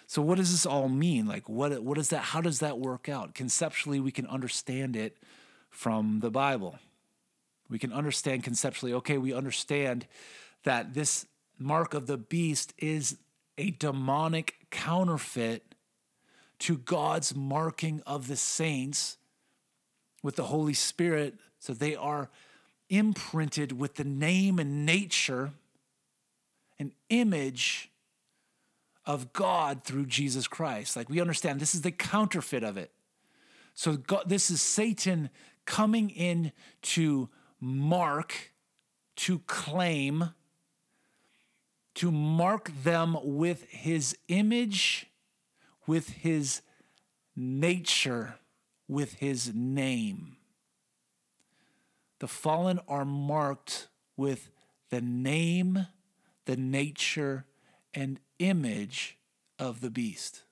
So 0.07 0.20
what 0.20 0.38
does 0.38 0.51
this 0.51 0.66
all 0.66 0.88
mean? 0.88 1.26
Like 1.26 1.49
what 1.49 1.84
what 1.84 1.97
is 1.97 2.09
that 2.09 2.22
how 2.22 2.41
does 2.41 2.59
that 2.59 2.78
work 2.78 3.09
out? 3.09 3.34
Conceptually 3.34 4.01
we 4.01 4.11
can 4.11 4.26
understand 4.26 4.97
it 4.97 5.16
from 5.70 6.18
the 6.18 6.30
Bible. 6.30 6.80
We 7.68 7.78
can 7.78 7.93
understand 7.93 8.43
conceptually, 8.43 8.93
okay, 8.95 9.18
we 9.18 9.32
understand 9.32 10.07
that 10.64 10.95
this 10.95 11.26
mark 11.59 11.95
of 11.95 12.09
the 12.09 12.16
beast 12.16 12.74
is 12.76 13.18
a 13.61 13.70
demonic 13.72 14.54
counterfeit 14.70 15.74
to 16.61 16.78
God's 16.78 17.34
marking 17.34 18.02
of 18.06 18.26
the 18.26 18.36
saints 18.36 19.18
with 20.22 20.36
the 20.36 20.44
Holy 20.44 20.72
Spirit. 20.72 21.34
So 21.58 21.74
they 21.74 21.94
are 21.94 22.30
imprinted 22.88 23.78
with 23.78 23.96
the 23.96 24.04
name 24.04 24.58
and 24.58 24.86
nature, 24.86 25.52
an 26.78 26.92
image 27.11 27.90
of 29.04 29.32
God 29.34 29.84
through 29.84 30.06
Jesus 30.06 30.48
Christ. 30.48 30.96
Like 30.96 31.11
we 31.11 31.20
understand 31.20 31.61
this 31.61 31.74
is 31.74 31.82
the 31.82 31.90
counterfeit 31.90 32.62
of 32.62 32.78
it. 32.78 32.90
So 33.74 33.96
God, 33.96 34.24
this 34.26 34.50
is 34.50 34.62
Satan 34.62 35.28
coming 35.66 36.08
in 36.08 36.52
to 36.82 37.28
mark, 37.61 38.52
to 39.16 39.40
claim, 39.40 40.30
to 41.95 42.11
mark 42.11 42.70
them 42.82 43.16
with 43.22 43.64
his 43.68 44.16
image, 44.28 45.07
with 45.86 46.11
his 46.11 46.62
nature, 47.36 48.36
with 48.88 49.14
his 49.14 49.53
name. 49.55 50.36
The 52.20 52.28
fallen 52.28 52.80
are 52.86 53.05
marked 53.05 53.88
with 54.16 54.51
the 54.91 55.01
name, 55.01 55.86
the 56.45 56.57
nature, 56.57 57.47
and 57.95 58.20
image 58.38 59.18
of 59.59 59.80
the 59.80 59.91
beast. 59.91 60.43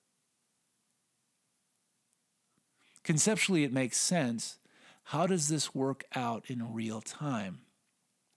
Conceptually, 3.04 3.64
it 3.64 3.72
makes 3.72 3.96
sense. 3.96 4.58
How 5.04 5.26
does 5.26 5.48
this 5.48 5.74
work 5.74 6.04
out 6.14 6.44
in 6.48 6.74
real 6.74 7.00
time? 7.00 7.60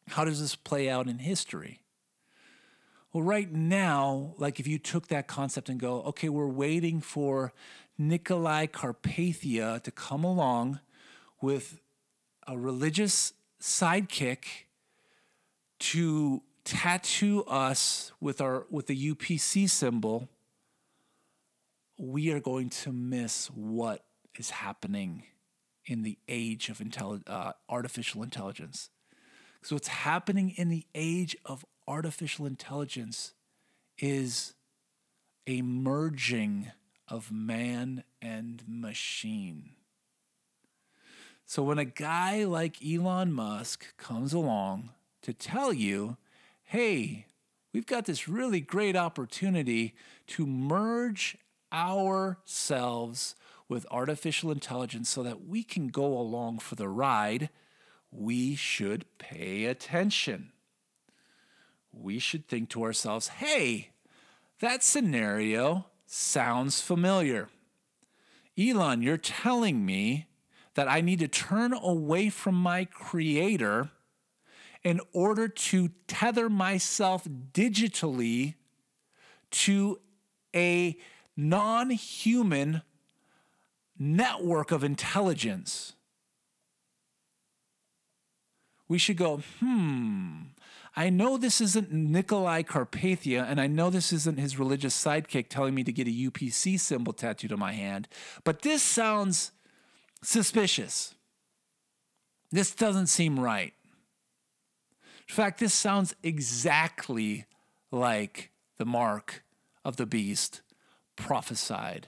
How 0.10 0.24
does 0.24 0.39
this 0.39 0.56
play 0.56 0.89
out 0.89 1.08
in 1.08 1.20
history? 1.20 1.80
Well, 3.14 3.24
right 3.24 3.51
now, 3.51 4.36
like 4.38 4.59
if 4.59 4.68
you 4.68 4.80
took 4.80 5.07
that 5.07 5.28
concept 5.28 5.68
and 5.68 5.80
go, 5.80 6.01
okay, 6.03 6.30
we're 6.30 6.47
waiting 6.47 7.01
for 7.01 7.51
Nicolae 7.99 8.70
Carpathia 8.70 9.84
to 9.84 9.91
come 9.91 10.24
along 10.24 10.80
with 11.41 11.82
a 12.47 12.57
religious 12.57 13.34
sidekick 13.59 14.45
to 15.80 16.41
tattoo 16.64 17.43
us 17.45 18.14
with 18.22 18.39
our 18.39 18.66
with 18.70 18.88
the 18.88 19.14
UPC 19.14 19.70
symbol, 19.70 20.30
we 21.97 22.32
are 22.32 22.39
going 22.39 22.70
to 22.70 22.93
miss 22.93 23.47
what 23.47 24.05
is 24.38 24.51
happening 24.51 25.24
in 25.86 26.03
the 26.03 26.18
age 26.30 26.70
of 26.70 26.78
intelli- 26.78 27.28
uh, 27.28 27.51
artificial 27.68 28.24
intelligence. 28.24 28.89
So 29.62 29.76
what's 29.76 29.88
happening 29.88 30.51
in 30.51 30.70
the 30.70 30.86
age 30.95 31.36
of 31.45 31.66
artificial 31.88 32.45
intelligence 32.45 33.34
is 33.99 34.53
a 35.45 35.62
merging 35.62 36.72
of 37.07 37.32
man 37.32 38.03
and 38.22 38.64
machine. 38.68 39.72
So 41.45 41.62
when 41.64 41.78
a 41.78 41.86
guy 41.86 42.45
like 42.45 42.78
Elon 42.86 43.34
Musk 43.34 43.95
comes 43.97 44.34
along 44.34 44.91
to 45.22 45.34
tell 45.34 45.74
you, 45.74 46.18
hey, 46.64 47.26
we've 47.74 47.86
got 47.86 48.05
this 48.05 48.28
really 48.28 48.62
great 48.62 48.95
opportunity 48.95 49.93
to 50.28 50.47
merge 50.47 51.38
ourselves 51.74 53.36
with 53.68 53.86
artificial 53.91 54.51
intelligence 54.51 55.09
so 55.09 55.24
that 55.24 55.45
we 55.45 55.64
can 55.64 55.89
go 55.89 56.18
along 56.18 56.59
for 56.59 56.76
the 56.76 56.88
ride, 56.88 57.49
we 58.12 58.55
should 58.55 59.05
pay 59.18 59.66
attention. 59.66 60.51
We 61.93 62.20
should 62.20 62.47
think 62.47 62.70
to 62.70 62.84
ourselves, 62.84 63.30
hey, 63.30 63.89
that 64.59 64.84
scenario 64.84 65.88
sounds 66.05 66.82
familiar. 66.82 67.49
Elon, 68.57 69.01
you're 69.01 69.18
telling 69.18 69.86
me 69.86 70.28
that 70.76 70.88
I 70.88 71.01
need 71.01 71.20
to 71.20 71.28
turn 71.28 71.74
away 71.74 72.30
from 72.30 72.55
my 72.55 72.86
creator 72.86 73.89
in 74.84 74.99
order 75.14 75.47
to 75.47 75.89
tether 76.07 76.49
myself 76.49 77.26
digitally 77.53 78.55
to 79.51 79.99
a 80.55 80.97
non 81.36 81.89
human 81.91 82.82
network 83.97 84.72
of 84.72 84.84
intelligence. 84.84 85.93
We 88.92 88.98
should 88.98 89.16
go, 89.16 89.42
hmm, 89.62 90.42
I 90.98 91.10
know 91.10 91.38
this 91.38 91.62
isn't 91.62 91.94
Nicolae 91.94 92.66
Carpathia, 92.66 93.50
and 93.50 93.62
I 93.62 93.66
know 93.66 93.89
this 93.89 94.12
isn't 94.12 94.38
his 94.38 94.60
religious 94.60 95.02
sidekick 95.02 95.48
telling 95.48 95.74
me 95.74 95.86
to 95.86 95.94
get 95.94 96.10
a 96.10 96.12
UPC 96.12 96.78
symbol 96.78 97.14
tattooed 97.14 97.54
on 97.54 97.60
my 97.60 97.72
hand, 97.72 98.10
but 98.44 98.64
this 98.64 98.84
sounds 98.84 99.54
suspicious. 100.22 101.16
This 102.52 102.76
doesn't 102.76 103.08
seem 103.08 103.39
right. 103.39 103.72
In 105.30 105.36
fact, 105.36 105.62
this 105.62 105.74
sounds 105.74 106.14
exactly 106.22 107.46
like 107.92 108.52
the 108.78 108.84
mark 108.84 109.46
of 109.86 109.96
the 109.96 110.06
beast 110.06 110.60
prophesied 111.16 112.08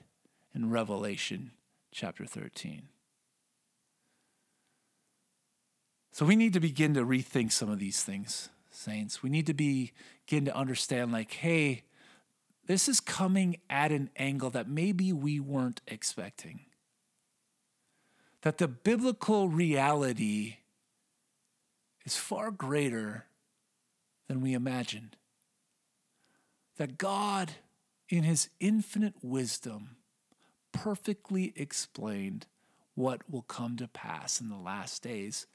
in 0.54 0.70
Revelation 0.70 1.52
chapter 1.94 2.26
13. 2.26 2.90
So 6.14 6.28
we 6.28 6.36
need 6.36 6.54
to 6.54 6.60
begin 6.60 6.94
to 6.94 7.04
rethink 7.04 7.52
some 7.52 7.72
of 7.72 7.80
these 7.80 8.04
things, 8.04 8.50
saints. 8.70 9.24
We 9.24 9.32
need 9.32 9.48
to 9.48 9.54
be, 9.56 9.94
begin 10.28 10.46
to 10.46 10.56
understand 10.56 11.12
like, 11.12 11.32
hey, 11.32 11.86
this 12.68 12.88
is 12.88 13.00
coming 13.00 13.58
at 13.68 13.92
an 13.92 14.12
angle 14.16 14.52
that 14.52 14.70
maybe 14.70 15.12
we 15.12 15.40
weren't 15.40 15.82
expecting 15.88 16.62
that 18.44 18.60
the 18.60 18.68
biblical 18.68 19.48
reality 19.48 20.58
is 22.06 22.16
far 22.16 22.52
greater 22.52 23.26
than 24.28 24.42
we 24.42 24.54
imagined. 24.54 25.16
That 26.78 26.98
God, 26.98 27.54
in 28.10 28.24
his 28.24 28.50
infinite 28.60 29.16
wisdom, 29.24 29.96
perfectly 30.74 31.54
explained 31.56 32.46
what 32.96 33.22
will 33.30 33.42
come 33.42 33.78
to 33.78 33.88
pass 33.88 34.40
in 34.40 34.50
the 34.50 34.58
last 34.58 35.02
days 35.02 35.48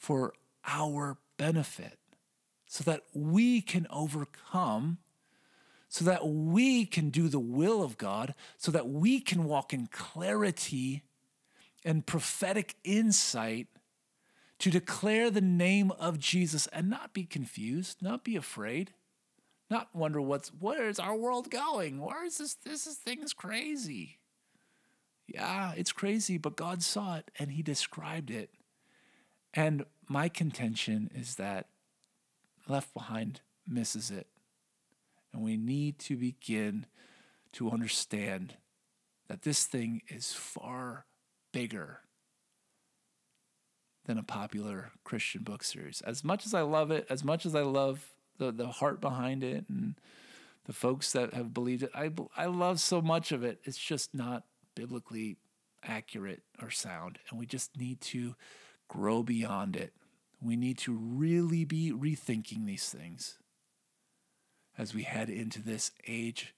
for 0.00 0.32
our 0.66 1.18
benefit, 1.36 1.98
so 2.66 2.82
that 2.84 3.02
we 3.12 3.60
can 3.60 3.86
overcome, 3.90 4.98
so 5.88 6.04
that 6.04 6.26
we 6.26 6.86
can 6.86 7.10
do 7.10 7.28
the 7.28 7.38
will 7.38 7.82
of 7.82 7.98
God, 7.98 8.34
so 8.56 8.72
that 8.72 8.88
we 8.88 9.20
can 9.20 9.44
walk 9.44 9.72
in 9.72 9.86
clarity 9.88 11.02
and 11.84 12.06
prophetic 12.06 12.76
insight 12.82 13.66
to 14.58 14.70
declare 14.70 15.30
the 15.30 15.40
name 15.40 15.90
of 15.92 16.18
Jesus 16.18 16.66
and 16.68 16.88
not 16.88 17.12
be 17.12 17.24
confused, 17.24 18.02
not 18.02 18.24
be 18.24 18.36
afraid, 18.36 18.92
not 19.70 19.94
wonder 19.94 20.20
what's 20.20 20.48
where 20.48 20.88
is 20.88 20.98
our 20.98 21.16
world 21.16 21.50
going? 21.50 22.00
Where 22.00 22.24
is 22.24 22.38
this 22.38 22.54
this 22.54 22.86
is 22.86 22.96
things 22.96 23.32
crazy. 23.32 24.18
Yeah, 25.26 25.72
it's 25.76 25.92
crazy, 25.92 26.38
but 26.38 26.56
God 26.56 26.82
saw 26.82 27.16
it 27.16 27.30
and 27.38 27.52
he 27.52 27.62
described 27.62 28.30
it. 28.30 28.50
And 29.54 29.84
my 30.08 30.28
contention 30.28 31.10
is 31.14 31.36
that 31.36 31.66
left 32.68 32.94
behind 32.94 33.40
misses 33.66 34.10
it. 34.10 34.26
And 35.32 35.42
we 35.42 35.56
need 35.56 35.98
to 36.00 36.16
begin 36.16 36.86
to 37.52 37.70
understand 37.70 38.54
that 39.28 39.42
this 39.42 39.64
thing 39.64 40.02
is 40.08 40.32
far 40.32 41.06
bigger 41.52 42.00
than 44.06 44.18
a 44.18 44.22
popular 44.22 44.90
Christian 45.04 45.42
book 45.42 45.62
series. 45.62 46.00
As 46.00 46.24
much 46.24 46.46
as 46.46 46.54
I 46.54 46.62
love 46.62 46.90
it, 46.90 47.06
as 47.08 47.22
much 47.22 47.46
as 47.46 47.54
I 47.54 47.62
love 47.62 48.04
the 48.38 48.50
the 48.50 48.68
heart 48.68 49.00
behind 49.00 49.44
it 49.44 49.66
and 49.68 49.94
the 50.64 50.72
folks 50.72 51.12
that 51.12 51.34
have 51.34 51.54
believed 51.54 51.84
it. 51.84 51.90
I 51.94 52.10
I 52.36 52.46
love 52.46 52.80
so 52.80 53.00
much 53.00 53.30
of 53.30 53.44
it. 53.44 53.60
It's 53.64 53.78
just 53.78 54.14
not 54.14 54.44
biblically 54.74 55.36
accurate 55.84 56.42
or 56.60 56.70
sound, 56.70 57.18
and 57.28 57.38
we 57.38 57.46
just 57.46 57.76
need 57.76 58.00
to 58.00 58.34
grow 58.90 59.22
beyond 59.22 59.76
it. 59.76 59.92
We 60.42 60.56
need 60.56 60.78
to 60.78 60.92
really 60.92 61.64
be 61.64 61.92
rethinking 61.92 62.66
these 62.66 62.88
things 62.88 63.38
as 64.76 64.94
we 64.94 65.04
head 65.04 65.30
into 65.30 65.62
this 65.62 65.92
age 66.08 66.54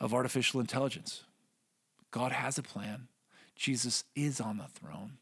of 0.00 0.12
artificial 0.12 0.60
intelligence. 0.60 1.24
God 2.10 2.32
has 2.32 2.58
a 2.58 2.62
plan. 2.62 3.06
Jesus 3.54 4.04
is 4.16 4.40
on 4.40 4.56
the 4.56 4.66
throne. 4.66 5.18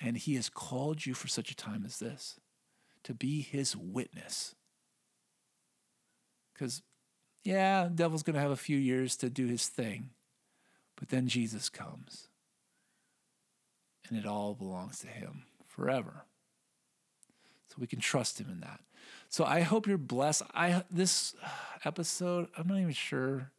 And 0.00 0.16
he 0.16 0.34
has 0.36 0.48
called 0.48 1.04
you 1.04 1.12
for 1.14 1.28
such 1.28 1.50
a 1.50 1.56
time 1.56 1.84
as 1.84 1.98
this 1.98 2.40
to 3.04 3.12
be 3.12 3.42
his 3.42 3.76
witness. 3.76 4.54
Because, 6.54 6.82
yeah, 7.44 7.84
the 7.84 7.90
devil's 7.90 8.22
going 8.22 8.34
to 8.34 8.40
have 8.40 8.50
a 8.50 8.56
few 8.56 8.78
years 8.78 9.16
to 9.16 9.28
do 9.28 9.46
his 9.46 9.66
thing, 9.66 10.10
but 10.96 11.08
then 11.08 11.26
Jesus 11.28 11.68
comes. 11.68 12.28
And 14.08 14.18
it 14.18 14.26
all 14.26 14.54
belongs 14.54 14.98
to 15.00 15.06
him 15.06 15.44
forever. 15.66 16.24
So 17.68 17.76
we 17.78 17.86
can 17.86 18.00
trust 18.00 18.40
him 18.40 18.48
in 18.50 18.60
that. 18.60 18.80
So 19.28 19.44
I 19.44 19.60
hope 19.60 19.86
you're 19.86 19.96
blessed. 19.96 20.42
I 20.52 20.84
this 20.90 21.34
episode, 21.84 22.48
I'm 22.56 22.68
not 22.68 22.78
even 22.78 22.92
sure. 22.92 23.50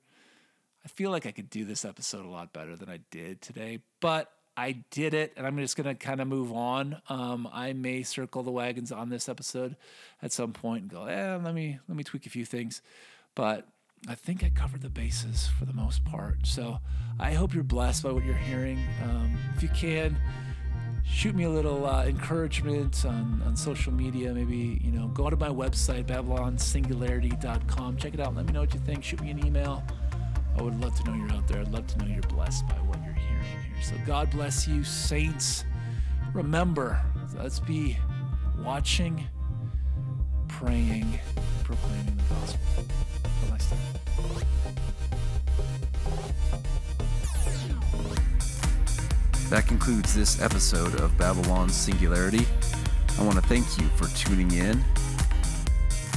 I 0.86 0.88
feel 0.90 1.12
like 1.12 1.26
I 1.26 1.32
could 1.32 1.50
do 1.50 1.66
this 1.66 1.86
episode 1.86 2.26
a 2.26 2.30
lot 2.30 2.54
better 2.54 2.76
than 2.76 2.90
I 2.90 3.00
did 3.10 3.42
today, 3.42 3.80
but 4.02 4.30
I 4.56 4.84
did 4.92 5.14
it, 5.14 5.34
and 5.36 5.48
I'm 5.48 5.58
just 5.58 5.76
gonna 5.76 5.96
kind 5.96 6.22
of 6.22 6.28
move 6.28 6.52
on. 6.52 7.02
Um, 7.10 7.50
I 7.52 7.74
may 7.74 8.04
circle 8.04 8.44
the 8.44 8.52
wagons 8.52 8.92
on 8.92 9.10
this 9.10 9.28
episode 9.28 9.76
at 10.22 10.32
some 10.32 10.54
point 10.54 10.84
and 10.84 10.92
go, 10.92 11.08
"Yeah, 11.08 11.40
let 11.44 11.56
me 11.56 11.80
let 11.88 11.98
me 11.98 12.04
tweak 12.04 12.28
a 12.28 12.30
few 12.30 12.46
things," 12.46 12.82
but 13.34 13.68
I 14.08 14.16
think 14.16 14.44
I 14.44 14.50
covered 14.50 14.82
the 14.82 14.90
bases 14.90 15.48
for 15.58 15.66
the 15.66 15.74
most 15.74 16.04
part. 16.04 16.46
So 16.46 16.80
I 17.20 17.34
hope 17.34 17.54
you're 17.54 17.64
blessed 17.64 18.04
by 18.04 18.12
what 18.12 18.26
you're 18.26 18.36
hearing. 18.36 18.80
Um, 19.04 19.38
if 19.56 19.64
you 19.64 19.70
can 19.70 20.18
shoot 21.06 21.36
me 21.36 21.44
a 21.44 21.50
little 21.50 21.86
uh, 21.86 22.06
encouragement 22.06 23.06
on, 23.06 23.42
on 23.46 23.56
social 23.56 23.94
media. 23.94 24.34
Maybe, 24.34 24.82
you 24.84 24.92
know, 24.92 25.08
go 25.10 25.30
to 25.30 25.38
my 25.38 25.50
website, 25.50 26.06
babylonsingularity.com. 26.06 27.98
Check 27.98 28.14
it 28.14 28.20
out. 28.20 28.36
Let 28.36 28.46
me 28.46 28.54
know 28.54 28.62
what 28.62 28.74
you 28.74 28.80
think. 28.80 29.04
Shoot 29.04 29.22
me 29.22 29.32
an 29.32 29.46
email. 29.46 29.84
I 30.58 30.62
would 30.62 30.80
love 30.82 30.96
to 31.00 31.04
know 31.10 31.16
you're 31.16 31.32
out 31.32 31.48
there. 31.48 31.62
I'd 31.62 31.70
love 31.70 31.88
to 31.88 31.98
know 32.00 32.06
you're 32.06 32.22
blessed 32.24 32.68
by 32.68 32.76
what 32.76 32.98
you're 33.04 33.14
hearing 33.14 33.44
here. 33.44 33.84
So 33.84 33.96
God 34.06 34.30
bless 34.32 34.68
you, 34.68 34.84
saints. 34.84 35.66
Remember, 36.34 37.02
let's 37.38 37.60
be 37.60 37.98
watching, 38.64 39.26
praying, 40.48 41.20
proclaiming 41.64 42.18
the 42.18 42.36
gospel. 42.36 42.86
That 49.54 49.68
concludes 49.68 50.16
this 50.16 50.42
episode 50.42 51.00
of 51.00 51.16
Babylon 51.16 51.70
Singularity. 51.70 52.48
I 53.20 53.24
want 53.24 53.36
to 53.36 53.42
thank 53.44 53.78
you 53.78 53.88
for 53.90 54.08
tuning 54.18 54.50
in. 54.50 54.84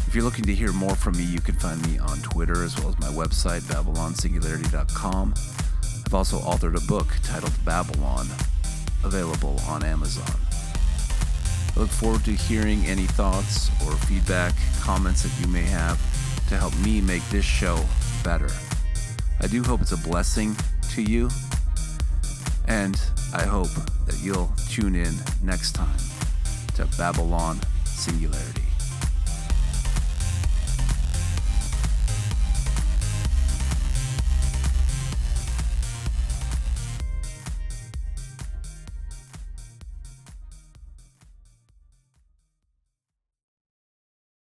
If 0.06 0.14
you're 0.14 0.24
looking 0.24 0.46
to 0.46 0.54
hear 0.54 0.72
more 0.72 0.94
from 0.94 1.18
me, 1.18 1.24
you 1.24 1.42
can 1.42 1.54
find 1.56 1.86
me 1.86 1.98
on 1.98 2.16
Twitter 2.22 2.64
as 2.64 2.78
well 2.78 2.88
as 2.88 2.98
my 2.98 3.08
website, 3.08 3.60
babylonsingularity.com. 3.64 5.34
I've 6.06 6.14
also 6.14 6.38
authored 6.38 6.82
a 6.82 6.86
book 6.86 7.08
titled 7.22 7.52
Babylon, 7.62 8.26
available 9.04 9.60
on 9.68 9.84
Amazon. 9.84 10.40
I 11.76 11.80
look 11.80 11.90
forward 11.90 12.24
to 12.24 12.32
hearing 12.32 12.86
any 12.86 13.04
thoughts 13.04 13.68
or 13.84 13.92
feedback, 14.06 14.54
comments 14.80 15.24
that 15.24 15.40
you 15.42 15.52
may 15.52 15.64
have 15.64 16.00
to 16.48 16.56
help 16.56 16.76
me 16.78 17.00
make 17.00 17.26
this 17.30 17.44
show 17.44 17.78
better. 18.22 18.48
I 19.40 19.46
do 19.46 19.62
hope 19.62 19.80
it's 19.80 19.92
a 19.92 19.96
blessing 19.96 20.56
to 20.92 21.02
you, 21.02 21.28
and 22.66 23.00
I 23.34 23.42
hope 23.42 23.70
that 24.06 24.18
you'll 24.22 24.52
tune 24.68 24.94
in 24.94 25.14
next 25.42 25.72
time 25.72 25.98
to 26.76 26.86
Babylon 26.96 27.60
Singularity. 27.84 28.65